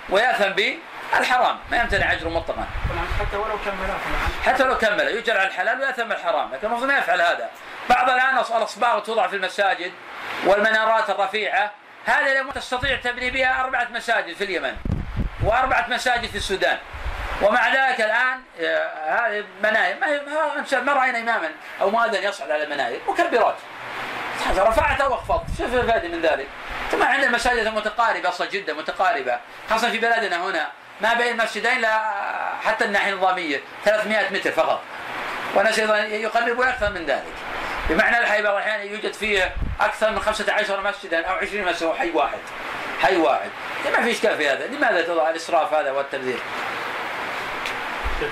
ويأثم 0.09 0.49
بالحرام 0.49 1.59
ما 1.71 1.77
يمتنع 1.77 2.13
أجره 2.13 2.29
مطلقا. 2.29 2.67
طبعا 2.89 3.07
حتى 3.19 3.37
ولو 3.37 3.57
كمل 3.65 3.89
حتى 4.45 4.63
لو 4.63 4.77
كمل 4.77 5.07
يؤجر 5.07 5.37
على 5.37 5.47
الحلال 5.47 5.79
ويأثم 5.79 6.03
بالحرام 6.03 6.53
لكن 6.53 6.67
المفروض 6.67 6.91
ما 6.91 6.97
يفعل 6.97 7.21
هذا. 7.21 7.49
بعض 7.89 8.09
الآن 8.09 8.37
الأصباغ 8.37 8.99
توضع 8.99 9.27
في 9.27 9.35
المساجد 9.35 9.91
والمنارات 10.45 11.09
الرفيعة 11.09 11.71
هذه 12.05 12.41
لم 12.41 12.51
تستطيع 12.51 12.95
تبني 12.95 13.31
بها 13.31 13.61
أربعة 13.61 13.87
مساجد 13.91 14.35
في 14.35 14.43
اليمن 14.43 14.75
وأربعة 15.43 15.85
مساجد 15.89 16.29
في 16.29 16.37
السودان. 16.37 16.77
ومع 17.41 17.67
ذلك 17.67 18.01
الآن 18.01 18.41
آه، 18.61 19.27
هذه 19.27 19.43
مناير 19.63 19.97
ما, 19.99 20.07
هي- 20.07 20.21
ما, 20.81 20.93
رأينا 20.93 21.19
إماما 21.19 21.51
أو 21.81 21.89
مؤذن 21.89 22.23
يصعد 22.23 22.51
على 22.51 22.63
المناير 22.63 22.99
مكبرات. 23.07 23.55
رفعت 24.57 25.01
أو 25.01 25.13
أخفضت 25.13 25.45
شوف 25.57 25.73
الفائدة 25.73 26.07
من 26.07 26.21
ذلك؟ 26.21 26.47
ثم 26.91 27.03
عندنا 27.03 27.31
مساجد 27.31 27.67
متقاربه 27.67 28.29
أصلا 28.29 28.47
جدا 28.47 28.73
متقاربة 28.73 29.37
خاصة 29.69 29.89
في 29.89 29.97
بلدنا 29.97 30.45
هنا 30.45 30.67
ما 31.01 31.13
بين 31.13 31.39
المسجدين 31.39 31.81
لا 31.81 32.01
حتى 32.65 32.85
الناحية 32.85 33.13
النظامية 33.13 33.61
300 33.85 34.29
متر 34.33 34.51
فقط. 34.51 34.81
وناس 35.55 35.79
أيضا 35.79 35.97
يقربون 35.97 36.67
أكثر 36.67 36.89
من 36.89 37.05
ذلك. 37.05 37.33
بمعنى 37.89 38.17
الحي 38.19 38.41
بعض 38.41 38.53
الاحيان 38.55 38.87
يوجد 38.87 39.13
فيه 39.13 39.55
أكثر 39.81 40.11
من 40.11 40.19
15 40.19 40.81
مسجدا 40.81 41.25
أو 41.25 41.35
20 41.35 41.65
مسجد 41.65 41.93
حي 41.93 42.11
واحد. 42.11 42.37
حي 43.01 43.17
واحد. 43.17 43.49
ما 43.97 44.03
في 44.03 44.11
اشكال 44.11 44.37
في 44.37 44.49
هذا. 44.49 44.67
لماذا 44.67 45.01
تضع 45.01 45.29
الإسراف 45.29 45.73
هذا 45.73 45.91
والتبذير؟ 45.91 46.39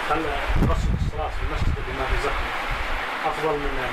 خلى 0.10 0.36
رسم 0.64 0.94
الصلاة 1.06 1.30
في 1.30 1.44
المسجد 1.44 1.74
اللي 1.78 2.00
ما 2.00 2.06
في 2.06 2.24
زحمة 2.24 2.48
أفضل 3.26 3.50
من 3.50 3.90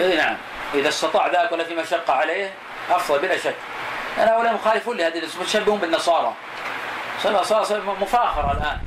اي 0.00 0.16
نعم. 0.16 0.36
إذا 0.74 0.88
استطاع 0.88 1.26
ذلك 1.26 1.52
ولا 1.52 1.64
في 1.64 1.74
مشقة 1.74 2.12
عليه 2.12 2.52
أفضل 2.90 3.18
بلا 3.18 3.36
شك. 3.38 3.54
أنا 4.18 4.36
هؤلاء 4.36 4.54
مخالفون 4.54 4.96
لهذه 4.96 5.22
متشبهون 5.40 5.80
بالنصارى. 5.80 6.32
صار 7.22 7.42
صار 7.42 7.64
صار 7.64 7.96
مفاخرة 8.00 8.52
الآن. 8.52 8.80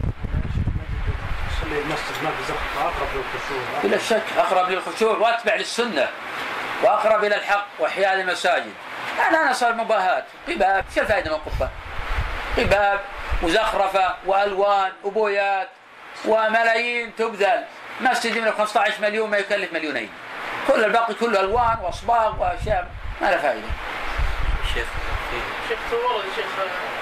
يصلي 1.52 1.80
المسجد 1.80 2.24
ما 2.24 2.32
في 2.32 2.44
زحمة 2.44 2.82
أقرب 2.82 3.10
للخشوع. 3.16 3.82
بلا 3.84 3.98
شك 3.98 4.38
أقرب 4.38 4.70
للخشوع 4.70 5.18
وأتبع 5.18 5.56
للسنة 5.56 6.08
وأقرب 6.84 7.24
إلى 7.24 7.36
الحق 7.36 7.68
وإحياء 7.80 8.14
المساجد. 8.14 8.74
الآن 9.30 9.54
صار 9.54 9.74
مباهات 9.74 10.26
قباب 10.48 10.86
شو 10.96 11.02
الفائدة 11.02 11.30
من 11.30 11.36
القبة؟ 11.36 11.70
قباب 12.58 13.00
وزخرفه 13.44 14.16
وألوان 14.26 14.92
وبويات 15.04 15.70
وملايين 16.26 17.16
تبذل. 17.16 17.64
مسجد 18.02 18.36
يملك 18.36 18.54
15 18.54 19.02
مليون 19.02 19.30
ما 19.30 19.38
يكلف 19.38 19.74
مليونين. 19.74 20.10
كل 20.68 20.84
الباقي 20.86 21.14
كله 21.14 21.40
ألوان 21.40 21.78
وأصباغ 21.82 22.42
وأشياء. 22.42 22.88
ما 23.22 23.28
لها 23.28 23.38
فائدة. 23.38 23.68
شيخ 24.74 24.88
شيخ 25.70 25.80
ورد 25.94 26.26
يا 26.26 26.32
شيخ 26.36 26.46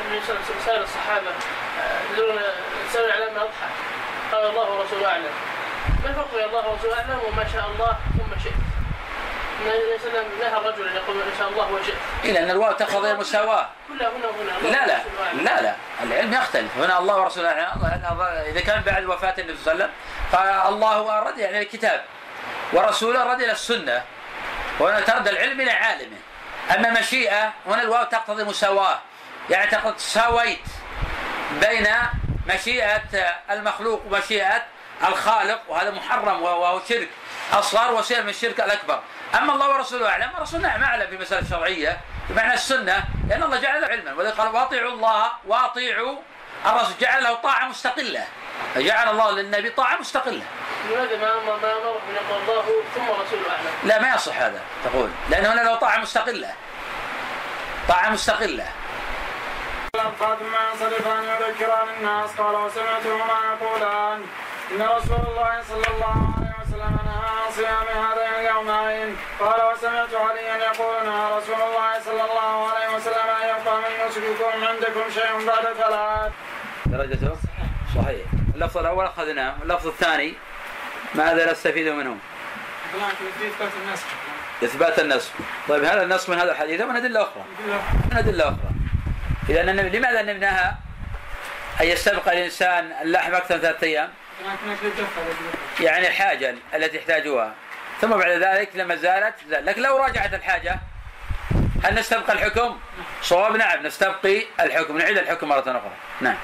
النبي 0.05 0.25
صلى 0.25 0.35
الله 0.35 0.45
عليه 0.45 0.49
وسلم 0.49 0.61
سال 0.65 0.83
الصحابه 0.83 1.31
آه، 1.81 2.13
يدلون 2.13 2.39
سالوا 2.93 3.13
على 3.13 3.25
ما 3.25 3.41
اضحى 3.41 3.69
قال 4.31 4.49
الله 4.49 4.71
ورسوله 4.71 5.07
أعلم. 5.07 5.33
ما 6.03 6.09
الفرق 6.09 6.35
بين 6.35 6.43
الله 6.43 6.69
ورسوله؟ 6.69 6.93
أعلم 6.99 7.19
وما 7.27 7.45
شاء 7.53 7.65
الله 7.71 7.97
ثم 8.17 8.43
شئت. 8.43 8.53
النبي 9.61 9.99
صلى 9.99 10.09
الله 10.09 10.19
عليه 10.19 10.27
وسلم 10.27 10.39
نهى 10.41 10.57
الرجل 10.57 10.87
أن 10.87 10.95
يقول 10.95 11.15
ما 11.15 11.33
شاء 11.39 11.49
الله 11.49 11.73
وشئت. 11.73 11.98
إلى 12.23 12.39
أن 12.39 12.49
الواو 12.49 12.71
تقتضي 12.71 13.11
الله 13.11 13.67
لا 14.63 14.87
لا. 14.87 14.99
لا 15.33 15.61
لا. 15.61 15.75
العلم 16.03 16.33
يختلف. 16.33 16.77
هنا 16.77 16.99
الله 16.99 17.17
ورسوله 17.17 17.49
أعلم. 17.49 17.71
الله 17.75 18.11
الله- 18.11 18.49
إذا 18.49 18.61
كان 18.61 18.81
بعد 18.81 19.05
وفاة 19.05 19.33
النبي 19.37 19.57
صلى 19.57 19.73
الله 19.73 19.83
عليه 19.85 19.93
وسلم 19.93 19.93
فالله 20.31 21.19
رد 21.19 21.37
يعني 21.37 21.59
الكتاب 21.59 22.05
ورسوله 22.73 23.23
رد 23.23 23.41
إلى 23.41 23.51
السنة. 23.51 24.03
وهنا 24.79 24.99
ترد 24.99 25.27
العلم 25.27 25.61
إلى 25.61 25.71
عالمه. 25.71 26.17
أما 26.75 26.99
مشيئة 26.99 27.53
هنا 27.67 27.81
الواو 27.81 28.03
تقتضي 28.03 28.43
مساواة. 28.43 28.99
يعني 29.49 29.71
تقتضي 29.71 29.93
ساويت 29.99 30.59
بين 31.61 31.87
مشيئة 32.47 33.01
المخلوق 33.51 34.05
ومشيئة 34.05 34.63
الخالق 35.07 35.61
وهذا 35.67 35.91
محرم 35.91 36.41
وهو 36.41 36.79
شرك 36.89 37.09
أصغر 37.53 37.93
وسيله 37.93 38.21
من 38.23 38.29
الشرك 38.29 38.59
الأكبر. 38.59 38.99
أما 39.35 39.53
الله 39.53 39.69
ورسوله 39.69 40.09
أعلم 40.09 40.29
الرسول 40.37 40.61
نعم 40.61 40.83
أعلم 40.83 41.07
في 41.07 41.17
مسائل 41.17 41.47
شرعية 41.49 41.97
بمعنى 42.29 42.53
السنة 42.53 43.03
لأن 43.29 43.43
الله 43.43 43.57
جعل 43.57 43.81
له 43.81 43.87
علما 43.87 44.13
ولذلك 44.13 44.37
قال 44.37 44.47
واطيعوا 44.47 44.91
الله 44.91 45.31
واطيعوا 45.47 46.15
الرسول 46.65 46.93
جعل 47.01 47.23
له 47.23 47.33
طاعة 47.33 47.67
مستقلة. 47.67 48.23
فجعل 48.75 49.09
الله 49.09 49.31
للنبي 49.31 49.69
طاعة 49.69 49.97
مستقلة. 49.97 50.43
لماذا 50.89 51.17
ما 51.17 51.39
ما 51.45 51.55
أن 51.55 52.15
يقول 52.15 52.41
الله 52.41 52.65
ثم 52.95 53.03
رسوله 53.03 53.51
أعلم؟ 53.51 53.71
لا 53.83 54.01
ما 54.01 54.15
يصح 54.15 54.37
هذا 54.37 54.61
تقول. 54.85 55.09
لأن 55.29 55.45
هنا 55.45 55.61
له 55.61 55.75
طاعة 55.75 55.97
مستقلة. 55.97 56.53
طاعة 57.87 58.09
مستقلة. 58.09 58.65
الأوقات 59.95 60.41
ما 60.41 60.69
ينصرف 60.71 61.07
أن 61.07 61.23
يذكران 61.23 61.87
الناس 61.97 62.29
قال 62.37 62.55
وسمعتهما 62.55 63.57
يقولان 63.61 64.25
إن 64.71 64.81
رسول 64.81 65.19
الله 65.27 65.63
صلى 65.67 65.87
الله 65.95 66.33
عليه 66.37 66.48
وسلم 66.79 66.99
نهى 67.05 67.29
عن 67.45 67.51
صيام 67.51 68.03
هذين 68.03 68.33
اليومين 68.39 69.15
قال 69.39 69.73
وسمعت 69.73 70.13
عليا 70.13 70.57
يقول 70.57 71.05
نهى 71.05 71.37
رسول 71.37 71.55
الله 71.55 71.99
صلى 72.05 72.23
الله 72.31 72.71
عليه 72.71 72.95
وسلم 72.95 73.29
أن 73.41 73.49
يبقى 73.49 73.77
من 74.57 74.67
عندكم 74.67 75.11
شيء 75.13 75.45
بعد 75.47 75.73
ثلاث 75.73 76.31
درجته 76.85 77.35
صحيح. 77.95 78.25
اللفظ 78.55 78.77
الأول 78.77 79.05
اخذناه 79.05 79.55
اللفظ 79.63 79.87
الثاني 79.87 80.33
ماذا 81.15 81.51
نستفيد 81.51 81.87
منه؟ 81.87 82.17
اثبات 84.63 84.99
النسخ 84.99 85.31
طيب 85.69 85.83
هذا 85.83 86.03
النسخ 86.03 86.29
من 86.29 86.39
هذا 86.39 86.51
الحديث 86.51 86.81
من 86.81 86.95
ادله 86.95 87.21
أخرى 87.21 87.43
من 88.11 88.17
ادله 88.17 88.43
أخرى 88.43 88.71
اذا 89.49 89.63
لماذا 89.63 90.21
نهى 90.21 90.71
ان 91.81 91.85
يستبقى 91.87 92.37
الإنسان 92.37 92.91
اللحم 93.01 93.35
أكثر 93.35 93.55
من 93.55 93.61
ثلاثة 93.61 93.87
أيام. 93.87 94.09
يعني 95.79 96.07
الحاجة 96.07 96.55
التي 96.73 96.97
يحتاجها 96.97 97.53
ثم 98.01 98.09
بعد 98.09 98.31
ذلك 98.31 98.69
لما 98.75 98.95
زالت 98.95 99.35
زال 99.49 99.65
لكن 99.65 99.81
لو 99.81 99.97
راجعت 99.97 100.33
الحاجة 100.33 100.79
هل 101.83 101.95
نستبقى 101.95 102.33
الحكم؟ 102.33 102.79
صواب 103.21 103.55
نعم 103.55 103.85
نستبقي 103.85 104.43
الحكم 104.59 104.97
نعيد 104.97 105.17
الحكم 105.17 105.49
مرة 105.49 105.59
أخرى. 105.59 105.91
نعم. 106.21 106.37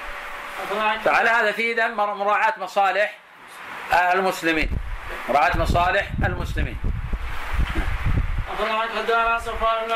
فعلى 1.06 1.30
هذا 1.30 1.52
في 1.52 1.72
اذا 1.72 1.88
مراعاة 1.88 2.54
مصالح 2.58 3.18
المسلمين. 3.94 4.70
مراعاة 5.30 5.58
مصالح 5.58 6.08
المسلمين. 6.26 6.78
أخبرنا 8.52 9.40
صفوان 9.40 9.88
بن 9.88 9.92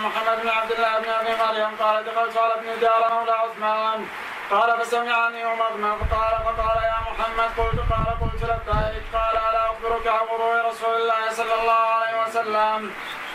محمد 0.00 0.42
بن 0.42 0.48
عبد 0.48 0.72
الله 0.72 0.98
بن 0.98 1.08
أبي 1.08 1.30
مريم 1.42 1.76
قال 1.80 2.04
دخلت 2.04 2.36
على 2.36 2.54
ابن 2.54 2.80
دار 2.80 3.14
مولى 3.14 3.32
عثمان. 3.32 4.06
قال 4.50 4.80
فسمعني 4.80 5.44
ومضمض 5.46 5.98
قال 6.14 6.32
فقال 6.44 6.76
يا 6.84 6.98
محمد 7.10 7.50
قلت 7.58 7.80
قال 7.92 8.20
قلت 8.20 8.42
لبيك 8.44 9.02
قال 9.14 9.36
ألا 9.36 9.66
أخبرك 9.66 10.06
عن 10.06 10.26
وضوء 10.34 10.66
رسول 10.68 10.94
الله 10.94 11.30
صلى 11.30 11.54
الله 11.60 11.72
عليه 11.72 12.22
وسلم؟ 12.22 12.92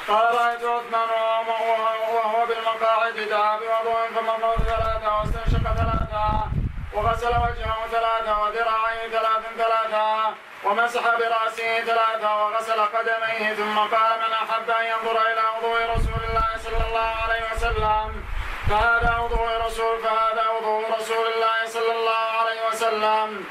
قال 0.07 0.36
رأيت 0.36 0.64
عثمان 0.64 1.09
وهو- 1.09 2.45
بالمقاعد 2.45 3.14
دعا 3.30 3.57
بوضوء 3.57 4.07
فمضمض 4.16 4.55
ثلاثة 4.66 5.18
واستنشق 5.20 5.74
ثلاثة 5.74 6.47
وغسل 6.93 7.28
وجهه 7.30 7.78
ثلاثة 7.91 8.41
وذراعيه 8.41 9.09
ثلاث 9.09 9.43
ثلاثة 9.57 10.34
ومسح 10.64 11.01
برأسه 11.16 11.82
ثلاثة 11.82 12.45
وغسل 12.45 12.82
قدميه 12.82 13.53
ثم 13.53 13.80
قال 13.80 14.11
من 14.20 14.34
أحب 14.34 14.70
أن 14.70 14.86
ينظر 14.86 15.22
إلى 15.22 15.41
وضوء 15.57 15.80
رسول 15.95 16.22
الله 16.30 16.47
صلى 16.57 16.88
الله 16.88 17.09
عليه 17.24 17.43
وسلم؟ 17.55 18.22
فهذا 18.70 19.18
وضوء 19.18 19.66
رسول 19.66 19.99
فهذا 20.03 20.49
وضوء 20.49 20.95
رسول 20.99 21.28
الله 21.28 21.66
صلى 21.66 21.91
الله 21.91 22.26
عليه 22.39 22.68
وسلم. 22.72 23.45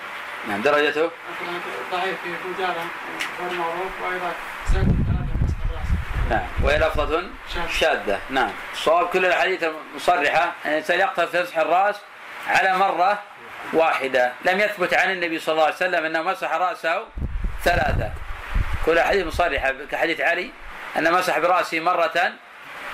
نعم 0.49 0.63
درجته؟ 0.63 1.11
ضعيف 1.93 2.17
في 2.23 2.35
بودارة 2.45 2.85
غير 3.41 3.53
معروف 3.59 3.93
وأيضا 4.03 4.33
نعم. 6.31 6.47
وهي 6.63 6.79
لفظة 6.79 7.23
شاذة. 7.71 8.19
نعم. 8.31 8.51
الصواب 8.73 9.09
كل 9.09 9.27
الأحاديث 9.27 9.65
المصرحة 9.65 10.45
أن 10.65 10.71
الإنسان 10.71 11.01
يقتصر 11.01 11.27
في 11.27 11.43
مسح 11.43 11.59
الرأس 11.59 11.97
على 12.49 12.79
مرة 12.79 13.23
واحدة. 13.73 14.33
لم 14.45 14.61
يثبت 14.61 14.95
عن 14.95 15.11
النبي 15.11 15.39
صلى 15.39 15.53
الله 15.53 15.65
عليه 15.65 15.75
وسلم 15.75 16.05
أنه 16.05 16.23
مسح 16.23 16.53
رأسه 16.53 17.05
ثلاثة. 17.65 18.11
كل 18.87 18.99
أحاديث 18.99 19.27
مصرحة 19.27 19.73
كحديث 19.91 20.21
علي 20.21 20.51
أن 20.97 21.13
مسح 21.13 21.39
برأسه 21.39 21.81
مرة 21.81 22.33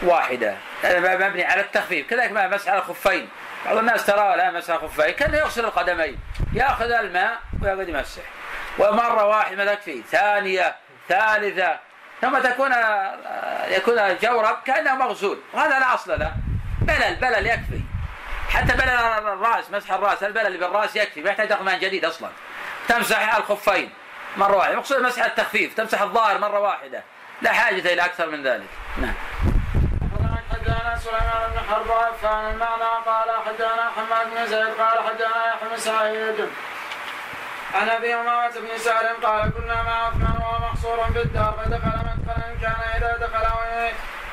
واحدة. 0.02 0.56
هذا 0.82 1.28
مبني 1.28 1.44
على 1.44 1.60
التخفيف. 1.60 2.06
كذلك 2.06 2.32
ما 2.32 2.48
مسح 2.48 2.68
على 2.68 2.78
الخفين 2.78 3.28
بعض 3.66 3.76
الناس 3.76 4.06
ترى 4.06 4.36
لا 4.36 4.50
مسح 4.50 4.74
الخفين 4.74 5.10
كان 5.10 5.34
يغسل 5.34 5.64
القدمين؟ 5.64 6.18
يأخذ 6.54 6.90
الماء 6.90 7.38
ويقعد 7.62 7.88
يمسح. 7.88 8.22
ومرة 8.78 9.24
واحدة 9.24 9.56
ما 9.56 9.74
تكفي 9.74 10.02
ثانية 10.10 10.76
ثالثة. 11.08 11.78
ثم 12.20 12.38
تكون 12.38 12.72
يكون 13.68 13.98
الجورب 13.98 14.56
كأنه 14.64 14.94
مغسول. 14.94 15.38
وهذا 15.52 15.78
لا 15.78 15.94
أصل 15.94 16.18
له. 16.18 16.32
بلل 16.80 17.16
بلل 17.16 17.46
يكفي. 17.46 17.80
حتى 18.50 18.76
بلل 18.76 18.90
الرأس 19.28 19.70
مسح 19.70 19.92
الرأس. 19.92 20.22
البلل 20.22 20.56
بالرأس 20.56 20.96
يكفي. 20.96 21.20
ما 21.20 21.30
يحتاج 21.30 21.62
من 21.62 21.78
جديد 21.78 22.04
أصلا. 22.04 22.28
تمسح 22.88 23.36
الخفين. 23.36 23.90
مرة 24.36 24.56
واحدة. 24.56 24.76
مقصود 24.76 25.02
مسح 25.02 25.24
التخفيف. 25.24 25.74
تمسح 25.74 26.02
الظاهر 26.02 26.38
مرة 26.38 26.60
واحدة. 26.60 27.02
لا 27.42 27.52
حاجة 27.52 27.92
إلى 27.92 28.04
أكثر 28.04 28.26
من 28.30 28.42
ذلك. 28.42 28.68
نعم. 28.98 29.14
حدثنا 30.58 30.96
سليمان 30.96 31.50
بن 31.52 31.58
حرب 31.70 31.90
عفان 31.90 32.50
المعنى 32.50 33.04
قال 33.06 33.30
حدثنا 33.46 33.90
حماد 33.96 34.30
بن 34.34 34.46
زيد 34.46 34.74
قال 34.80 34.98
حدثنا 35.06 35.48
يحيى 35.48 35.68
بن 35.68 35.76
سعيد. 35.76 36.48
عن 37.74 37.88
أبي 37.88 38.14
أمامة 38.14 38.60
بن 38.60 38.78
سهل 38.78 39.26
قال 39.26 39.52
كنا 39.52 39.82
مع 39.82 40.06
عثمان 40.06 40.36
وهو 40.40 40.58
محصور 40.58 41.04
في 41.12 41.22
الدار 41.22 41.54
فدخل 41.58 41.98
مدخلا 42.08 42.56
كان 42.62 42.80
إذا 42.96 43.16
دخل 43.16 43.46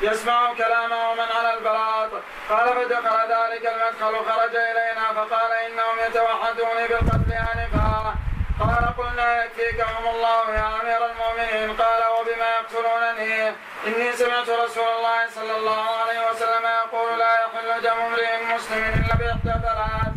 يسمع 0.00 0.54
كلامه 0.54 1.14
من 1.14 1.28
على 1.36 1.54
البلاط. 1.54 2.10
قال 2.50 2.68
فدخل 2.68 3.18
ذلك 3.32 3.66
المدخل 3.66 4.14
وخرج 4.14 4.56
إلينا 4.56 5.12
فقال 5.14 5.52
إنهم 5.52 5.98
يتوحدوني 6.08 6.88
بالقتل 6.88 7.32
آنفا. 7.32 8.14
قال 8.60 8.96
قلنا 8.98 9.44
يكفيكهم 9.44 10.06
الله 10.14 10.54
يا 10.54 10.66
أمير 10.80 11.00
المؤمنين. 11.10 11.76
قال 11.76 12.02
وبما 12.20 12.48
يقتلونني؟ 12.56 13.52
إني 13.86 14.12
سمعت 14.12 14.48
رسول 14.48 14.88
الله 14.88 15.30
صلى 15.34 15.56
الله 15.56 15.84
عليه 16.00 16.30
وسلم 16.30 16.64
يقول 16.64 17.18
لا 17.18 17.32
يحل 17.44 17.82
دم 17.82 17.98
امرئ 18.00 18.44
مسلم 18.54 18.82
إلا 18.84 19.14
بإحدى 19.16 19.52
ثلاث 19.66 20.12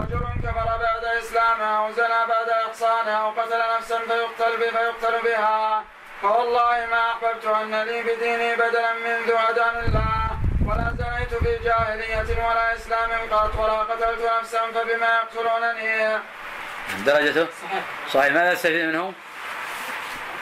رجل 0.00 0.24
كفر 0.44 0.66
بعد 0.84 1.04
إسلامه 1.22 1.78
أو 1.78 1.92
زنى 1.92 2.20
بعد 2.28 2.48
إحصانه 2.48 3.10
أو 3.10 3.30
قتل 3.30 3.60
نفسا 3.76 3.98
فيقتل 3.98 4.56
به 4.60 4.70
فيقتل 4.70 5.14
بها. 5.24 5.84
فوالله 6.22 6.86
ما 6.90 7.10
أحببت 7.12 7.44
أن 7.46 7.82
لي 7.82 8.02
بديني 8.02 8.54
بدلا 8.56 8.92
من 8.92 9.16
ذو 9.28 9.36
عدم 9.36 9.78
الله. 9.86 10.38
ولا 10.66 10.94
زنيت 10.98 11.34
في 11.34 11.64
جاهلية 11.64 12.44
ولا 12.46 12.74
إسلام 12.74 13.10
قط 13.30 13.54
ولا 13.58 13.72
قتلت 13.72 14.30
نفسا 14.40 14.60
فبما 14.74 15.16
يقتلونني. 15.16 16.18
درجته؟ 17.06 17.46
صحيح. 17.62 17.82
صحيح. 18.12 18.32
ماذا 18.32 18.52
نستفيد 18.52 18.84
منه؟ 18.84 19.12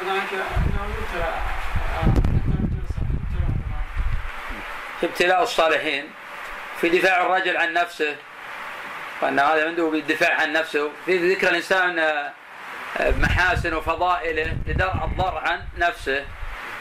هناك 0.03 0.33
انه 0.33 0.83
يبتلى 0.99 1.23
آه، 1.23 2.05
أنه 2.05 2.55
يبتلى- 2.55 2.83
يبتلى 3.15 3.51
في 4.49 4.92
ابتلاء 5.05 5.43
الصالحين 5.43 6.11
في 6.81 6.89
دفاع 6.89 7.23
الرجل 7.23 7.57
عن 7.57 7.73
نفسه 7.73 8.17
وأن 9.23 9.39
هذا 9.39 9.67
عنده 9.67 9.85
بالدفاع 9.85 10.41
عن 10.41 10.53
نفسه. 10.53 10.91
في 11.07 11.35
ذكر 11.35 11.49
الإنسان 11.49 11.99
آه، 11.99 12.33
آه، 13.01 13.11
محاسن 13.11 13.75
وفضائله 13.75 14.57
لدرء 14.67 14.95
الضر 15.05 15.39
عن 15.39 15.63
نفسه 15.79 16.25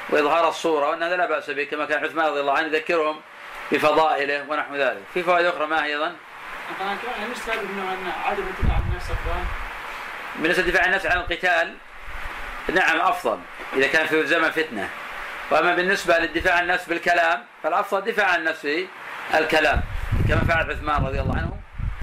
وإظهار 0.09 0.49
الصورة 0.49 0.89
وأن 0.89 1.03
هذا 1.03 1.15
لا 1.15 1.25
بأس 1.25 1.49
به 1.49 1.63
كما 1.63 1.85
كان 1.85 2.03
عثمان 2.03 2.25
رضي 2.25 2.39
الله 2.39 2.53
عنه 2.53 2.67
يذكرهم 2.67 3.21
بفضائله 3.71 4.45
ونحو 4.49 4.75
ذلك. 4.75 5.01
في 5.13 5.23
فوائد 5.23 5.45
أخرى 5.45 5.67
ما 5.67 5.85
هي 5.85 5.93
أيضا؟ 5.93 6.15
يعني 6.79 6.99
عدم 8.25 8.43
الدفاع 8.43 8.75
عن 8.75 8.83
النفس 8.91 9.05
أفضل. 9.05 9.45
بالنسبة 10.35 10.63
للدفاع 10.63 10.81
عن 10.81 10.89
النفس 10.89 11.05
عن 11.05 11.17
القتال 11.17 11.75
نعم 12.73 13.01
أفضل 13.01 13.39
إذا 13.73 13.87
كان 13.87 14.07
في 14.07 14.25
زمن 14.25 14.51
فتنة. 14.51 14.89
وأما 15.51 15.75
بالنسبة 15.75 16.17
للدفاع 16.17 16.55
عن 16.55 16.63
النفس 16.63 16.85
بالكلام 16.85 17.43
فالأفضل 17.63 17.99
الدفاع 17.99 18.27
عن 18.27 18.39
النفس 18.39 18.67
بالكلام 19.33 19.81
كما 20.27 20.41
فعل 20.47 20.71
عثمان 20.71 21.05
رضي 21.05 21.21
الله 21.21 21.37
عنه 21.37 21.57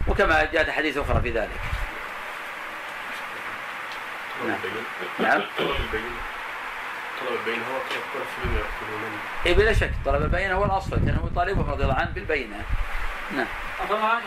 وكما 0.09 0.45
جاءت 0.45 0.71
حديث 0.71 0.99
أخرى 0.99 1.21
في 1.21 1.31
ذلك 1.31 1.61
نعم. 4.47 4.59
نعم. 5.19 5.43
طلب 5.59 5.71
البين 5.71 6.13
طلب 7.21 7.39
البين 7.41 7.63
هو 7.63 7.79
طلب 8.15 8.27
فيما 8.43 8.59
يأكلون 8.59 9.19
إيه 9.47 9.55
بلا 9.55 9.73
شك 9.73 9.91
طلب 10.05 10.23
البينة 10.23 10.55
هو 10.55 10.65
الأصل 10.65 10.91
كان 10.91 11.19
هو 11.23 11.29
طالبه 11.29 11.73
رضي 11.73 11.83
الله 11.83 11.95
عنه 11.95 12.11
بالبينة 12.11 12.63
نعم 13.37 13.47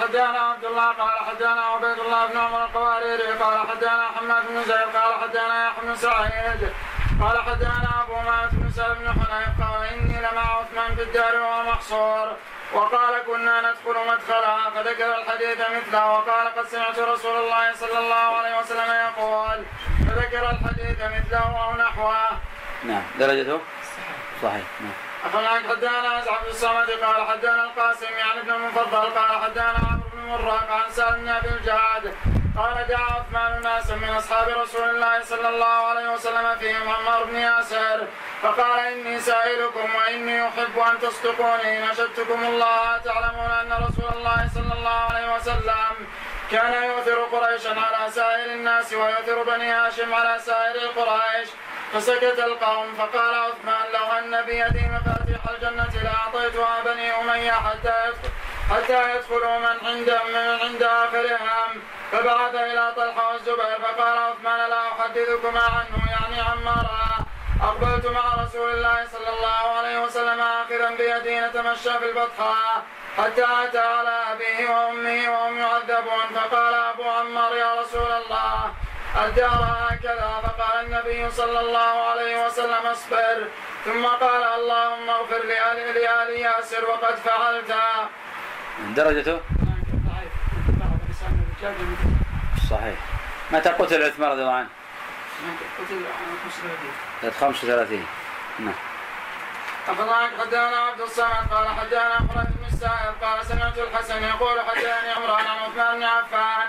حدانا 0.02 0.40
عبد 0.40 0.66
الله 0.66 0.92
قال 0.92 1.26
حدانا 1.26 1.62
عبيد 1.62 2.00
الله 2.00 2.28
بن 2.28 2.38
عمر 2.38 2.64
القواريري 2.66 3.24
قال 3.24 3.68
حدانا 3.68 4.08
حماد 4.08 4.44
بن 4.48 4.64
زيد 4.64 4.96
قال 4.96 5.14
حدانا 5.22 5.68
يحيى 5.68 5.84
بن 5.84 5.96
سعيد 5.96 6.74
قال 7.22 7.42
حدانا 7.42 8.04
أبو 8.04 8.16
مات 8.16 8.50
بن 8.52 8.72
سعد 8.72 8.98
بن 8.98 9.10
حنيف 9.10 9.62
قال 9.62 9.86
إني 9.94 10.18
لمع 10.20 10.60
عثمان 10.60 10.96
في 10.96 11.04
الدار 11.04 11.36
وهو 11.36 11.64
محصور. 11.64 12.36
وقال 12.74 13.24
كنا 13.28 13.62
ندخل 13.62 14.08
مدخلها 14.08 14.70
فذكر 14.70 15.16
الحديث 15.18 15.58
مثله 15.78 16.12
وقال 16.12 16.48
قد 16.56 16.66
سمعت 16.68 17.00
رسول 17.00 17.40
الله 17.40 17.74
صلى 17.74 18.00
الله 18.00 18.38
عليه 18.38 18.60
وسلم 18.60 18.92
يقول 19.08 19.66
فذكر 20.08 20.50
الحديث 20.50 20.98
مثله 21.02 21.64
أو 21.64 21.76
نحوه. 21.76 22.30
نعم. 22.84 23.04
درجته؟ 23.20 23.60
صحيح. 24.44 24.64
نعم. 24.82 24.94
أخبرنا 25.26 25.50
حدانا 25.70 26.20
أسعد 26.20 26.44
بن 26.44 26.50
الصمد؟ 26.50 26.90
قال 26.90 27.28
حدانا 27.28 27.64
القاسم 27.64 28.14
يعني 28.18 28.40
ابن 28.40 28.52
المفضل 28.52 29.10
قال 29.20 29.42
حدانا 29.44 29.80
عمرو 29.92 30.10
بن 30.14 30.22
مراق 30.28 30.72
عن 30.72 30.92
سالم 30.92 31.40
بن 31.44 31.54
الجعد 31.54 32.16
قال 32.58 32.88
دعا 32.88 33.12
عثمان 33.12 33.62
ناسا 33.62 33.96
من 33.96 34.10
أصحاب 34.10 34.48
رسول 34.50 34.90
الله 34.90 35.24
صلى 35.24 35.50
الله 35.50 35.66
عليه 35.66 36.14
وسلم 36.14 36.56
فيهم 36.60 36.90
عمار 36.90 37.24
بن 37.24 37.36
ياسر 37.36 38.08
فقال 38.42 38.80
إني 38.80 39.20
سائلكم 39.20 39.96
وإني 39.96 40.48
أحب 40.48 40.80
أن 40.80 41.00
تصدقوني 41.00 41.80
نشدتكم 41.80 42.44
الله 42.44 42.98
تعلمون 42.98 43.52
أن 43.52 43.74
رسول 43.74 44.10
الله 44.18 44.50
صلى 44.56 44.74
الله 44.74 45.00
عليه 45.12 45.36
وسلم 45.36 46.08
كان 46.52 46.84
يؤثر 46.84 47.24
قريشا 47.24 47.80
على 47.80 48.12
سائر 48.12 48.46
الناس 48.46 48.94
ويؤثر 48.94 49.44
بني 49.44 49.72
هاشم 49.72 50.14
على 50.14 50.40
سائر 50.40 50.88
قريش 50.88 51.50
فسكت 51.94 52.40
القوم 52.40 52.94
فقال 52.94 53.36
عثمان 53.36 53.92
لو 53.94 54.06
أن 54.20 54.46
بيدي 54.46 54.88
مفاتيح 54.88 55.50
الجنة 55.50 56.04
لأعطيتها 56.04 56.82
بني 56.86 57.12
أمية 57.22 57.52
حتى 57.52 58.08
يدخل 58.08 58.30
حتى 58.72 59.16
يدخلوا 59.16 59.60
من 59.60 59.88
عند 59.88 60.20
من 60.34 60.60
عند 60.62 60.84
آخرهم. 60.84 61.82
فبعث 62.12 62.56
إلى 62.56 62.94
طلحة 62.96 63.32
والزبير 63.32 63.80
فقال 63.82 64.18
عثمان 64.18 64.70
لا 64.70 64.88
أحدثكما 64.88 65.62
عنه 65.62 66.12
يعني 66.12 66.42
عمارا. 66.42 67.02
أقبلت 67.62 68.06
مع 68.06 68.44
رسول 68.44 68.70
الله 68.70 69.06
صلى 69.06 69.30
الله 69.30 69.78
عليه 69.78 70.04
وسلم 70.04 70.40
آخذا 70.40 70.90
بيدي 70.90 71.40
نتمشى 71.40 72.00
في 72.00 72.06
البطحاء 72.10 72.84
حتى 73.18 73.46
أتى 73.64 73.80
على 73.80 74.16
أبيه 74.32 74.70
وأمه 74.70 75.32
وهم 75.32 75.58
يعذبون. 75.58 76.28
فقال 76.36 76.74
أبو 76.74 77.04
عمار 77.04 77.56
يا 77.56 77.82
رسول 77.82 78.12
الله 78.12 78.74
الدار 79.26 79.62
هكذا؟ 79.90 80.42
فقال 80.44 80.86
النبي 80.86 81.32
صلى 81.32 81.60
الله 81.60 81.94
عليه 82.10 82.46
وسلم 82.46 82.86
اصبر. 82.86 83.48
ثم 83.86 84.06
قال 84.06 84.44
اللهم 84.44 85.10
اغفر 85.10 85.44
لآل 85.46 86.30
ياسر 86.30 86.90
وقد 86.90 87.16
فعلت. 87.16 87.74
درجته 88.96 89.32
هناك 89.32 89.88
ضعيف 90.08 90.34
بعض 90.82 91.00
لسان 91.10 91.34
الرجال 91.34 91.48
من 91.48 91.51
صحيح. 92.70 93.00
متى 93.52 93.70
قتل 93.70 94.04
عثمان 94.04 94.32
رضي 94.32 94.42
الله 94.42 94.54
عنه؟ 94.54 94.70
هناك 95.44 95.58
قتل 95.80 95.96
عن 97.24 97.32
خمس 97.40 97.56
سنة 97.62 97.66
35 97.66 98.06
نعم. 98.60 98.74
حدانا 100.40 100.78
عبد 100.78 101.02
الصمد 101.02 101.48
قال 101.52 101.68
حدانا 101.68 102.16
خالد 102.16 102.52
بن 102.58 102.66
السائب 102.74 103.14
قال 103.22 103.46
سمعت 103.46 103.78
الحسن 103.78 104.24
يقول 104.24 104.62
حداني 104.62 105.12
عمران 105.12 105.46
عن 105.48 105.58
عثمان 105.58 105.98
بن 105.98 106.04
عفان 106.04 106.68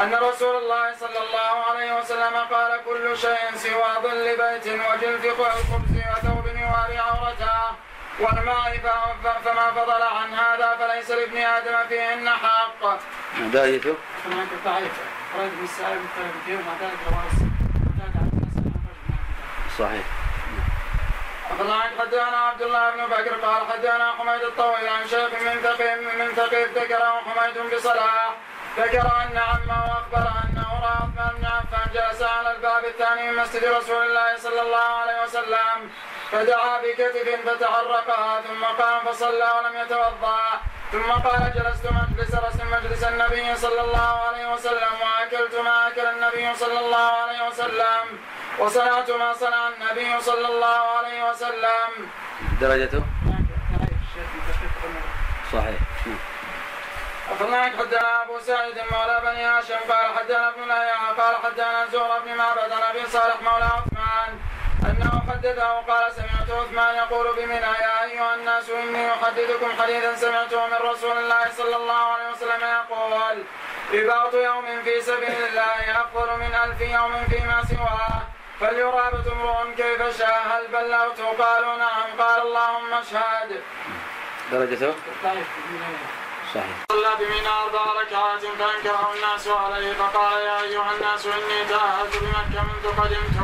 أن 0.00 0.14
رسول 0.14 0.56
الله 0.56 0.94
صلى 0.94 1.18
الله 1.18 1.64
عليه 1.70 1.98
وسلم 1.98 2.36
قال 2.50 2.80
كل 2.84 3.18
شيء 3.18 3.54
سوى 3.54 4.02
ظل 4.02 4.36
بيت 4.36 4.66
وجلف 4.66 5.40
الخبز 5.40 5.96
وثوب 6.10 6.46
يواري 6.46 6.98
عورته 6.98 7.87
والماء 8.20 8.78
ف- 8.78 9.44
فما 9.48 9.70
فضل 9.70 10.02
عن 10.02 10.34
هذا 10.34 10.76
فليس 10.80 11.10
لابن 11.10 11.36
آدم 11.36 11.88
فيهن 11.88 12.28
حق. 12.30 12.98
درجته 13.38 13.94
هناك 14.26 14.46
مختلف 14.64 14.92
فيه 16.46 16.54
ومع 16.54 16.72
ذلك 16.80 16.98
من 17.12 18.02
الكتاب. 18.06 18.30
صحيح. 19.78 20.04
أخبرنا 21.50 21.82
حدانا 22.00 22.36
عبد 22.36 22.62
الله 22.62 22.90
بن 22.90 23.06
بكر 23.06 23.34
قال 23.46 23.66
حدانا 23.72 24.12
حميد 24.12 24.42
الطويل 24.42 24.88
عن 24.88 25.08
شيخ 25.08 25.30
من 25.42 25.60
ثقيف 25.62 25.98
من 26.18 26.32
ثقيف 26.36 26.78
ذكره 26.78 27.20
حميد 27.26 27.74
بصلاح. 27.74 28.34
ذكر 28.78 29.00
أن 29.00 29.38
عمه 29.38 29.86
أخبر 29.92 30.28
أنه 30.44 30.68
رأى 30.82 30.96
عثمان 31.02 31.34
بن 31.38 31.44
عفان 31.46 31.90
جلس 31.94 32.22
على 32.22 32.50
الباب 32.56 32.84
الثاني 32.84 33.30
من 33.30 33.36
مسجد 33.42 33.64
رسول 33.64 34.06
الله 34.06 34.36
صلى 34.36 34.60
الله 34.62 34.78
عليه 35.02 35.22
وسلم. 35.22 35.90
فدعا 36.32 36.82
بكتف 36.82 37.28
فتحرقها 37.46 38.40
ثم 38.40 38.64
قام 38.64 39.04
فصلى 39.06 39.48
ولم 39.56 39.74
يتوضأ. 39.82 40.60
ثم 40.92 41.10
قال 41.12 41.52
جلست 41.54 41.86
مجلس 41.86 42.34
رسم 42.34 42.70
مجلس 42.70 43.04
النبي 43.04 43.56
صلى 43.56 43.80
الله 43.80 44.20
عليه 44.26 44.52
وسلم 44.52 44.92
وأكلت 45.02 45.54
ما 45.54 45.88
أكل 45.88 46.06
النبي 46.06 46.54
صلى 46.54 46.78
الله 46.80 47.10
عليه 47.22 47.48
وسلم 47.48 48.04
وصنعت 48.58 49.10
ما 49.10 49.32
صنع 49.32 49.68
النبي 49.68 50.20
صلى 50.20 50.46
الله 50.46 50.80
عليه 50.98 51.30
وسلم. 51.30 52.10
درجته؟ 52.60 53.02
صحيح. 55.52 55.80
أخبرناك 57.32 57.72
حدثنا 57.76 58.22
أبو 58.22 58.38
سعيد 58.40 58.78
مولى 58.92 59.20
بني 59.24 59.44
هاشم 59.44 59.80
قال 59.88 60.06
حدثنا 60.18 60.48
ابن 60.48 60.72
قال 61.20 61.36
حدثنا 61.44 61.86
زهر 61.92 62.20
بن 62.24 62.34
معبد 62.34 62.72
عن 62.72 62.82
أبي 62.82 63.06
صالح 63.06 63.42
مولى 63.42 63.64
عثمان 63.64 64.40
أنه 64.86 65.22
حدثه 65.30 65.68
قال 65.80 66.12
سمعت 66.12 66.50
عثمان 66.50 66.94
يقول 66.96 67.36
بمنى 67.36 67.54
يا 67.84 68.04
أيها 68.04 68.34
الناس 68.34 68.70
إني 68.70 69.12
أحدثكم 69.12 69.82
حديثا 69.82 70.14
سمعته 70.16 70.66
من 70.66 70.76
رسول 70.90 71.18
الله 71.18 71.44
صلى 71.56 71.76
الله 71.76 71.94
عليه 71.94 72.30
وسلم 72.30 72.60
يقول 72.62 73.44
رباط 73.94 74.34
يوم 74.34 74.82
في 74.84 75.00
سبيل 75.00 75.36
الله 75.48 76.00
أفضل 76.00 76.38
من 76.38 76.54
ألف 76.64 76.80
يوم 76.80 77.12
فيما 77.30 77.62
سواه 77.70 78.22
فليرابط 78.60 79.26
امرؤ 79.32 79.74
كيف 79.76 80.18
شاء 80.18 80.42
هل 80.50 80.66
بلغت 80.72 81.20
قالوا 81.40 81.76
نعم. 81.76 82.08
قال 82.18 82.42
اللهم 82.42 82.92
اشهد. 82.92 83.62
درجته؟ 84.52 84.94
صحيح. 86.54 86.66
صلى 86.92 87.10
بمنى 87.20 87.48
أربع 87.48 88.00
ركعات 88.02 88.40
فأنكره 88.40 89.12
الناس 89.14 89.48
عليه 89.48 89.92
فقال 89.92 90.40
يا 90.40 90.60
أيها 90.62 90.92
الناس 90.96 91.26
إني 91.26 91.64
تأهلت 91.68 92.16
بمكة 92.16 92.62
منذ 92.62 93.00
قدمت 93.00 93.38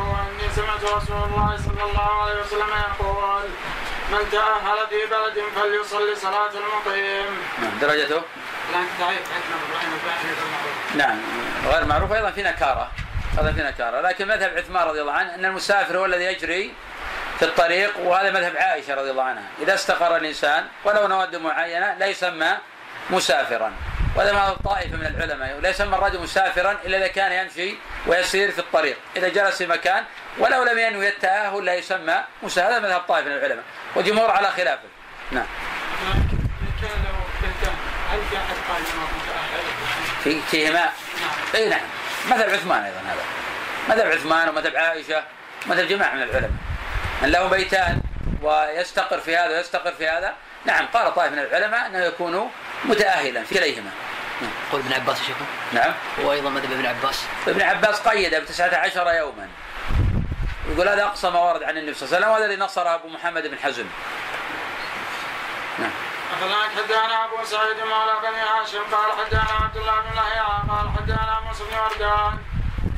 سمعت 0.55 0.83
رسول 0.83 1.23
الله 1.23 1.57
صلى 1.57 1.83
الله 1.83 2.11
عليه 2.23 2.39
وسلم 2.41 2.69
يقول 2.69 3.43
من 4.11 4.29
تأهل 4.31 4.87
في 4.89 4.99
بلد 5.11 5.43
فليصلي 5.55 6.15
صلاة 6.15 6.49
المقيم. 6.49 7.39
نعم 7.61 7.79
درجته 7.81 8.21
نعم 10.95 11.17
غير 11.67 11.85
معروف 11.85 12.11
أيضا 12.11 12.31
في 12.31 12.43
نكارة 12.43 12.91
هذا 13.37 13.51
في 13.51 13.61
نكارة. 13.63 14.01
لكن 14.01 14.27
مذهب 14.27 14.57
عثمان 14.57 14.87
رضي 14.87 15.01
الله 15.01 15.11
عنه 15.11 15.35
أن 15.35 15.45
المسافر 15.45 15.97
هو 15.97 16.05
الذي 16.05 16.23
يجري 16.23 16.73
في 17.39 17.45
الطريق 17.45 17.99
وهذا 17.99 18.31
مذهب 18.31 18.57
عائشة 18.57 18.95
رضي 18.95 19.11
الله 19.11 19.23
عنها. 19.23 19.43
إذا 19.61 19.73
استقر 19.73 20.15
الإنسان 20.15 20.65
ولو 20.83 21.07
نواد 21.07 21.35
معينة 21.35 21.93
لا 21.93 22.05
يسمى 22.05 22.57
مسافرا. 23.09 23.71
وهذا 24.15 24.31
ما 24.31 24.57
طائفة 24.65 24.97
من 24.97 25.05
العلماء. 25.05 25.59
لا 25.59 25.69
يسمى 25.69 25.97
الرجل 25.97 26.19
مسافرا 26.19 26.71
إلا 26.85 26.97
إذا 26.97 27.07
كان 27.07 27.31
يمشي 27.31 27.75
ويسير 28.07 28.51
في 28.51 28.59
الطريق. 28.59 28.97
إذا 29.15 29.27
جلس 29.29 29.57
في 29.57 29.67
مكان 29.67 30.03
ولو 30.37 30.63
لم 30.63 30.79
ينوي 30.79 31.09
التأهل 31.09 31.65
لا 31.65 31.73
يسمى 31.73 32.23
مسافر. 32.43 32.69
هذا 32.69 32.79
مذهب 32.79 33.01
طائفة 33.01 33.29
من 33.29 33.35
العلماء. 33.35 33.63
والجمهور 33.95 34.31
على 34.31 34.51
خلافه. 34.51 34.87
نعم. 35.31 35.45
كان 36.81 36.89
في 40.23 40.41
فيهما؟ 40.41 40.89
اي 41.55 41.69
نعم. 41.69 41.81
مذهب 42.29 42.49
عثمان 42.49 42.83
أيضا 42.83 42.97
هذا. 42.97 43.23
مذهب 43.89 44.11
عثمان 44.11 44.49
ومذهب 44.49 44.75
عائشة 44.75 45.23
مذهب 45.65 45.87
جماعة 45.87 46.13
من 46.13 46.21
العلماء. 46.21 46.51
ان 47.23 47.31
له 47.31 47.47
بيتان 47.47 48.01
ويستقر 48.41 49.19
في 49.19 49.37
هذا 49.37 49.57
ويستقر 49.57 49.91
في 49.91 50.07
هذا 50.07 50.33
نعم 50.65 50.85
قال 50.93 51.13
طائف 51.13 51.31
من 51.31 51.39
العلماء 51.39 51.85
أنه 51.85 51.99
يكون 51.99 52.51
متاهلا 52.85 53.43
في 53.43 53.55
كليهما. 53.55 53.91
قول 54.71 54.81
ابن 54.81 54.93
عباس 54.93 55.19
يا 55.19 55.25
شيخ 55.25 55.37
نعم. 55.73 55.93
وأيضا 56.21 56.49
مذهب 56.49 56.71
ابن 56.71 56.85
عباس. 56.85 57.25
ابن 57.47 57.61
عباس 57.61 58.07
قيد 58.07 58.35
بتسعة 58.35 58.75
عشر 58.77 59.07
يوما. 59.07 59.47
يقول 60.69 60.89
هذا 60.89 61.03
اقصى 61.03 61.29
ما 61.29 61.39
ورد 61.39 61.63
عن 61.63 61.77
النبي 61.77 61.93
صلى 61.93 62.05
الله 62.05 62.15
عليه 62.15 62.25
وسلم 62.25 62.31
وهذا 62.31 62.45
الذي 62.45 62.57
نصره 62.65 62.95
أبو 62.95 63.07
محمد 63.07 63.47
بن 63.47 63.57
حزم. 63.59 63.85
نعم. 65.79 65.91
حدثنا 66.75 67.25
أبو 67.25 67.45
سعيد 67.45 67.77
مولى 67.77 68.13
بني 68.21 68.41
هاشم 68.41 68.83
قال 68.91 69.11
حدثنا 69.19 69.57
عبد 69.61 69.77
الله 69.77 70.01
بن 70.01 70.15
لهيعة 70.15 70.65
قال 70.69 70.89
حدثنا 70.97 71.39
موسى 71.47 71.63
بن 71.63 71.77
وردان. 71.77 72.39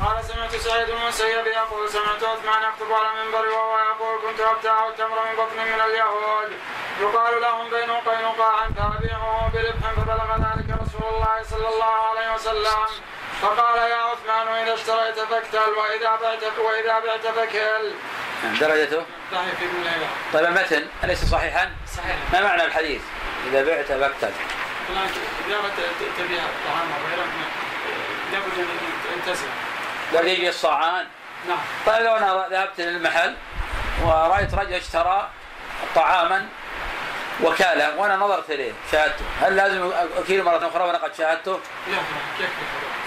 قال 0.06 0.26
سمعت 0.26 0.56
سعيد 0.56 0.88
بن 0.88 0.98
المسيب 0.98 1.48
يقول 1.48 1.90
سمعت 1.90 2.24
عثمان 2.24 2.62
يخطب 2.64 2.94
على 2.94 3.08
المنبر 3.10 3.48
وهو 3.48 3.80
يقول 3.80 4.22
كنت 4.22 4.40
ابتاع 4.40 4.88
التمر 4.88 5.20
من 5.26 5.36
بطن 5.38 5.58
من 5.58 5.82
اليهود. 5.82 6.52
يقال 7.02 7.42
لهم 7.42 7.70
بين 7.70 7.92
قينقاع 7.92 8.68
فابيعه 8.78 9.52
بربح 9.54 9.92
فبلغ 9.98 10.36
ذلك 10.36 10.70
رسول 10.82 11.10
الله 11.14 11.44
صلى 11.44 11.68
الله 11.70 11.96
عليه 12.10 12.34
وسلم. 12.34 12.86
فقال 13.42 13.78
يا 13.92 13.96
عثمان 13.96 14.48
إذا 14.48 14.74
اشتريت 14.74 15.20
فاكتل 15.20 15.70
وإذا 15.78 16.20
بعت 16.22 16.44
وإذا 16.60 17.00
بعت 17.00 17.28
فكل 17.28 17.94
نعم 18.44 18.56
درجته؟ 18.60 19.06
ضعيف 19.34 19.62
لهيعة 19.62 20.10
طيب 20.34 20.46
المتن 20.46 20.88
أليس 21.04 21.26
صحيحا؟ 21.26 21.72
صحيح. 21.98 22.16
ما 22.34 22.42
معنى 22.42 22.66
الحديث؟ 22.66 23.02
إذا 23.50 23.64
بعت 23.64 23.86
فاكتل. 23.86 24.32
اذا 25.48 25.58
تبيع 26.18 26.44
الطعام 26.44 26.88
أو 26.92 27.10
غيره 27.10 27.28
لابد 28.32 28.60
ان 28.60 29.26
تنتزع 29.26 29.48
قال 30.16 30.28
يجي 30.28 30.50
الصاعان 30.50 31.06
نعم. 31.48 31.58
طيب 31.86 32.06
لو 32.06 32.16
أنا 32.16 32.48
ذهبت 32.52 32.82
للمحل 32.82 33.36
ورأيت 34.04 34.54
رجل 34.54 34.74
اشترى 34.74 35.30
طعاما 35.96 36.46
وكاله 37.44 37.98
وأنا 37.98 38.16
نظرت 38.16 38.50
إليه 38.50 38.72
شاهدته. 38.92 39.26
هل 39.42 39.56
لازم 39.56 39.92
أكيل 40.18 40.44
مرة 40.44 40.68
أخرى 40.68 40.84
وأنا 40.84 40.98
قد 40.98 41.16
شاهدته؟ 41.16 41.60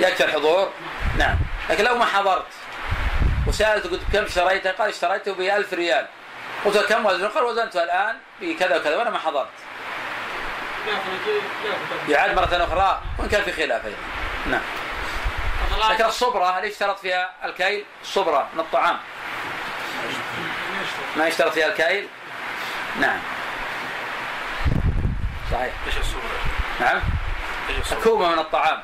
يكفي 0.01 0.25
الحضور؟ 0.25 0.73
نعم. 1.19 1.37
لكن 1.71 1.85
لو 1.85 1.95
ما 1.95 2.05
حضرت 2.05 2.47
وسالته 3.47 3.91
قلت 3.91 4.03
كم 4.13 4.25
اشتريته؟ 4.25 4.71
قال 4.71 4.89
اشتريته 4.89 5.35
ب 5.35 5.41
1000 5.41 5.73
ريال. 5.73 6.07
قلت 6.65 6.77
له 6.77 6.83
كم 6.83 7.07
وزنه؟ 7.07 7.29
قال 7.29 7.45
وزنته 7.45 7.83
الآن 7.83 8.17
بكذا 8.41 8.77
وكذا 8.77 8.97
وأنا 8.97 9.11
ما 9.11 9.19
حضرت. 9.19 9.49
يعاد 12.09 12.35
مرة 12.37 12.65
أخرى 12.65 13.03
وإن 13.19 13.29
كان 13.29 13.43
في 13.43 13.53
خلاف 13.53 13.87
أيضا. 13.87 13.99
نعم. 14.51 14.61
لكن 15.89 16.05
الصبرة 16.05 16.59
اللي 16.59 16.71
اشترط 16.71 16.99
فيها 16.99 17.31
الكيل؟ 17.45 17.85
الصبرة 18.03 18.49
من 18.55 18.61
الطعام. 18.61 18.99
ما 21.17 21.27
يشترط 21.27 21.53
فيها 21.53 21.67
الكيل؟ 21.67 22.09
نعم. 23.01 23.19
صحيح. 25.53 25.73
إيش 25.87 25.97
الصورة؟ 25.99 26.23
نعم؟ 26.81 27.01
الكومة 27.93 28.29
من 28.29 28.39
الطعام. 28.39 28.83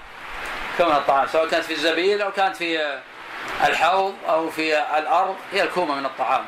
كومة 0.78 0.90
من 0.90 0.96
الطعام 0.96 1.26
سواء 1.26 1.48
كانت 1.48 1.64
في 1.64 1.72
الزبيل 1.72 2.22
أو 2.22 2.32
كانت 2.32 2.56
في 2.56 2.98
الحوض 3.64 4.14
أو 4.28 4.50
في 4.50 4.78
الأرض 4.98 5.36
هي 5.52 5.62
الكومة 5.62 5.94
من 5.94 6.06
الطعام. 6.06 6.46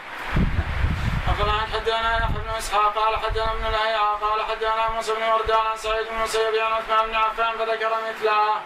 أخبرنا 1.29 1.61
حدثنا 1.61 2.19
يحيى 2.19 2.37
بن 2.45 2.51
إسحاق 2.59 2.99
قال 2.99 3.17
حدثنا 3.17 3.53
ابن 3.53 3.63
لهيعة 3.63 4.13
قال 4.17 4.43
حدثنا 4.43 4.89
موسى 4.89 5.13
بن 5.13 5.23
وردان 5.23 5.67
عن 5.71 5.77
سعيد 5.77 6.07
بن 6.09 6.17
المسيب 6.17 6.55
عن 6.55 6.73
عثمان 6.73 7.07
بن 7.07 7.15
عفان 7.15 7.59
فذكر 7.59 7.91
مثله. 8.09 8.61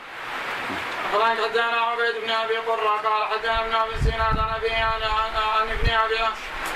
أخبرنا 1.13 1.45
حدثنا 1.45 1.81
عبيد 1.81 2.15
بن 2.25 2.31
أبي 2.31 2.57
قرة 2.57 2.91
قال 2.91 3.25
حدثنا 3.25 3.61
ابن 3.61 3.75
أبي 3.75 3.97
زناد 3.97 4.39
عن 4.39 4.55
أبي 4.55 4.71
عن 4.71 5.71
ابن 5.71 5.91
أبي 5.91 6.19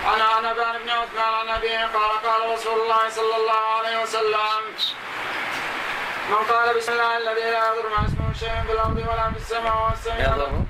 عن 0.04 0.20
عن 0.20 0.44
أبان 0.44 0.82
بن 0.82 0.90
عثمان 0.90 1.34
عن 1.34 1.48
ابيه 1.48 1.78
قال 1.78 2.10
قال 2.26 2.50
رسول 2.52 2.80
الله 2.80 3.08
صلى 3.08 3.36
الله 3.36 3.62
عليه 3.78 4.02
وسلم 4.02 4.62
من 6.30 6.36
قال 6.36 6.76
بسم 6.76 6.92
الله 6.92 7.16
الذي 7.16 7.50
لا 7.50 7.68
يضر 7.68 7.88
مع 7.90 8.04
اسمه 8.04 8.32
شيء 8.40 8.62
في 8.66 8.72
الأرض 8.72 8.96
ولا 8.96 9.30
في 9.30 9.36
السماء 9.36 9.72
وهو 9.72 9.92
السميع 9.92 10.20
يضر. 10.20 10.62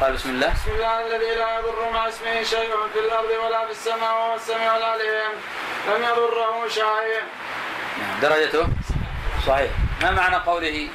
قال 0.00 0.12
بسم 0.12 0.30
الله. 0.30 0.52
بسم 0.52 0.70
الله 0.70 1.06
الذي 1.06 1.34
لا 1.34 1.58
يضر 1.58 1.90
مع 1.92 2.08
اسمه 2.08 2.42
شيء 2.42 2.70
في 2.92 2.98
الأرض 2.98 3.30
ولا 3.44 3.66
في 3.66 3.72
السماء 3.72 4.12
وهو 4.14 4.34
السميع 4.34 4.76
العليم 4.76 5.32
لم 5.88 6.04
يضره 6.04 6.68
شيء. 6.68 7.22
نعم. 7.98 8.20
درجته؟ 8.20 8.66
صحيح. 9.46 9.70
ما 10.02 10.10
معنى 10.10 10.36
قوله 10.36 10.88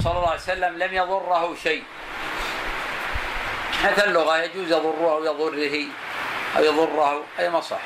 صلى 0.00 0.12
الله 0.12 0.30
عليه 0.30 0.40
وسلم 0.40 0.78
لم 0.78 0.94
يضره 0.94 1.54
شيء. 1.62 1.84
حتى 3.84 4.04
اللغة 4.04 4.36
يجوز 4.38 4.72
يضره 4.72 5.12
أو 5.12 5.24
يضره 5.24 5.86
أو 6.56 6.64
يضره 6.64 7.24
أي 7.38 7.50
ما 7.50 7.60
صح 7.60 7.80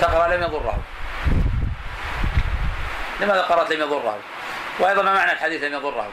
تقرأ 0.00 0.36
لم 0.36 0.42
يضره. 0.42 0.78
لماذا 3.20 3.42
قرأت 3.42 3.72
لم 3.72 3.80
يضره؟ 3.80 4.18
وأيضا 4.78 5.02
ما 5.02 5.14
معنى 5.14 5.32
الحديث 5.32 5.62
لم 5.62 5.72
يضره؟ 5.74 6.08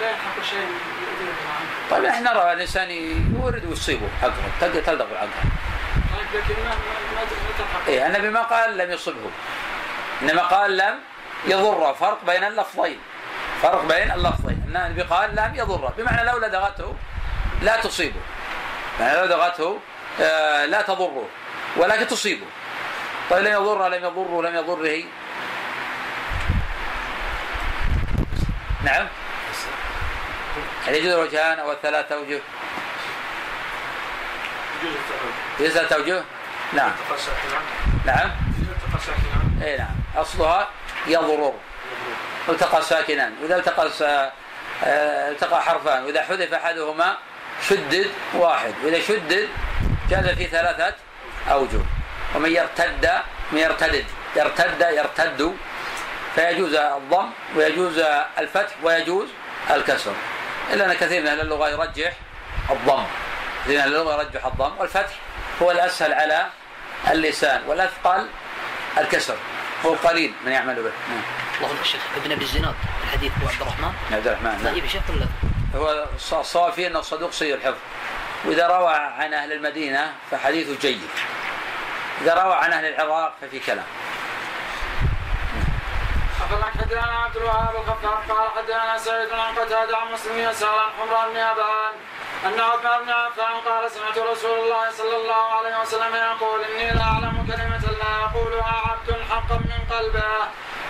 لا 0.00 0.10
يلحق 0.10 0.42
شيء 0.50 0.68
طيب 1.90 2.04
إحنا 2.04 2.32
نرى 2.32 2.52
الإنسان 2.52 2.90
يورد 2.90 3.64
ويصيبه 3.64 4.08
حقه 4.22 4.32
تلدغ 4.60 5.06
حقه 5.16 5.28
طيب 6.16 6.42
لكن 6.42 6.62
ما 6.62 6.70
ما 6.70 7.22
تلحق. 7.58 7.88
إيه 7.88 8.06
النبي 8.06 8.30
ما 8.30 8.42
قال 8.42 8.78
لم 8.78 8.90
يصبه. 8.90 9.30
إنما 10.22 10.42
قال 10.42 10.76
لم 10.76 10.98
يضره 11.44 11.92
فرق 11.92 12.24
بين 12.24 12.44
اللفظين. 12.44 12.98
فرق 13.62 13.84
بين 13.84 14.10
اللفظين. 14.10 14.64
أن 14.68 14.76
النبي 14.76 15.02
قال 15.02 15.36
لم 15.36 15.54
يضره 15.54 15.94
بمعنى 15.98 16.30
لو 16.30 16.38
لدغته 16.38 16.94
لا 17.62 17.80
تصيبه. 17.80 18.20
يعني 19.00 19.18
لو 19.18 19.24
لدغته 19.24 19.78
آه، 20.20 20.64
لا 20.64 20.82
تضره. 20.82 21.28
ولكن 21.76 22.06
تصيبه. 22.06 22.46
طيب 23.30 23.44
لم 23.44 23.52
يضره 23.52 23.88
لم 23.88 24.04
يضره 24.04 24.42
لم 24.42 24.56
يضره. 24.56 25.04
نعم. 28.84 29.06
هل 30.86 30.94
يجوز 30.94 31.12
الوجهان 31.12 31.58
أو 31.58 31.72
الثلاثة 31.72 32.14
اوجه 32.14 32.40
يجوز 35.60 35.78
توجه 35.78 36.22
نعم. 36.72 36.92
نعم. 38.06 38.30
اي 39.62 39.76
نعم. 39.76 39.94
أصلها 40.16 40.68
يضرر 41.06 41.54
التقى 42.48 42.82
ساكنان 42.82 43.32
وإذا 43.42 43.56
التقى 43.56 43.90
س- 43.90 44.02
آه، 44.84 45.30
التقى 45.30 45.62
حرفان. 45.62 46.04
وإذا 46.04 46.22
حذف 46.22 46.54
أحدهما 46.54 47.16
شدد 47.68 48.10
واحد. 48.34 48.74
وإذا 48.84 49.00
شدد 49.00 49.48
جاز 50.10 50.28
في 50.28 50.46
ثلاثة 50.46 50.94
أوجه. 51.50 51.80
ومن 52.34 52.50
يرتد 52.50 53.10
من 53.52 53.58
يرتدد. 53.58 54.04
يرتد 54.36 54.80
يرتد. 54.80 55.56
فيجوز 56.34 56.74
الضم 56.74 57.30
ويجوز 57.56 57.98
الفتح 58.38 58.72
ويجوز 58.82 59.28
الكسر. 59.70 60.12
إلا 60.72 60.84
أن 60.86 60.92
كثير 60.92 61.20
من 61.22 61.28
أهل 61.28 61.40
اللغة 61.40 61.68
يرجح 61.68 62.12
الضم. 62.70 63.04
كثير 63.64 63.74
من 63.76 63.80
أهل 63.80 63.88
اللغة 63.88 64.22
يرجح 64.22 64.46
الضم. 64.46 64.78
والفتح 64.78 65.14
هو 65.62 65.70
الأسهل 65.70 66.12
على 66.14 66.46
اللسان. 67.10 67.62
والأثقل 67.66 68.26
الكسر. 68.98 69.36
هو 69.86 69.94
قليل 69.94 70.32
من 70.46 70.52
يعمل 70.52 70.74
به. 70.74 70.92
نعم 71.08 71.22
الله 71.60 71.80
الشيخ 71.80 72.00
ابن 72.16 72.32
أبي 72.32 72.44
الزناد 72.44 72.74
الحديث 73.04 73.32
هو 73.42 73.48
عبد 73.48 73.60
الرحمن. 73.62 73.92
عبد 74.12 74.26
الرحمن 74.26 74.62
نعم. 74.64 74.74
طيب 74.74 74.84
يا 74.84 74.88
شيخ 74.88 75.02
ولا 75.10 75.26
هو 75.76 76.06
الص- 76.18 76.34
الصواب 76.34 76.72
فيه 76.72 76.86
إنه 76.86 77.00
صدوق 77.00 77.30
سيء 77.32 77.54
الحفظ. 77.54 77.78
وإذا 78.44 78.66
روى 78.66 78.94
عن 78.94 79.34
أهل 79.34 79.52
المدينة 79.52 80.12
فحديثه 80.30 80.78
جيد. 80.80 81.00
إذا 82.20 82.34
روى 82.34 82.54
عن 82.54 82.72
أهل 82.72 82.84
العراق 82.84 83.34
ففي 83.40 83.58
كلام. 83.60 83.84
حدثنا 86.74 87.02
عبد 87.02 87.36
الوهاب 87.36 87.74
الخفاف 87.76 88.32
قال 88.32 88.48
حدثنا 88.56 88.98
سعيد 88.98 89.30
عن 89.32 89.54
قتادة 89.54 89.96
عن 89.96 90.12
مسلم 90.12 90.38
يسار 90.38 90.78
عن 90.78 90.90
حمران 91.00 91.30
بن 91.32 91.36
أبان 91.36 91.92
أن 92.46 92.60
عثمان 92.60 93.04
بن 93.04 93.10
عفان 93.10 93.54
قال 93.66 93.90
سمعت 93.90 94.18
رسول 94.18 94.58
الله 94.58 94.90
صلى 94.90 95.16
الله 95.16 95.44
عليه 95.58 95.80
وسلم 95.80 96.14
يقول 96.14 96.64
إني 96.64 96.90
لا 96.90 97.02
أعلم 97.02 97.46
كلمة 97.50 97.84
لا 98.02 98.12
يقولها 98.24 98.82
عبد 98.90 99.22
حقا 99.30 99.56
من 99.56 99.96
قلبه 99.96 100.32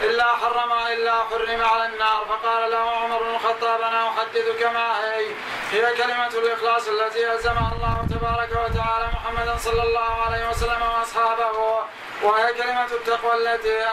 إلا 0.03 0.25
حرم 0.25 0.73
إلا 0.93 1.13
حرم 1.13 1.65
على 1.65 1.87
النار. 1.87 2.25
فقال 2.29 2.71
له 2.71 2.91
عمر 2.91 3.23
بن 3.23 3.35
الخطاب 3.35 3.81
أنا 3.81 4.09
أحدثك 4.09 4.63
ما 4.63 5.05
هي؟ 5.05 5.27
هي 5.71 5.97
كلمة 5.97 6.27
الإخلاص 6.27 6.89
التي 6.89 7.33
ألزمها 7.33 7.73
الله 7.75 8.07
تبارك 8.11 8.51
وتعالى 8.51 9.07
محمدا 9.13 9.57
صلى 9.57 9.83
الله 9.83 10.23
عليه 10.27 10.49
وسلم 10.49 10.83
وأصحابه 10.83 11.85
وهي 12.23 12.53
كلمة 12.53 12.85
التقوى 12.85 13.35
التي 13.35 13.87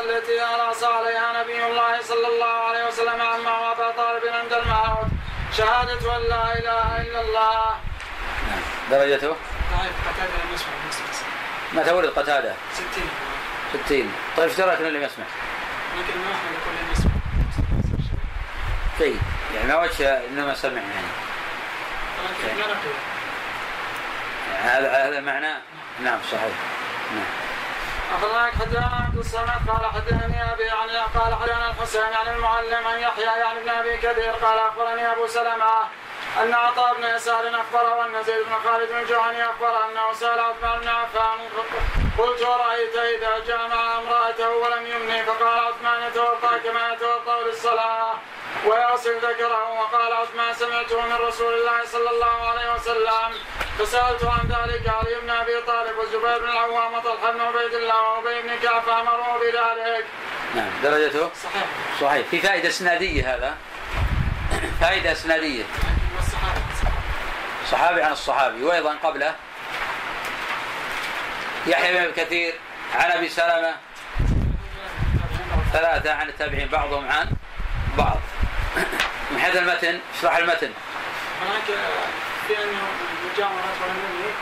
التي 0.00 0.42
أنص 0.42 0.84
عليها 0.84 1.42
نبي 1.42 1.66
الله 1.66 2.02
صلى 2.02 2.26
الله 2.26 2.54
عليه 2.68 2.86
وسلم 2.86 3.20
عما 3.20 3.72
أبا 3.72 3.90
طالب 3.90 4.26
عند 4.26 4.52
الموت. 4.52 5.13
شهادة 5.56 6.16
أن 6.16 6.22
لا 6.22 6.58
إله 6.58 7.02
إلا 7.02 7.20
الله. 7.20 7.76
نعم. 8.48 8.62
درجته؟ 8.90 9.36
ضعيف 9.72 9.92
قتادة 10.08 10.34
لم 10.44 10.54
يسمع 10.54 11.82
متى 11.82 11.92
ولد 11.92 12.10
قتادة. 12.10 12.54
60 12.72 12.86
60 13.84 14.12
طيب 14.36 14.48
إيش 14.48 14.56
دراك 14.56 14.78
أنه 14.78 14.88
لم 14.88 15.02
يسمع. 15.02 15.24
لكن 15.96 16.18
ما 16.18 16.32
إحنا 16.34 16.50
يقول 16.50 16.74
لم 16.82 16.92
يسمع. 16.92 17.10
جيد 18.98 19.20
يعني 19.54 19.68
ما 19.68 19.76
وجه 19.76 20.26
انه 20.26 20.46
ما 20.46 20.54
سمع 20.54 20.72
يعني. 20.72 21.06
لكن 22.24 22.58
ما 22.58 22.66
نقول 22.66 22.94
هذا 24.62 25.08
هذا 25.08 25.20
معناه 25.20 25.56
نعم 26.02 26.18
صحيح. 26.32 26.54
نعم. 27.14 27.53
أخبرنا 28.14 28.46
حدثنا 28.60 29.04
عبد 29.06 29.18
الصمد 29.18 29.68
قال 29.68 29.86
حدثني 29.94 30.52
أبي 30.52 30.62
يعني 30.62 30.98
قال 31.14 31.34
حدثنا 31.34 31.70
الحسين 31.70 32.02
عن 32.02 32.34
المعلم 32.34 32.86
عن 32.86 32.98
يحيى 32.98 33.24
يعني 33.24 33.58
ابن 33.58 33.68
أبي 33.68 33.96
كثير 33.96 34.32
قال 34.32 34.58
أخبرني 34.58 35.12
أبو 35.12 35.26
سلمة 35.26 35.74
أن 36.42 36.54
عطاء 36.54 36.94
بن 36.94 37.04
يسار 37.04 37.60
أخبره 37.60 38.06
أن 38.06 38.22
زيد 38.22 38.46
بن 38.46 38.54
خالد 38.64 38.88
بن 38.90 38.98
الجهني 38.98 39.44
أخبره 39.44 39.90
أنه 39.90 40.12
سأل 40.12 40.40
عثمان 40.40 40.80
بن 40.80 40.88
عفان 40.88 41.38
قلت 42.18 42.42
ورأيت 42.42 42.96
إذا 42.96 43.38
جامع 43.46 43.98
امرأته 43.98 44.50
ولم 44.50 44.86
يمني 44.86 45.22
فقال 45.22 45.58
عثمان 45.58 46.08
يتوضأ 46.08 46.58
كما 46.64 46.92
يتوضأ 46.92 47.42
للصلاة. 47.46 48.14
ويغسل 48.66 49.16
ذكره 49.18 49.70
وقال 49.80 50.12
عثمان 50.12 50.54
سمعته 50.54 51.00
من 51.06 51.12
رسول 51.12 51.54
الله 51.54 51.84
صلى 51.86 52.10
الله 52.10 52.48
عليه 52.50 52.74
وسلم 52.74 53.30
فسألت 53.78 54.24
عن 54.24 54.46
ذلك 54.48 54.88
علي 54.88 55.20
بن 55.22 55.30
أبي 55.30 55.60
طالب 55.66 55.98
والزبير 55.98 56.38
بن 56.38 56.48
العوام 56.48 56.94
وطلحة 56.94 57.32
بن 57.32 57.40
عبيد 57.40 57.74
الله 57.74 58.02
وأبي 58.02 58.42
بن 58.42 58.56
كعب 58.62 58.82
فأمروا 58.82 59.38
بذلك. 59.38 60.06
نعم 60.54 60.70
درجته؟ 60.82 61.30
صحيح. 61.44 61.64
صحيح. 62.00 62.26
في 62.26 62.40
فائدة 62.40 62.68
إسنادية 62.68 63.34
هذا. 63.34 63.56
فائدة 64.80 65.12
إسنادية. 65.12 65.64
صحابي 67.70 68.02
عن 68.02 68.12
الصحابي 68.12 68.64
وأيضا 68.64 68.96
قبله. 69.02 69.34
يحيى 71.66 72.06
بن 72.06 72.12
كثير 72.12 72.54
عن 72.94 73.10
أبي 73.10 73.28
سلمة 73.28 73.74
ثلاثة 75.72 76.12
عن 76.12 76.28
التابعين 76.28 76.68
بعضهم 76.68 77.08
عن 77.08 77.30
من 79.30 79.38
حيث 79.38 79.56
المتن 79.56 80.00
اشرح 80.18 80.36
المتن. 80.36 80.70
هناك 81.42 81.78
في 82.48 82.54
انه 82.64 82.82
مجامرات 83.34 83.76
ولم 83.82 83.96
يمني 84.04 84.32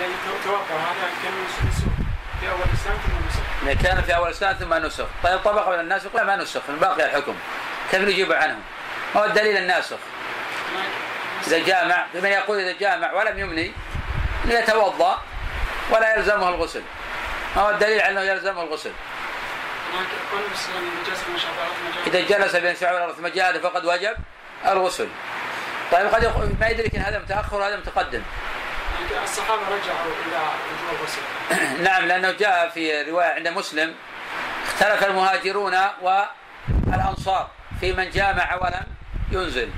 لأن 0.00 0.12
توقع 0.44 0.76
هذا 0.80 1.10
كان 1.22 1.32
في 2.40 2.48
أول 2.50 2.60
الاسلام 2.60 2.98
ثم 2.98 3.12
نسخ. 3.28 3.82
كان 3.82 4.02
في 4.02 4.16
أول 4.16 4.30
السنة 4.30 4.52
ثم 4.52 4.74
نسخ. 4.74 5.04
طيب 5.24 5.38
طبق 5.38 5.68
من 5.68 5.80
الناس 5.80 6.04
يقول 6.04 6.22
ما 6.22 6.36
نسخ؟ 6.36 6.60
من 6.68 6.76
باقي 6.76 7.04
الحكم. 7.04 7.34
كيف 7.90 8.00
نجيب 8.00 8.32
عنهم؟ 8.32 8.62
ما 9.14 9.20
هو 9.20 9.24
الدليل 9.24 9.56
الناسخ؟ 9.56 9.96
إذا 11.46 11.58
جامع 11.58 12.06
لمن 12.14 12.30
يقول 12.30 12.58
إذا 12.58 12.78
جامع 12.78 13.12
ولم 13.12 13.38
يمني 13.38 13.72
يتوضا 14.46 15.22
ولا 15.90 16.16
يلزمه 16.16 16.48
الغسل. 16.48 16.82
ما 17.56 17.62
هو 17.62 17.70
الدليل 17.70 18.00
على 18.00 18.12
أنه 18.12 18.20
يلزمه 18.20 18.62
الغسل 18.62 18.90
هناك 18.90 18.92
قول 18.92 18.92
مسلم 18.92 18.96
نجاسة 18.98 19.06
مشابهة 19.06 19.77
إذا 22.06 22.20
جلس 22.20 22.56
بين 22.56 22.76
شعب 22.76 22.96
الأرض 22.96 23.14
ثم 23.14 23.26
جاء 23.26 23.58
فقد 23.58 23.84
وجب 23.84 24.16
الغسل. 24.66 25.08
طيب 25.92 26.06
قد 26.06 26.56
ما 26.60 26.68
يدرك 26.68 26.94
هذا 26.94 27.18
متأخر 27.18 27.56
وهذا 27.56 27.76
متقدم. 27.76 28.22
الصحابة 29.22 29.62
رجعوا 29.62 30.12
إلى 30.26 30.36
وجوب 30.36 31.00
الغسل. 31.00 31.20
نعم 31.88 32.04
لأنه 32.04 32.30
جاء 32.30 32.68
في 32.68 33.02
رواية 33.02 33.26
عند 33.26 33.48
مسلم 33.48 33.94
اختلف 34.66 35.04
المهاجرون 35.04 35.76
والأنصار 36.02 37.50
في 37.80 37.92
من 37.92 38.10
جامع 38.10 38.54
ولم 38.54 38.86
ينزل. 39.30 39.70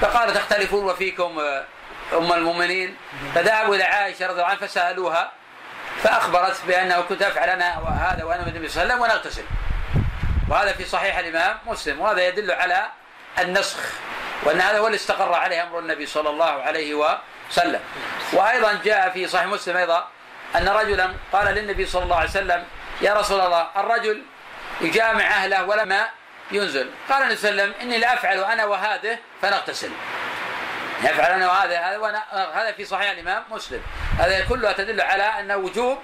فقال 0.00 0.34
تختلفون 0.34 0.84
وفيكم 0.84 1.38
آه، 1.38 1.64
أم 2.12 2.32
المؤمنين؟ 2.32 2.96
فذهبوا 3.34 3.74
إلى 3.74 3.84
عائشة 3.84 4.26
رضي 4.26 4.34
الله 4.34 4.44
عنها 4.44 4.66
فسألوها 4.66 5.32
فأخبرت 6.02 6.56
بأنه 6.66 7.00
كنت 7.00 7.22
أفعل 7.22 7.48
أنا 7.48 7.78
وهذا 7.78 8.24
وأنا 8.24 8.42
النبي 8.42 8.68
صلى 8.68 8.82
الله 8.82 8.94
عليه 8.94 9.04
وسلم 9.04 9.14
ونغتسل. 9.14 9.44
وهذا 10.48 10.72
في 10.72 10.84
صحيح 10.84 11.18
الإمام 11.18 11.58
مسلم 11.66 12.00
وهذا 12.00 12.26
يدل 12.26 12.50
على 12.50 12.86
النسخ 13.38 13.78
وأن 14.42 14.60
هذا 14.60 14.78
هو 14.78 14.86
اللي 14.86 14.96
استقر 14.96 15.34
عليه 15.34 15.62
أمر 15.62 15.78
النبي 15.78 16.06
صلى 16.06 16.30
الله 16.30 16.62
عليه 16.62 16.94
وسلم. 16.94 17.80
وأيضا 18.32 18.80
جاء 18.84 19.10
في 19.10 19.28
صحيح 19.28 19.46
مسلم 19.46 19.76
أيضا 19.76 20.08
أن 20.56 20.68
رجلا 20.68 21.14
قال 21.32 21.46
للنبي 21.54 21.86
صلى 21.86 22.02
الله 22.02 22.16
عليه 22.16 22.30
وسلم 22.30 22.64
يا 23.00 23.14
رسول 23.14 23.40
الله 23.40 23.66
الرجل 23.76 24.22
يجامع 24.80 25.24
أهله 25.24 25.64
ولما 25.64 26.08
ينزل. 26.50 26.90
قال 27.10 27.22
النبي 27.22 27.36
صلى 27.36 27.50
الله 27.50 27.62
عليه 27.62 27.72
وسلم 27.72 27.82
إني 27.82 27.98
لأفعل 27.98 28.44
أنا 28.44 28.64
وهذه 28.64 29.18
فنغتسل. 29.42 29.90
يفعل 31.02 31.44
وهذا 31.44 31.78
هذا 31.80 31.98
وأنا- 31.98 32.34
هذا 32.56 32.72
في 32.72 32.84
صحيح 32.84 33.10
الإمام 33.10 33.42
مسلم. 33.50 33.82
هذا 34.18 34.44
كلها 34.44 34.72
تدل 34.72 35.00
على 35.00 35.22
أن 35.22 35.52
وجوب 35.52 35.98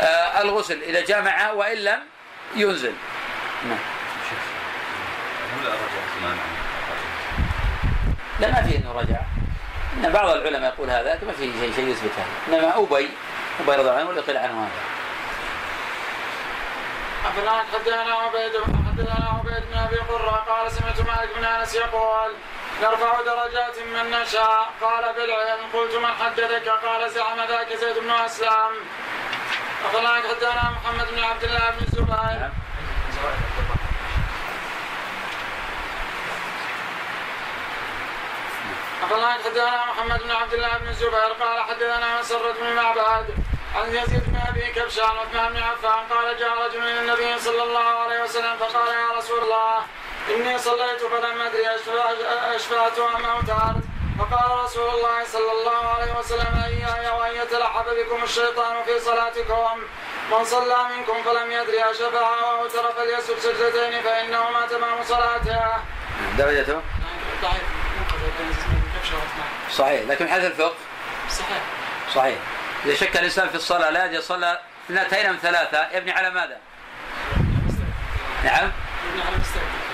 آه، 0.00 0.40
الغسل 0.40 0.82
إذا 0.82 1.04
جامع 1.04 1.50
وإن 1.50 1.76
لم 1.78 2.00
ينزل. 2.56 2.92
نعم. 3.68 3.78
لا 8.40 8.48
ما 8.50 8.62
في 8.62 8.76
إنه 8.76 8.92
رجع. 8.92 9.20
إن 9.96 10.12
بعض 10.12 10.28
العلماء 10.28 10.74
يقول 10.74 10.90
هذا 10.90 11.18
ما 11.26 11.32
في 11.32 11.52
شيء 11.60 11.72
شيء 11.76 11.88
يثبت 11.88 12.10
هذا. 12.16 12.58
إنما 12.58 12.76
أبي 12.78 12.94
أبي 13.60 13.72
رضي 13.72 13.80
الله 13.80 13.92
عنه 13.92 14.08
ولا 14.08 14.20
قيل 14.20 14.36
عنه 14.36 14.62
هذا. 14.62 14.70
حدثنا 17.72 18.00
عبيد 18.14 18.52
حدثنا 18.86 19.28
عبيد 19.38 19.62
بن 19.72 19.78
أبي 19.78 19.96
قرة 19.96 20.30
قال 20.48 20.72
سمعت 20.72 21.00
مالك 21.00 21.30
بن 21.36 21.44
أنس 21.44 21.74
يقول 21.74 22.32
نرفع 22.82 23.20
درجات 23.20 23.78
من 23.78 24.10
نشاء. 24.10 24.70
قال 24.80 25.12
بالعلم 25.16 25.60
قلت 25.72 25.94
من 25.94 26.12
حدثك 26.20 26.68
قال 26.68 27.10
زعم 27.10 27.40
ذاك 27.48 27.76
زيد 27.76 27.98
بن 27.98 28.10
أسلم. 28.10 28.72
أفلان 29.86 30.22
حدثنا 30.22 30.70
محمد 30.70 31.06
بن 31.10 31.24
عبد 31.24 31.44
الله 31.44 31.70
بن 31.70 31.84
الزبير 31.86 32.06
نعم. 32.14 32.52
أخبرنا 39.02 39.32
حدثنا 39.32 39.84
محمد 39.84 40.22
بن 40.22 40.30
عبد 40.30 40.54
الله 40.54 40.78
بن 40.78 40.88
الزبير 40.88 41.32
قال 41.40 41.60
حدثنا 41.60 42.20
مسرة 42.20 42.52
بن 42.52 42.72
معبد 42.76 43.26
عن 43.76 43.88
يزيد 43.88 44.24
بن 44.26 44.40
أبي 44.48 44.66
كبشان 44.66 45.04
عثمان 45.04 45.52
بن 45.52 45.62
عفان. 45.62 46.00
قال 46.10 46.38
جاء 46.38 46.66
رجل 46.66 46.82
إلى 46.82 47.00
النبي 47.00 47.38
صلى 47.38 47.62
الله 47.62 47.88
عليه 48.02 48.22
وسلم 48.22 48.56
فقال 48.56 48.88
يا 48.88 49.18
رسول 49.18 49.38
الله 49.42 49.82
إني 50.34 50.58
صليت 50.58 51.00
فلم 51.00 51.40
ادري 51.40 51.64
أشفع- 51.64 52.54
أشفعت 52.54 52.98
ام 52.98 53.24
اوترت 53.26 53.82
فقال 54.18 54.64
رسول 54.64 54.88
الله 54.88 55.24
صلى 55.24 55.52
الله 55.52 55.88
عليه 55.88 56.18
وسلم 56.18 56.62
إياي 56.66 57.10
وأن 57.10 57.34
يتلعب 57.42 57.84
بكم 57.84 58.24
الشيطان 58.24 58.84
في 58.84 59.00
صلاتكم. 59.00 59.78
من 60.32 60.44
صلى 60.44 60.76
منكم 60.96 61.22
فلم 61.22 61.52
يدري 61.52 61.90
أشفع 61.90 62.40
أو 62.40 62.62
أوتر 62.62 62.92
فليسجد 62.92 63.38
سجدتين 63.38 64.02
فإنهما 64.02 64.66
تمام 64.66 65.02
صلاته. 65.04 65.60
درجته؟ 66.38 66.80
ضعيف 67.42 67.62
وعثمان 69.12 69.48
صحيح. 69.72 70.02
لكن 70.08 70.28
حيث 70.28 70.44
الفقه؟ 70.44 70.74
صحيح. 71.30 71.62
صحيح. 72.14 72.38
إذا 72.86 72.94
شك 72.94 73.16
الإنسان 73.16 73.48
في 73.48 73.54
الصلاة 73.54 73.90
لا 73.90 74.04
يدري 74.04 74.20
صلى 74.22 74.58
اثنتين 74.90 75.26
أم 75.26 75.38
ثلاثة. 75.42 75.88
يبني 75.96 76.12
على 76.12 76.30
ماذا؟ 76.30 76.58
نعم. 78.44 78.72
يبني 79.08 79.22
على 79.22 79.36
مستوى. 79.40 79.89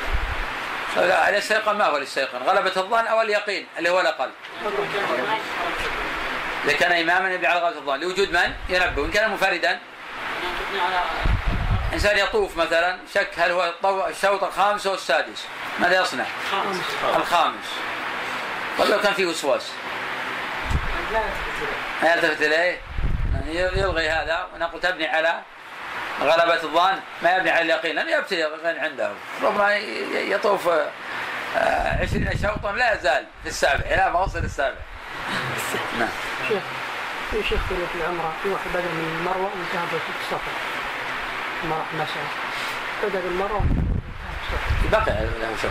لا 0.96 1.28
الاستيقان 1.28 1.76
ما 1.76 1.84
هو 1.84 1.96
الاستيقان؟ 1.96 2.42
غلبة 2.42 2.72
الظن 2.76 3.06
أو 3.06 3.20
اليقين 3.20 3.66
اللي 3.78 3.90
هو 3.90 4.00
الأقل. 4.00 4.30
إذا 6.64 6.72
كان 6.72 6.92
إماما 6.92 7.34
يبني 7.34 7.46
على 7.46 7.60
غلبة 7.60 7.78
الظن 7.78 8.00
لوجود 8.00 8.32
من؟ 8.32 8.54
ينبه 8.68 9.04
إن 9.04 9.10
كان 9.10 9.30
منفردا؟ 9.30 9.80
إنسان 11.92 12.18
يطوف 12.18 12.56
مثلا 12.56 12.98
شك 13.14 13.30
هل 13.38 13.50
هو 13.50 13.72
الشوط 14.08 14.44
الخامس 14.44 14.86
أو 14.86 14.94
السادس. 14.94 15.46
ماذا 15.78 16.00
يصنع؟ 16.00 16.24
خامس 16.50 16.76
الخامس. 17.16 17.66
طيب 18.78 18.90
لو 18.90 19.00
كان 19.00 19.14
فيه 19.14 19.26
وسواس. 19.26 19.72
ما 22.02 22.12
يلتفت 22.12 22.42
إليه. 22.42 22.80
يلغي 23.46 24.08
هذا 24.08 24.46
ونقول 24.54 24.80
تبني 24.80 25.08
على 25.08 25.42
غلبة 26.20 26.62
الظن 26.62 27.00
ما 27.22 27.36
يبني 27.36 27.50
على 27.50 27.62
اليقين 27.62 27.96
لأنه 27.96 28.10
يبتدي 28.10 28.46
اليقين 28.46 28.84
عنده. 28.84 29.10
ربما 29.42 29.76
يطوف 30.14 30.68
آه، 31.56 32.02
عشرين 32.02 32.30
شوطا 32.42 32.72
لا 32.72 32.94
يزال 32.94 33.26
في 33.42 33.48
السابع 33.48 33.84
إلى 33.86 34.10
ما 34.12 34.20
وصل 34.20 34.38
السابع. 34.38 34.76
نعم. 35.98 36.08
شيخ 36.48 36.62
في 37.30 37.42
شيخ 37.48 37.60
في 37.68 37.98
العمرة 38.00 38.32
في 38.42 38.48
واحد 38.48 38.70
بدأ 38.74 38.80
من 38.82 39.16
المروة 39.18 39.50
وانتهى 39.54 39.86
بالصفا 39.92 40.52
ما 41.68 41.76
راح 41.76 41.94
مسعى 41.94 42.24
وانتهى 43.02 43.20
بالصفا 43.22 43.62
بقي 44.92 45.24
له 45.24 45.56
شك 45.62 45.70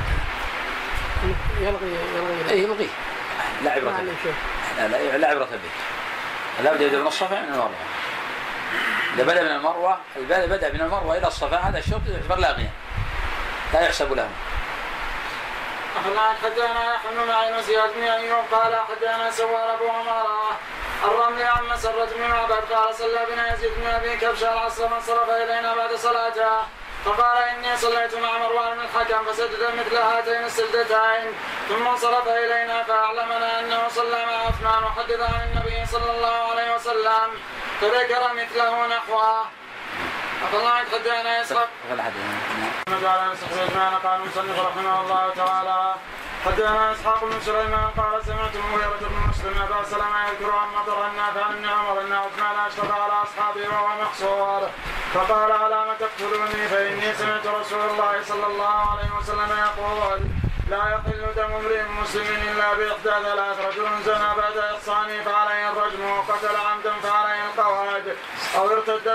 يلغي 1.62 1.96
يلغي 2.16 2.52
اي 2.52 2.64
يلغيه 2.64 2.88
لا 3.64 3.72
عبرة 3.72 3.92
به. 3.92 4.88
لا, 4.88 5.18
لا 5.18 5.28
عبرة 5.28 5.46
به. 5.46 6.64
لا 6.64 6.74
بد 6.74 6.82
يبدأ 6.82 6.98
من 6.98 7.08
الصفا 7.08 7.42
من 7.42 7.54
المروة. 7.54 7.95
إذا 9.16 9.24
بدأ 9.24 9.44
من 9.44 9.52
المروة 9.52 9.98
إذا 10.16 10.46
بدأ 10.46 10.74
من 10.74 10.82
المروة 10.82 11.18
إلى 11.18 11.28
الصفا 11.28 11.58
هذا 11.58 11.80
الشوط 11.80 12.02
يعتبر 12.08 12.38
لاغيا. 12.38 12.70
لا 13.74 13.82
يحسب 13.82 14.14
له. 14.14 14.30
حدثنا 16.44 16.94
يحيى 16.94 17.12
بن 17.12 17.28
معين 17.28 17.56
وزياد 17.56 17.90
بن 17.96 18.04
أيوب 18.04 18.44
قال 18.52 18.76
حدثنا 18.76 19.32
سوار 19.32 19.74
أبو 19.74 19.90
عمارة 19.90 20.58
الرمل 21.04 21.44
عن 21.44 21.66
مسرة 21.74 22.06
بن 22.16 22.30
معبد 22.30 22.74
قال 22.74 22.96
صلى 22.96 23.26
بنا 23.32 23.54
يزيد 23.54 23.72
بن 23.78 23.88
أبي 23.88 24.18
كبش 24.18 24.44
العصر 24.44 24.90
فانصرف 24.90 25.30
إلينا 25.30 25.76
بعد 25.76 25.96
صلاته. 25.96 26.58
فقال 27.06 27.38
إني 27.38 27.78
صليت 27.78 28.16
مع 28.16 28.38
مروان 28.38 28.78
بن 28.78 28.82
الحكم 28.84 29.26
فسجد 29.26 29.62
مثل 29.80 29.96
هاتين 29.96 30.44
السجدتين. 30.44 31.26
ثم 31.70 31.88
انصرف 31.88 32.28
إلينا 32.28 32.84
فأعلمنا 32.84 33.60
أنه 33.60 33.88
صلى 33.90 34.26
مع 34.26 34.38
عثمان 34.48 34.84
وحدث 34.84 35.20
عن 35.20 35.42
النبي 35.50 35.86
صلى 35.86 36.12
الله 36.12 36.52
عليه 36.52 36.76
وسلم 36.76 37.28
فذكر 37.82 38.34
مثله 38.34 38.88
نحوه. 38.88 39.46
أخبرنا 40.44 40.76
حدثنا 40.76 41.42
إسحاق 41.42 41.70
فلا 41.90 42.04
حد. 42.04 42.14
محمد 42.88 43.04
على 43.06 43.36
صحبه 43.36 43.64
اجمعين 43.64 43.96
قال 44.04 44.22
المصنف 44.22 44.60
رحمه 44.60 45.02
الله 45.02 45.34
تعالى 45.36 45.96
حدثنا 46.46 46.92
اسحاق 46.92 47.26
بن 47.26 47.40
سليمان 47.42 47.88
قال 47.98 48.26
سمعت 48.26 48.56
المغيرة 48.56 49.00
بن 49.02 49.30
مسلم 49.30 49.62
ابا 49.62 49.84
سلمة 49.84 50.28
يذكر 50.28 50.52
عن 50.52 50.68
مطر 50.78 51.08
النافع 51.08 51.46
عن 51.46 51.66
عمر 51.66 52.02
أن 52.02 52.14
عثمان 52.14 52.56
اشفق 52.68 52.92
على 53.02 53.14
اصحابه 53.24 53.62
وهو 53.70 54.02
محصور 54.02 54.70
فقال 55.14 55.52
على 55.52 55.86
ما 55.86 55.94
تقتلوني 56.00 56.68
فإني 56.68 57.14
سمعت 57.14 57.48
رسول 57.48 57.80
الله 57.90 58.24
صلى 58.24 58.48
الله 58.48 58.76
عليه 58.92 59.10
وسلم 59.20 59.50
يقول 59.66 60.20
لا 60.70 60.78
يحل 60.78 61.34
دم 61.36 61.52
امرئ 61.54 61.82
مسلم 62.02 62.26
إلا 62.52 62.74
باحدى 62.74 63.26
ثلاث 63.26 63.60
رجل 63.60 63.88
زنى 64.06 64.30
بعد 64.38 64.58
احصانه 64.58 65.24
فعليه 65.26 65.70
الرجم 65.70 66.06
وقتل 66.06 66.56
عمدا 66.56 66.94
فعليه 67.04 67.44
القواد 67.46 68.16
أو 68.56 68.70
ارتد 68.72 69.08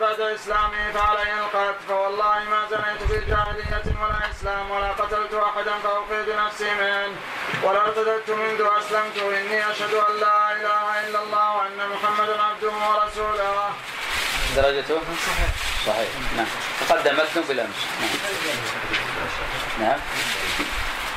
بعد 0.00 0.20
إسلامه 0.20 0.92
فعليه 0.94 1.34
القتل. 1.40 1.74
فوالله 1.88 2.38
ما 2.50 2.60
زنيت 2.70 3.02
في 3.10 3.30
جاهليه 3.30 3.96
ولا 4.02 4.30
إسلام 4.30 4.70
ولا 4.70 4.92
قتلت 4.92 5.34
أحدا 5.34 5.72
فاوقيت 5.84 6.28
نفسي 6.28 6.70
منه. 6.74 7.16
ولا 7.62 7.80
ارتدت 7.80 8.30
منذ 8.30 8.60
أسلمت. 8.78 9.18
إني 9.18 9.70
أشهد 9.70 9.94
أن 9.94 10.20
لا 10.20 10.52
إله 10.52 11.08
إلا 11.08 11.22
الله 11.22 11.56
وأن 11.56 11.88
محمدا 11.92 12.42
عبده 12.42 12.72
ورسوله. 12.88 13.70
درجته 14.56 15.00
صحيح. 15.26 15.50
صحيح. 15.86 16.08
نعم. 16.36 16.46
تقدم 16.80 17.16
بالأمس. 17.48 17.76
نعم. 19.80 19.88
نعم. 19.88 20.00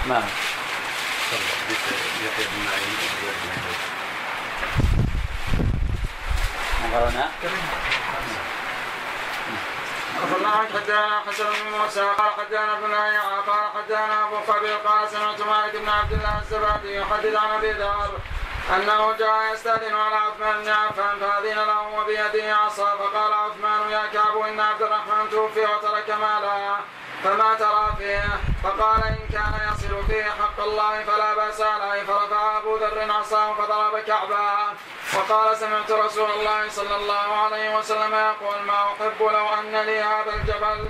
بن 0.05 0.21
بن 6.83 6.93
قرأناه؟ 6.93 7.29
أخبرنا 10.23 10.49
عن 10.49 10.67
حدانا 10.67 11.19
حسن 11.27 11.43
بن 11.43 11.77
موسى 11.77 12.01
قال 12.01 12.31
حدانا 12.37 13.05
أيعى 13.05 13.41
قال 13.47 13.69
حدانا 13.75 14.23
أبو 14.23 14.35
قبيل 14.35 14.77
قال 14.77 15.09
سمعت 15.09 15.41
مالك 15.41 15.75
بن 15.75 15.89
عبد 15.89 16.13
الله 16.13 16.39
الزبادي 16.39 16.95
يحدث 16.95 17.35
عن 17.35 17.49
أبي 17.49 17.71
ذر 17.71 18.19
أنه 18.75 19.11
جاء 19.17 19.53
يستأذن 19.53 19.95
على 19.95 20.15
عثمان 20.15 20.63
بن 20.63 20.69
عفان 20.69 21.19
فأذن 21.19 21.55
له 21.55 21.81
وبيده 21.81 22.55
عصا 22.55 22.97
فقال 22.97 23.33
عثمان 23.33 23.91
يا 23.91 24.05
كعب 24.13 24.37
إن 24.37 24.59
عبد 24.59 24.81
الرحمن 24.81 25.29
توفي 25.31 25.59
وترك 25.59 26.09
مالا 26.09 26.77
فما 27.23 27.53
ترى 27.53 27.95
فيه 27.97 28.23
فقال 28.63 29.03
إن 29.03 29.27
كان 29.33 29.53
يصل 29.69 30.05
فيه 30.07 30.23
حق 30.23 30.59
الله 30.63 31.03
فلا 31.03 31.33
بأس 31.35 31.61
عليه. 31.61 32.03
فرفع 32.03 32.57
أبو 32.57 32.77
ذر 32.77 33.11
عصاه 33.11 33.53
فضرب 33.53 33.99
كعبا. 33.99 34.73
وقال 35.15 35.57
سمعت 35.57 35.91
رسول 35.91 36.31
الله 36.31 36.69
صلى 36.69 36.95
الله 36.95 37.35
عليه 37.43 37.77
وسلم 37.77 38.13
يقول 38.13 38.61
ما 38.67 38.79
أحب 38.83 39.19
لو 39.19 39.47
أن 39.59 39.85
لي 39.85 39.99
هذا 39.99 40.33
الجبل 40.33 40.89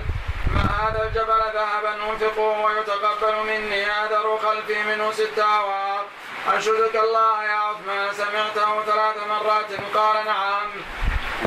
ما 0.54 0.62
هذا 0.80 1.02
الجبل 1.02 1.40
ذهبا 1.54 2.12
أنفقه 2.12 2.60
ويتقبل 2.64 3.36
مني. 3.46 3.86
أذر 3.86 4.38
خلفي 4.38 4.82
منه 4.82 5.12
ست 5.12 5.38
أواق 5.38 6.06
أشهدك 6.48 6.96
الله 6.96 7.44
يا 7.44 7.58
عثمان. 7.68 8.12
سمعته 8.12 8.82
ثلاث 8.82 9.16
مرات. 9.28 9.70
قال 9.94 10.26
نعم. 10.26 10.68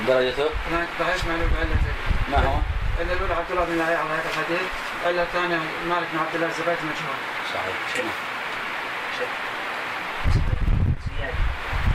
درجته؟ 0.08 0.50
ضعيف 1.00 1.28
معلوم 1.28 1.52
بعلتين 1.56 1.96
ما 2.28 2.38
هو؟ 2.38 2.75
إلا 3.02 3.14
الأولى 3.14 3.34
عبد 3.34 3.52
الله 3.52 3.66
بن 3.66 3.78
لهيعة 3.78 4.00
على 4.00 4.10
هذا 4.10 4.30
الحديث 4.30 4.62
إلا 5.06 5.24
الثانية 5.24 5.58
مالك 5.90 6.08
بن 6.14 6.20
عبد 6.20 6.36
الله 6.36 6.48
الزبيدي 6.48 6.82
مجهول 6.82 7.18
صحيح. 7.54 8.06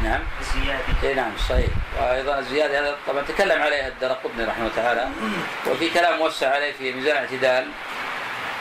نعم. 0.03 0.21
زيادة. 0.55 1.09
إي 1.09 1.15
نعم 1.15 1.33
صحيح. 1.49 1.69
وأيضا 2.01 2.39
الزياده 2.39 2.81
هذا 2.81 2.97
طبعا 3.07 3.23
تكلم 3.23 3.63
عليها 3.63 3.89
الدرقطني 3.89 4.45
رحمه 4.45 4.67
الله 4.67 4.77
تعالى 4.77 5.09
وفي 5.67 5.91
كلام 5.91 6.19
موسع 6.19 6.55
عليه 6.55 6.73
في 6.73 6.93
ميزان 6.93 7.13
الاعتدال 7.13 7.69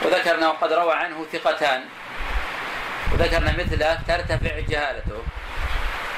وذكر 0.01 0.35
انه 0.35 0.49
قد 0.49 0.73
روى 0.73 0.93
عنه 0.93 1.25
ثقتان 1.33 1.83
وذكرنا 3.13 3.51
مثله 3.51 3.99
ترتفع 4.07 4.59
جهالته 4.69 5.23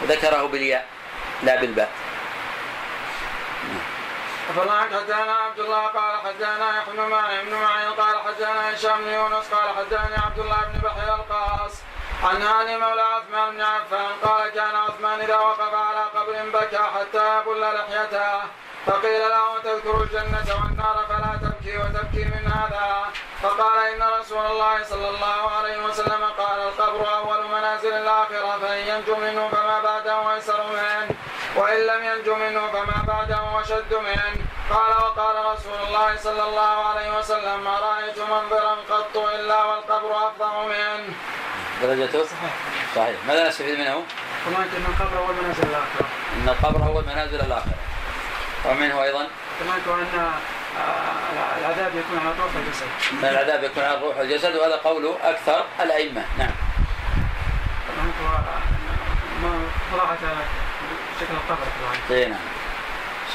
وذكره 0.01 0.47
بالياء 0.47 0.85
لا 1.43 1.61
بالباء. 1.61 1.89
فلا 4.55 4.81
حدثنا 4.81 5.35
عبد 5.35 5.59
الله 5.59 5.87
قال 5.87 6.19
حدثنا 6.19 6.77
يحيى 6.77 6.93
بن 6.93 7.09
معين 7.09 7.45
بن 7.45 7.55
معين 7.55 7.91
قال 7.91 8.19
حدثنا 8.19 8.73
هشام 8.73 8.97
بن 8.97 9.07
يونس 9.07 9.53
قال 9.53 9.69
حدثني 9.77 10.15
عبد 10.25 10.39
الله 10.39 10.61
بن 10.73 10.79
بحير 10.79 11.15
القاص 11.15 11.81
عن 12.23 12.41
هاني 12.41 12.77
مولى 12.77 13.01
عثمان 13.01 13.51
بن 13.51 13.61
عفان 13.61 14.11
قال 14.23 14.49
كان 14.49 14.75
عثمان 14.75 15.21
إذا 15.21 15.37
وقف 15.37 15.73
على 15.73 16.03
قبر 16.15 16.59
بكى 16.59 16.77
حتى 16.77 17.39
يبل 17.39 17.61
لحيته 17.61 18.41
فقيل 18.85 19.21
له 19.29 19.59
تذكر 19.63 20.03
الجنة 20.03 20.55
والنار 20.63 21.05
فلا 21.09 21.39
تبكي 21.43 21.77
وتبكي 21.77 22.25
من 22.25 22.51
هذا؟ 22.51 23.05
فقال 23.41 23.77
إن 23.87 24.03
رسول 24.19 24.45
الله 24.45 24.83
صلى 24.83 25.09
الله 25.09 25.51
عليه 25.51 25.85
وسلم 25.85 26.23
قال 26.37 26.59
القبر 26.59 27.17
أول 27.17 27.47
منازل 27.47 27.93
الآخرة 27.93 28.57
فإن 28.61 28.87
ينجو 28.87 29.15
منه 29.15 29.49
فما 29.49 29.81
بعده 29.81 30.33
أيسر 30.33 30.63
منه. 30.63 31.15
وإن 31.55 31.79
لم 31.87 32.03
ينجو 32.03 32.35
منه 32.35 32.67
فما 32.71 33.03
بعده 33.07 33.61
أشد 33.61 33.93
منه 33.93 34.45
قال 34.69 34.91
وقال 35.03 35.45
رسول 35.45 35.87
الله 35.87 36.15
صلى 36.15 36.43
الله 36.43 36.85
عليه 36.85 37.17
وسلم 37.17 37.63
ما 37.63 37.79
رأيت 37.79 38.19
منظرا 38.19 38.75
قط 38.89 39.17
إلا 39.17 39.63
والقبر 39.63 40.27
أفضل 40.27 40.69
منه 40.69 41.13
درجته 41.81 42.23
صحيح 42.23 42.53
صحيح. 42.95 43.15
ماذا 43.27 43.47
نستفيد 43.47 43.79
منه؟ 43.79 44.03
هناك 44.47 44.67
أن 44.77 44.85
القبر 44.89 45.17
أول 45.17 45.35
منازل 45.35 45.63
الآخرة. 45.63 46.05
إن 46.37 46.49
القبر 46.49 46.79
هو 46.79 47.01
منازل 47.01 47.41
الآخرة. 47.41 47.73
ومنه 48.65 49.03
أيضا؟ 49.03 49.27
هناك 49.61 49.87
وأن 49.87 50.07
آه، 50.77 51.59
العذاب 51.59 51.91
يكون 51.95 52.19
على 52.19 52.33
طرف 52.37 52.55
الجسد. 52.57 52.85
إن 53.13 53.29
العذاب 53.29 53.63
يكون 53.63 53.83
على 53.83 53.97
الروح 53.97 54.17
والجسد 54.17 54.55
وهذا 54.55 54.75
قول 54.75 55.15
أكثر 55.23 55.65
الأئمة. 55.79 56.25
نعم. 56.37 56.51
مراعاة 59.93 60.17
شكل 61.21 61.33
القبر 61.33 61.65
في 62.07 62.13
اي 62.13 62.25
نعم. 62.25 62.39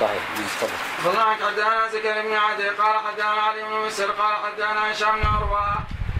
صحيح 0.00 0.22
نعم 0.38 0.46
تفضل. 0.60 1.08
والله 1.08 1.34
حدثنا 1.34 1.88
زكريا 1.88 2.22
بن 2.22 2.34
عدي 2.34 2.68
قال 2.68 2.96
حدثنا 3.06 3.42
علي 3.42 3.62
بن 3.62 3.86
مسر 3.86 4.10
قال 4.10 4.36
حدثنا 4.36 4.92
هشام 4.92 5.20
بن 5.20 5.26
عروة 5.26 5.74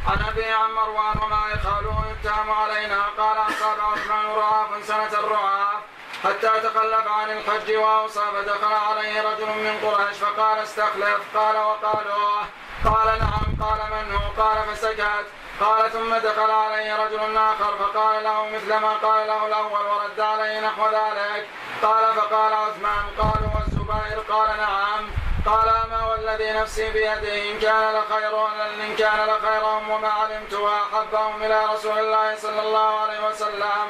عن 0.07 0.25
أبي 0.29 0.45
عن 0.45 0.71
مروان 0.71 1.19
وما 1.23 1.43
يخالون 1.55 2.05
يتهم 2.13 2.51
علينا 2.51 3.03
قال 3.19 3.39
أصاب 3.39 3.77
عثمان 3.81 4.27
رعاف 4.27 4.69
سنة 4.85 5.19
الرعاف 5.21 5.81
حتى 6.25 6.61
تخلف 6.61 7.07
عن 7.09 7.31
الحج 7.31 7.77
واوصى 7.77 8.21
فدخل 8.35 8.73
عليه 8.73 9.23
رجل 9.23 9.47
من 9.47 9.79
قريش 9.83 10.17
فقال 10.17 10.59
استخلف 10.59 11.21
قال 11.37 11.57
وقالوا 11.57 12.43
قال 12.85 13.19
نعم 13.19 13.69
قال 13.69 13.79
من 13.91 14.15
هو؟ 14.15 14.43
قال 14.43 14.77
فسكت. 14.77 15.27
قال 15.61 15.93
ثم 15.93 16.17
دخل 16.17 16.51
عليه 16.51 16.97
رجل 16.97 17.37
آخر 17.37 17.77
فقال 17.79 18.25
له 18.25 18.49
مثل 18.49 18.77
ما 18.77 18.93
قال 18.93 19.27
له 19.27 19.47
الأول 19.47 19.87
ورد 19.87 20.21
عليه 20.21 20.61
نحو 20.61 20.87
ذلك. 20.87 21.47
قال 21.83 22.15
فقال 22.15 22.53
عثمان 22.55 23.05
قالوا 23.19 23.51
والزبير؟ 23.55 24.19
قال 24.29 24.49
نعم. 24.57 25.11
قال 25.47 25.67
ما 25.91 26.07
والذي 26.07 26.53
نفسي 26.53 26.91
بيده 26.91 27.51
إن 27.51 27.59
كان 27.59 27.95
لخير 27.95 28.47
إن 28.85 28.97
كان 28.99 29.29
لخيرهم 29.29 29.91
وما 29.91 30.09
علمت 30.09 30.55
وأحبهم 30.55 31.43
إلى 31.43 31.65
رسول 31.75 31.99
الله 31.99 32.37
صلى 32.37 32.63
الله 32.63 33.01
عليه 33.01 33.29
وسلم. 33.29 33.87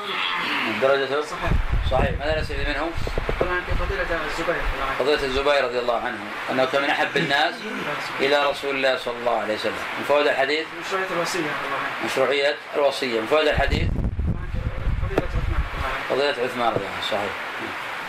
درجته 0.83 1.23
صحيح؟ 1.23 1.51
صحيح. 1.91 2.11
ماذا 2.19 2.41
نستفيد 2.41 2.69
منه؟ 2.69 2.91
فضيلة 3.39 4.21
الزبير 4.27 4.63
فضيلة 4.99 5.23
الزبير 5.23 5.65
رضي 5.65 5.79
الله 5.79 5.97
عنه 5.97 6.19
أنه 6.51 6.65
كان 6.65 6.83
من 6.83 6.91
أحب 6.91 7.17
الناس 7.17 7.55
إلى 8.21 8.51
رسول 8.51 8.75
الله 8.77 8.97
صلى 8.97 9.15
الله 9.17 9.41
عليه 9.41 9.55
وسلم. 9.55 9.73
من 9.99 10.05
فوائد 10.09 10.27
الحديث؟ 10.27 10.67
مشروعية 10.87 11.07
الوصية. 11.17 11.51
مشروعية 12.05 12.57
الوصية 12.75 13.21
من 13.21 13.27
فوائد 13.27 13.49
الحديث؟ 13.49 13.89
فضيلة 16.11 16.29
عثمان 16.29 16.69
رضي 16.69 16.85
الله 16.85 16.91
عنه 16.97 17.03
صحيح. 17.11 17.33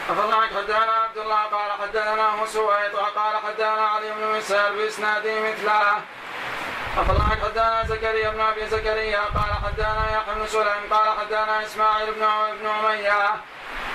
أفضل 0.09 0.33
عنك 0.33 0.49
حدثنا 0.49 0.91
عبد 0.91 1.17
الله 1.17 1.41
قال 1.43 1.71
حدثنا 1.81 2.45
سويط 2.45 2.93
وقال 2.93 3.37
حدثنا 3.47 3.87
علي 3.87 4.11
بن 4.11 4.37
مسهر 4.37 4.71
بإسناده 4.71 5.31
مثله. 5.39 6.01
أفضل 6.97 7.21
عنك 7.21 7.43
حدثنا 7.43 7.83
زكريا 7.87 8.29
بن 8.29 8.39
أبي 8.41 8.67
زكريا 8.67 9.19
قال 9.19 9.53
حدثنا 9.65 10.05
يحيى 10.11 10.35
بن 10.35 10.47
سليم 10.47 10.83
قال 10.91 11.19
حدثنا 11.19 11.65
إسماعيل 11.65 12.13
بن 12.13 12.25
بن 12.61 12.67
أمية. 12.67 13.35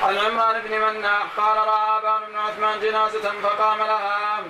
عن 0.03 0.19
عمران 0.19 0.63
بن 0.63 0.81
مناح 0.81 1.23
قال 1.37 1.57
رأى 1.57 1.99
أبان 1.99 2.21
بن 2.29 2.39
عثمان 2.39 2.81
جنازة 2.81 3.33
فقام 3.43 3.79
لها. 3.79 4.43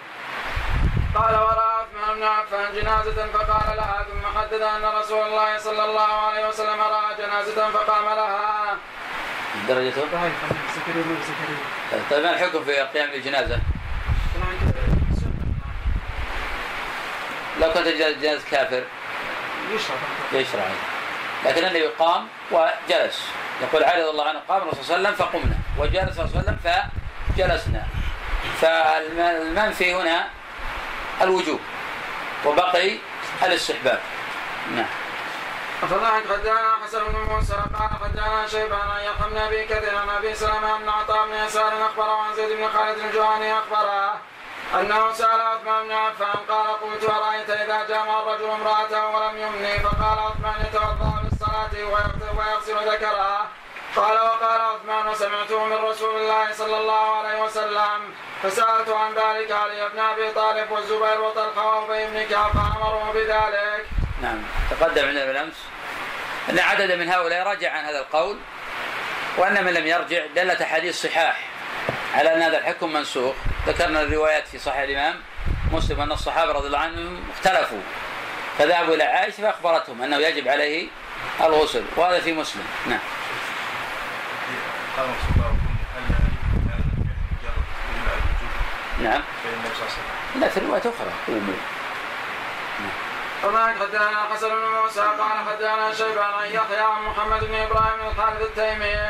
قال 1.14 1.34
ورأى 1.34 1.74
عثمان 1.80 2.16
بن 2.16 2.22
عفان 2.22 2.72
جنازة 2.74 3.26
فقال 3.32 3.76
لها 3.76 4.07
ثم 4.11 4.38
حدث 4.38 4.62
أن 4.62 4.84
رسول 4.84 5.26
الله 5.26 5.59
صلى 5.59 5.84
الله 5.84 6.12
عليه 6.12 6.48
وسلم 6.48 6.80
رأى 6.80 7.14
جنازة 7.18 7.70
فقام 7.70 8.05
لها. 8.05 8.76
بن 9.68 9.90
زكريا 10.74 11.59
طيب 12.11 12.24
ما 12.24 12.30
الحكم 12.30 12.64
في 12.64 12.72
قيام 12.72 13.11
الجنازة؟ 13.11 13.61
لو 17.61 17.72
كانت 17.72 17.88
جنازة 17.88 18.42
كافر. 18.50 18.84
يشرع 19.72 19.96
يشرع 20.32 20.64
لكن 21.44 21.64
النبي 21.64 21.86
قام 21.86 22.28
وجلس. 22.50 23.28
يقول 23.62 23.84
علي 23.84 24.02
رضي 24.02 24.10
الله 24.10 24.28
عنه 24.28 24.40
قام 24.48 24.62
الرسول 24.62 24.84
صلى 24.84 24.96
الله 24.96 25.08
عليه 25.08 25.16
وسلم 25.16 25.26
فقمنا. 25.26 25.56
وجلس 25.78 26.16
صلى 26.16 26.24
الله 26.24 26.32
عليه 26.34 26.42
وسلم 26.42 26.58
فجلسنا. 26.64 27.82
فالمنفي 28.60 29.94
هنا 29.94 30.26
الوجوب 31.22 31.60
وبقي 32.46 32.98
الاستحباب. 33.42 34.00
نعم. 34.76 34.86
عنك 35.82 36.24
حدثنا 36.30 36.76
حسن 36.84 37.04
بن 37.04 37.18
موسى 37.34 37.54
قال 37.54 37.90
حدثنا 38.02 38.46
شيبان 38.46 38.80
عن 38.80 39.00
يحيى 39.00 39.30
بن 39.30 39.36
أبي 39.38 39.64
كثير 39.66 39.96
عن 39.96 40.08
أبي 40.08 40.34
سلمة 40.34 40.78
بن 40.78 40.88
عطاء 40.88 41.26
بن 41.26 41.34
يسار 41.34 41.86
أخبره 41.86 42.16
عن 42.22 42.34
زيد 42.34 42.56
بن 42.58 42.68
خالد 42.68 42.98
الجهني 42.98 43.52
أخبره 43.58 44.14
أنه 44.80 45.12
سأل 45.12 45.40
عثمان 45.40 45.84
بن 45.84 45.92
عفان 45.92 46.38
قال 46.48 46.66
قلت 46.66 47.04
أرأيت 47.10 47.50
إذا 47.50 47.86
جامع 47.88 48.20
الرجل 48.20 48.50
امرأته 48.50 49.06
ولم 49.06 49.38
يمني؟ 49.38 49.78
فقال 49.78 50.18
عثمان 50.18 50.66
يتوضأ 50.66 51.22
للصلاة 51.57 52.32
ويغسل- 52.36 52.88
ذكرها 52.92 53.48
قال 53.96 54.16
وقال 54.16 54.61
عثمان 54.61 55.07
وسمعته 55.09 55.64
من 55.64 55.76
رسول 55.76 56.20
الله 56.20 56.53
صلى 56.53 56.76
الله 56.76 57.16
عليه 57.16 57.42
وسلم 57.42 58.14
فسألت 58.42 58.88
عن 58.88 59.11
ذلك 59.14 59.53
علي 59.53 59.88
بن 59.88 59.98
أبي 59.98 60.30
طالب 60.30 60.70
والزبير 60.70 61.20
وطلحة 61.20 61.66
وأبي 61.80 62.07
بن 62.07 62.22
كعب 62.30 62.50
فأمروا 62.53 63.12
بذلك؟ 63.12 63.86
نعم. 64.22 64.42
تقدم 64.70 65.07
عندنا 65.09 65.26
بالأمس 65.26 65.55
أن 66.50 66.59
عددا 66.59 66.96
من 66.96 67.09
هؤلاء 67.09 67.46
رجع 67.46 67.72
عن 67.72 67.84
هذا 67.84 67.98
القول 67.98 68.36
وأن 69.38 69.64
من 69.64 69.74
لم 69.74 69.86
يرجع 69.86 70.26
دلت 70.36 70.62
أحاديث 70.62 71.03
صحاح 71.07 71.48
على 72.14 72.34
أن 72.34 72.42
هذا 72.42 72.59
الحكم 72.59 72.92
منسوخ. 72.92 73.34
ذكرنا 73.66 74.03
الروايات 74.03 74.46
في 74.48 74.59
صحيح 74.59 74.80
الإمام 74.80 75.20
مسلم 75.72 76.00
أن 76.00 76.12
الصحابة 76.12 76.53
رضي 76.53 76.66
الله 76.66 76.78
عنهم 76.78 77.24
اختلفوا 77.36 77.80
فذهبوا 78.59 78.94
إلى 78.94 79.05
عائشة 79.05 79.42
فأخبرتهم 79.42 80.03
أنه 80.03 80.16
يجب 80.16 80.48
عليه 80.48 80.88
الغسل 81.41 81.85
وهذا 81.97 82.20
في 82.20 82.33
مسلم. 82.33 82.64
نعم. 82.87 83.01
نعم. 89.03 89.23
لا 90.35 90.49
في 90.49 90.61
رواية 90.61 90.81
أخرى. 90.81 91.11
قوموا 91.27 91.55
وما 93.45 93.75
حدثنا 93.81 94.23
حسن 94.33 94.49
بن 94.49 94.83
موسى 94.83 95.01
قال 95.01 95.39
حدثنا 95.49 95.95
شيبان 95.95 96.35
عن 96.35 96.47
يحيى 96.47 96.81
عن 96.81 97.03
محمد 97.03 97.45
بن 97.45 97.55
إبراهيم 97.55 98.09
الحارث 98.11 98.41
التيمي. 98.43 99.09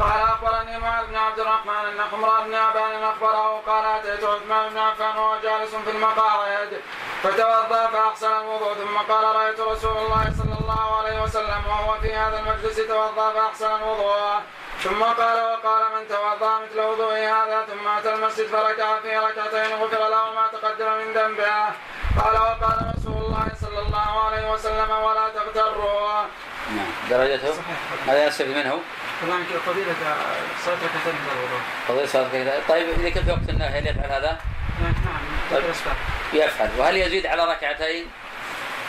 قال 0.00 0.22
أخبرني 0.22 0.78
معاذ 0.78 1.06
بن 1.06 1.16
عبد 1.16 1.38
الرحمن 1.38 1.84
أن 1.92 2.00
حمران 2.10 2.44
بن 2.44 2.54
أبان 2.54 3.02
أخبره 3.02 3.62
قال 3.66 3.84
أتيت 3.84 4.24
عثمان 4.24 4.68
بن 4.70 4.78
عفان 4.78 5.16
وهو 5.16 5.36
جالس 5.42 5.74
في 5.74 5.90
المقاعد 5.90 6.80
فتوضأ 7.22 7.86
فاحسن 7.86 8.32
الوضوء 8.32 8.74
ثم 8.74 8.96
قال 9.12 9.36
رأيت 9.36 9.60
رسول 9.60 9.96
الله 9.96 10.32
صلى 10.38 10.56
الله 10.60 10.96
عليه 10.98 11.22
وسلم 11.22 11.66
وهو 11.66 12.00
في 12.00 12.14
هذا 12.14 12.38
المجلس 12.40 12.76
توضأ 12.76 13.32
فاحسن 13.32 13.76
الوضوء. 13.76 14.40
ثم 14.82 15.02
قال 15.02 15.38
وقال 15.44 15.82
من 15.94 16.08
توضأ 16.08 16.58
مثل 16.58 16.80
وضوء 16.80 17.18
هذا 17.18 17.66
ثم 17.66 17.88
أتى 17.88 18.14
المسجد 18.14 18.46
فركع 18.46 19.00
في 19.00 19.16
ركعتين 19.18 19.76
غفر 19.76 20.08
له 20.08 20.24
ما 20.34 20.46
تقدم 20.52 20.92
من 20.92 21.12
ذنبه. 21.14 21.64
قال 22.22 22.34
وقال 22.34 22.92
رسول 22.96 23.22
الله 23.22 23.48
صلى 23.60 23.78
الله 23.78 24.24
عليه 24.24 24.52
وسلم 24.52 24.90
ولا 24.90 25.28
تغتروا. 25.28 26.22
نعم. 26.76 26.90
درجته؟ 27.10 27.54
هذا 28.06 28.26
يستفيد 28.26 28.56
منه؟ 28.56 28.80
طبعا 29.26 29.44
صلاة 30.64 30.74
ركعتين 30.74 31.14
من 31.14 31.28
الوضوء 31.32 31.60
قضية 31.88 32.06
صلاة 32.06 32.60
طيب 32.68 32.88
إذا 33.00 33.10
كان 33.10 33.24
في 33.24 33.30
وقت 33.30 33.48
النهي 33.48 33.78
هل 33.78 33.86
يفعل 33.86 34.10
هذا؟ 34.10 34.38
نعم 34.82 34.94
طيب. 35.50 35.60
ذكر 35.60 35.70
أسباب 35.70 35.96
يفعل. 36.32 36.70
وهل 36.78 36.96
يزيد 36.96 37.26
على 37.26 37.44
ركعتين؟ 37.44 38.06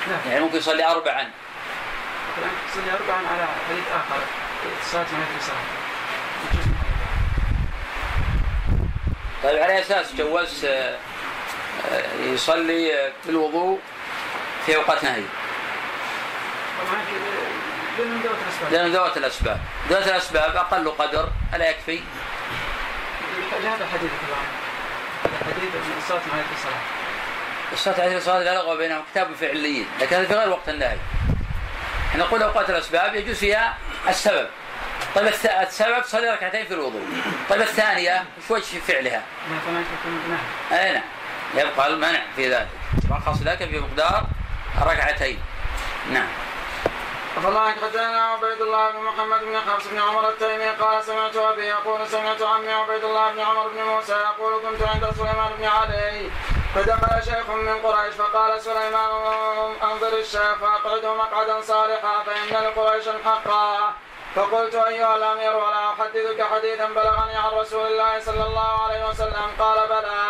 لا 0.07 0.31
يعني 0.31 0.45
ممكن 0.45 0.57
يصلي 0.57 0.85
اربعا. 0.85 1.31
طبعا 2.37 2.49
تصلي 2.71 2.91
أربعا 2.91 3.17
على 3.17 3.47
حديث 3.69 3.83
آخر. 3.95 4.19
صلاة 4.91 5.01
يجوز 5.01 5.13
منها 5.13 5.61
الوضوء. 6.53 6.75
طيب 9.43 9.63
على 9.63 9.79
أساس 9.79 10.15
جوز 10.15 10.65
آه، 10.65 10.97
آه، 11.91 12.23
يصلي 12.23 12.93
آه، 12.93 13.11
بالوضوء 13.25 13.79
في 14.65 14.75
أوقات 14.75 15.03
نهي. 15.03 15.23
طبعا 16.79 17.01
لأنه 18.71 18.87
من 18.87 18.93
ذوات 18.93 19.17
الأسباب. 19.17 19.59
ذوات 19.89 20.07
الأسباب 20.07 20.55
أقل 20.55 20.89
قدر 20.89 21.29
ألا 21.53 21.69
يكفي؟ 21.69 21.99
لهذا 23.63 23.83
الحديث 23.83 24.11
طبعا 24.27 24.43
هذا 25.23 25.53
حديث 25.55 25.75
من 25.75 25.97
الصلاة 25.97 26.19
هذه 26.19 26.45
الصلاة 26.55 26.81
الصلاة 27.73 28.01
عليه 28.01 28.17
الصلاة 28.17 28.43
لا 28.43 28.55
لغو 28.55 28.77
بينهم 28.77 29.03
كتاب 29.11 29.33
فعليين 29.35 29.87
لكن 30.01 30.15
هذا 30.15 30.27
في 30.27 30.33
غير 30.33 30.49
وقت 30.49 30.69
النهي. 30.69 30.97
إحنا 32.09 32.23
نقول 32.23 32.43
أوقات 32.43 32.69
الأسباب 32.69 33.15
يجوز 33.15 33.35
فيها 33.35 33.77
السبب. 34.09 34.47
طيب 35.15 35.27
السبب 35.67 36.03
صلي 36.03 36.29
ركعتين 36.29 36.65
في 36.65 36.73
الوضوء. 36.73 37.01
طيب 37.49 37.61
الثانية 37.61 38.17
إيش 38.17 38.51
وجه 38.51 38.79
فعلها؟ 38.87 39.23
أي 40.71 40.93
نعم. 40.93 41.03
يبقى 41.55 41.87
المنع 41.87 42.21
في 42.35 42.49
ذلك. 42.49 42.67
رخص 43.11 43.41
لك 43.41 43.57
في 43.57 43.79
مقدار 43.79 44.25
ركعتين. 44.81 45.39
نعم. 46.11 46.27
فالله 47.43 47.71
حدثنا 47.71 48.21
عبيد 48.25 48.61
الله 48.61 48.91
بن 48.91 48.99
محمد 48.99 49.43
بن 49.43 49.57
حفص 49.59 49.87
بن 49.87 49.99
عمر 49.99 50.29
التيمي. 50.29 50.69
قال 50.69 51.03
سمعت 51.03 51.35
أبي 51.35 51.67
يقول 51.67 52.07
سمعت 52.07 52.41
عمي 52.41 52.73
عبيد 52.73 53.03
الله 53.03 53.31
بن 53.31 53.39
عمر 53.39 53.67
بن 53.67 53.83
موسى 53.83 54.13
يقول 54.13 54.61
كنت 54.61 54.81
عند 54.81 55.11
سليمان 55.17 55.51
بن 55.57 55.65
علي. 55.65 56.31
فدخل 56.75 57.23
شيخ 57.23 57.49
من 57.49 57.81
قريش 57.83 58.15
فقال 58.15 58.61
سليمان 58.61 59.11
انظر 59.83 60.13
الشيخ 60.17 60.53
فأقعده 60.61 61.13
مقعدا 61.13 61.61
صالحا 61.61 62.23
فإن 62.23 62.63
لقريش 62.63 63.09
حقا 63.25 63.93
فقلت 64.35 64.75
أيها 64.75 65.15
الأمير 65.15 65.55
ولا 65.55 65.89
أحدثك 65.89 66.41
حديثا 66.51 66.85
بلغني 66.85 67.35
عن 67.35 67.51
رسول 67.51 67.87
الله 67.87 68.19
صلى 68.19 68.43
الله 68.43 68.83
عليه 68.83 69.09
وسلم؟ 69.09 69.47
قال 69.59 69.87
بلى. 69.87 70.23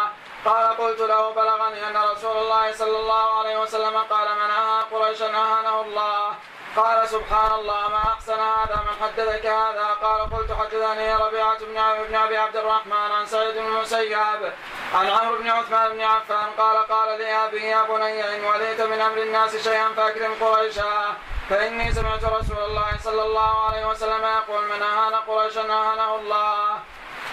قال 0.46 0.78
قلت 0.78 1.00
له 1.00 1.30
بلغني 1.30 1.88
أن 1.88 1.98
رسول 1.98 2.38
الله 2.38 2.72
صلى 2.72 2.98
الله 2.98 3.40
عليه 3.40 3.58
وسلم 3.62 3.98
قال 3.98 4.28
من 4.36 4.50
اهى 4.52 4.84
قريشا 4.92 5.26
أهانه 5.26 5.82
الله. 5.82 6.34
قال 6.76 7.10
سبحان 7.10 7.52
الله 7.52 7.88
ما 7.90 7.98
أحسن 7.98 8.34
هذا 8.34 8.76
من 8.88 8.96
حدثك 9.02 9.46
هذا 9.46 9.88
قال 10.02 10.30
قلت 10.34 10.52
حدثني 10.52 11.16
ربيعة 11.16 11.60
بن 11.60 12.06
بن 12.10 12.16
أبي 12.16 12.38
عبد 12.38 12.56
الرحمن 12.56 13.12
عن 13.18 13.26
سعيد 13.26 13.56
بن 13.56 13.66
المسيب 13.66 14.52
عن 14.94 15.08
عمرو 15.08 15.38
بن 15.38 15.50
عثمان 15.50 15.92
بن 15.92 16.02
عفان 16.02 16.50
قال 16.58 16.78
قال 16.88 17.20
لأبي 17.20 17.66
يا 17.66 17.84
بني 17.84 18.36
إن 18.36 18.44
وليت 18.44 18.82
من 18.82 19.02
أمر 19.02 19.18
الناس 19.18 19.56
شيئا 19.56 19.90
فأكرم 19.98 20.34
قريشا 20.42 21.16
فإني 21.50 21.94
سمعت 21.94 22.24
رسول 22.24 22.58
الله 22.58 22.98
صلى 23.04 23.24
الله 23.24 23.66
عليه 23.66 23.86
وسلم 23.88 24.24
يقول 24.24 24.66
من 24.66 24.82
أهان 24.84 25.14
قريشا 25.14 25.62
أهانه 25.62 26.16
الله. 26.16 26.80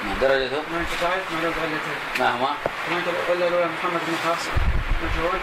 ما 0.05 0.14
درجته؟ 0.20 0.62
ما 0.70 0.78
انت 0.81 0.89
تعرف 1.01 1.32
ما 1.32 1.40
له 1.40 1.55
علتين. 1.62 1.98
ما 2.19 2.31
هما؟ 2.36 2.52
العله 2.89 3.48
الأولى 3.48 3.66
محمد 3.66 4.01
بن 4.06 4.16
حافظ 4.24 4.51
مجهول، 5.02 5.39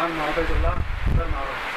عم 0.00 0.20
عبيد 0.20 0.50
الله 0.50 0.74
غير 1.18 1.28
معروف. 1.28 1.73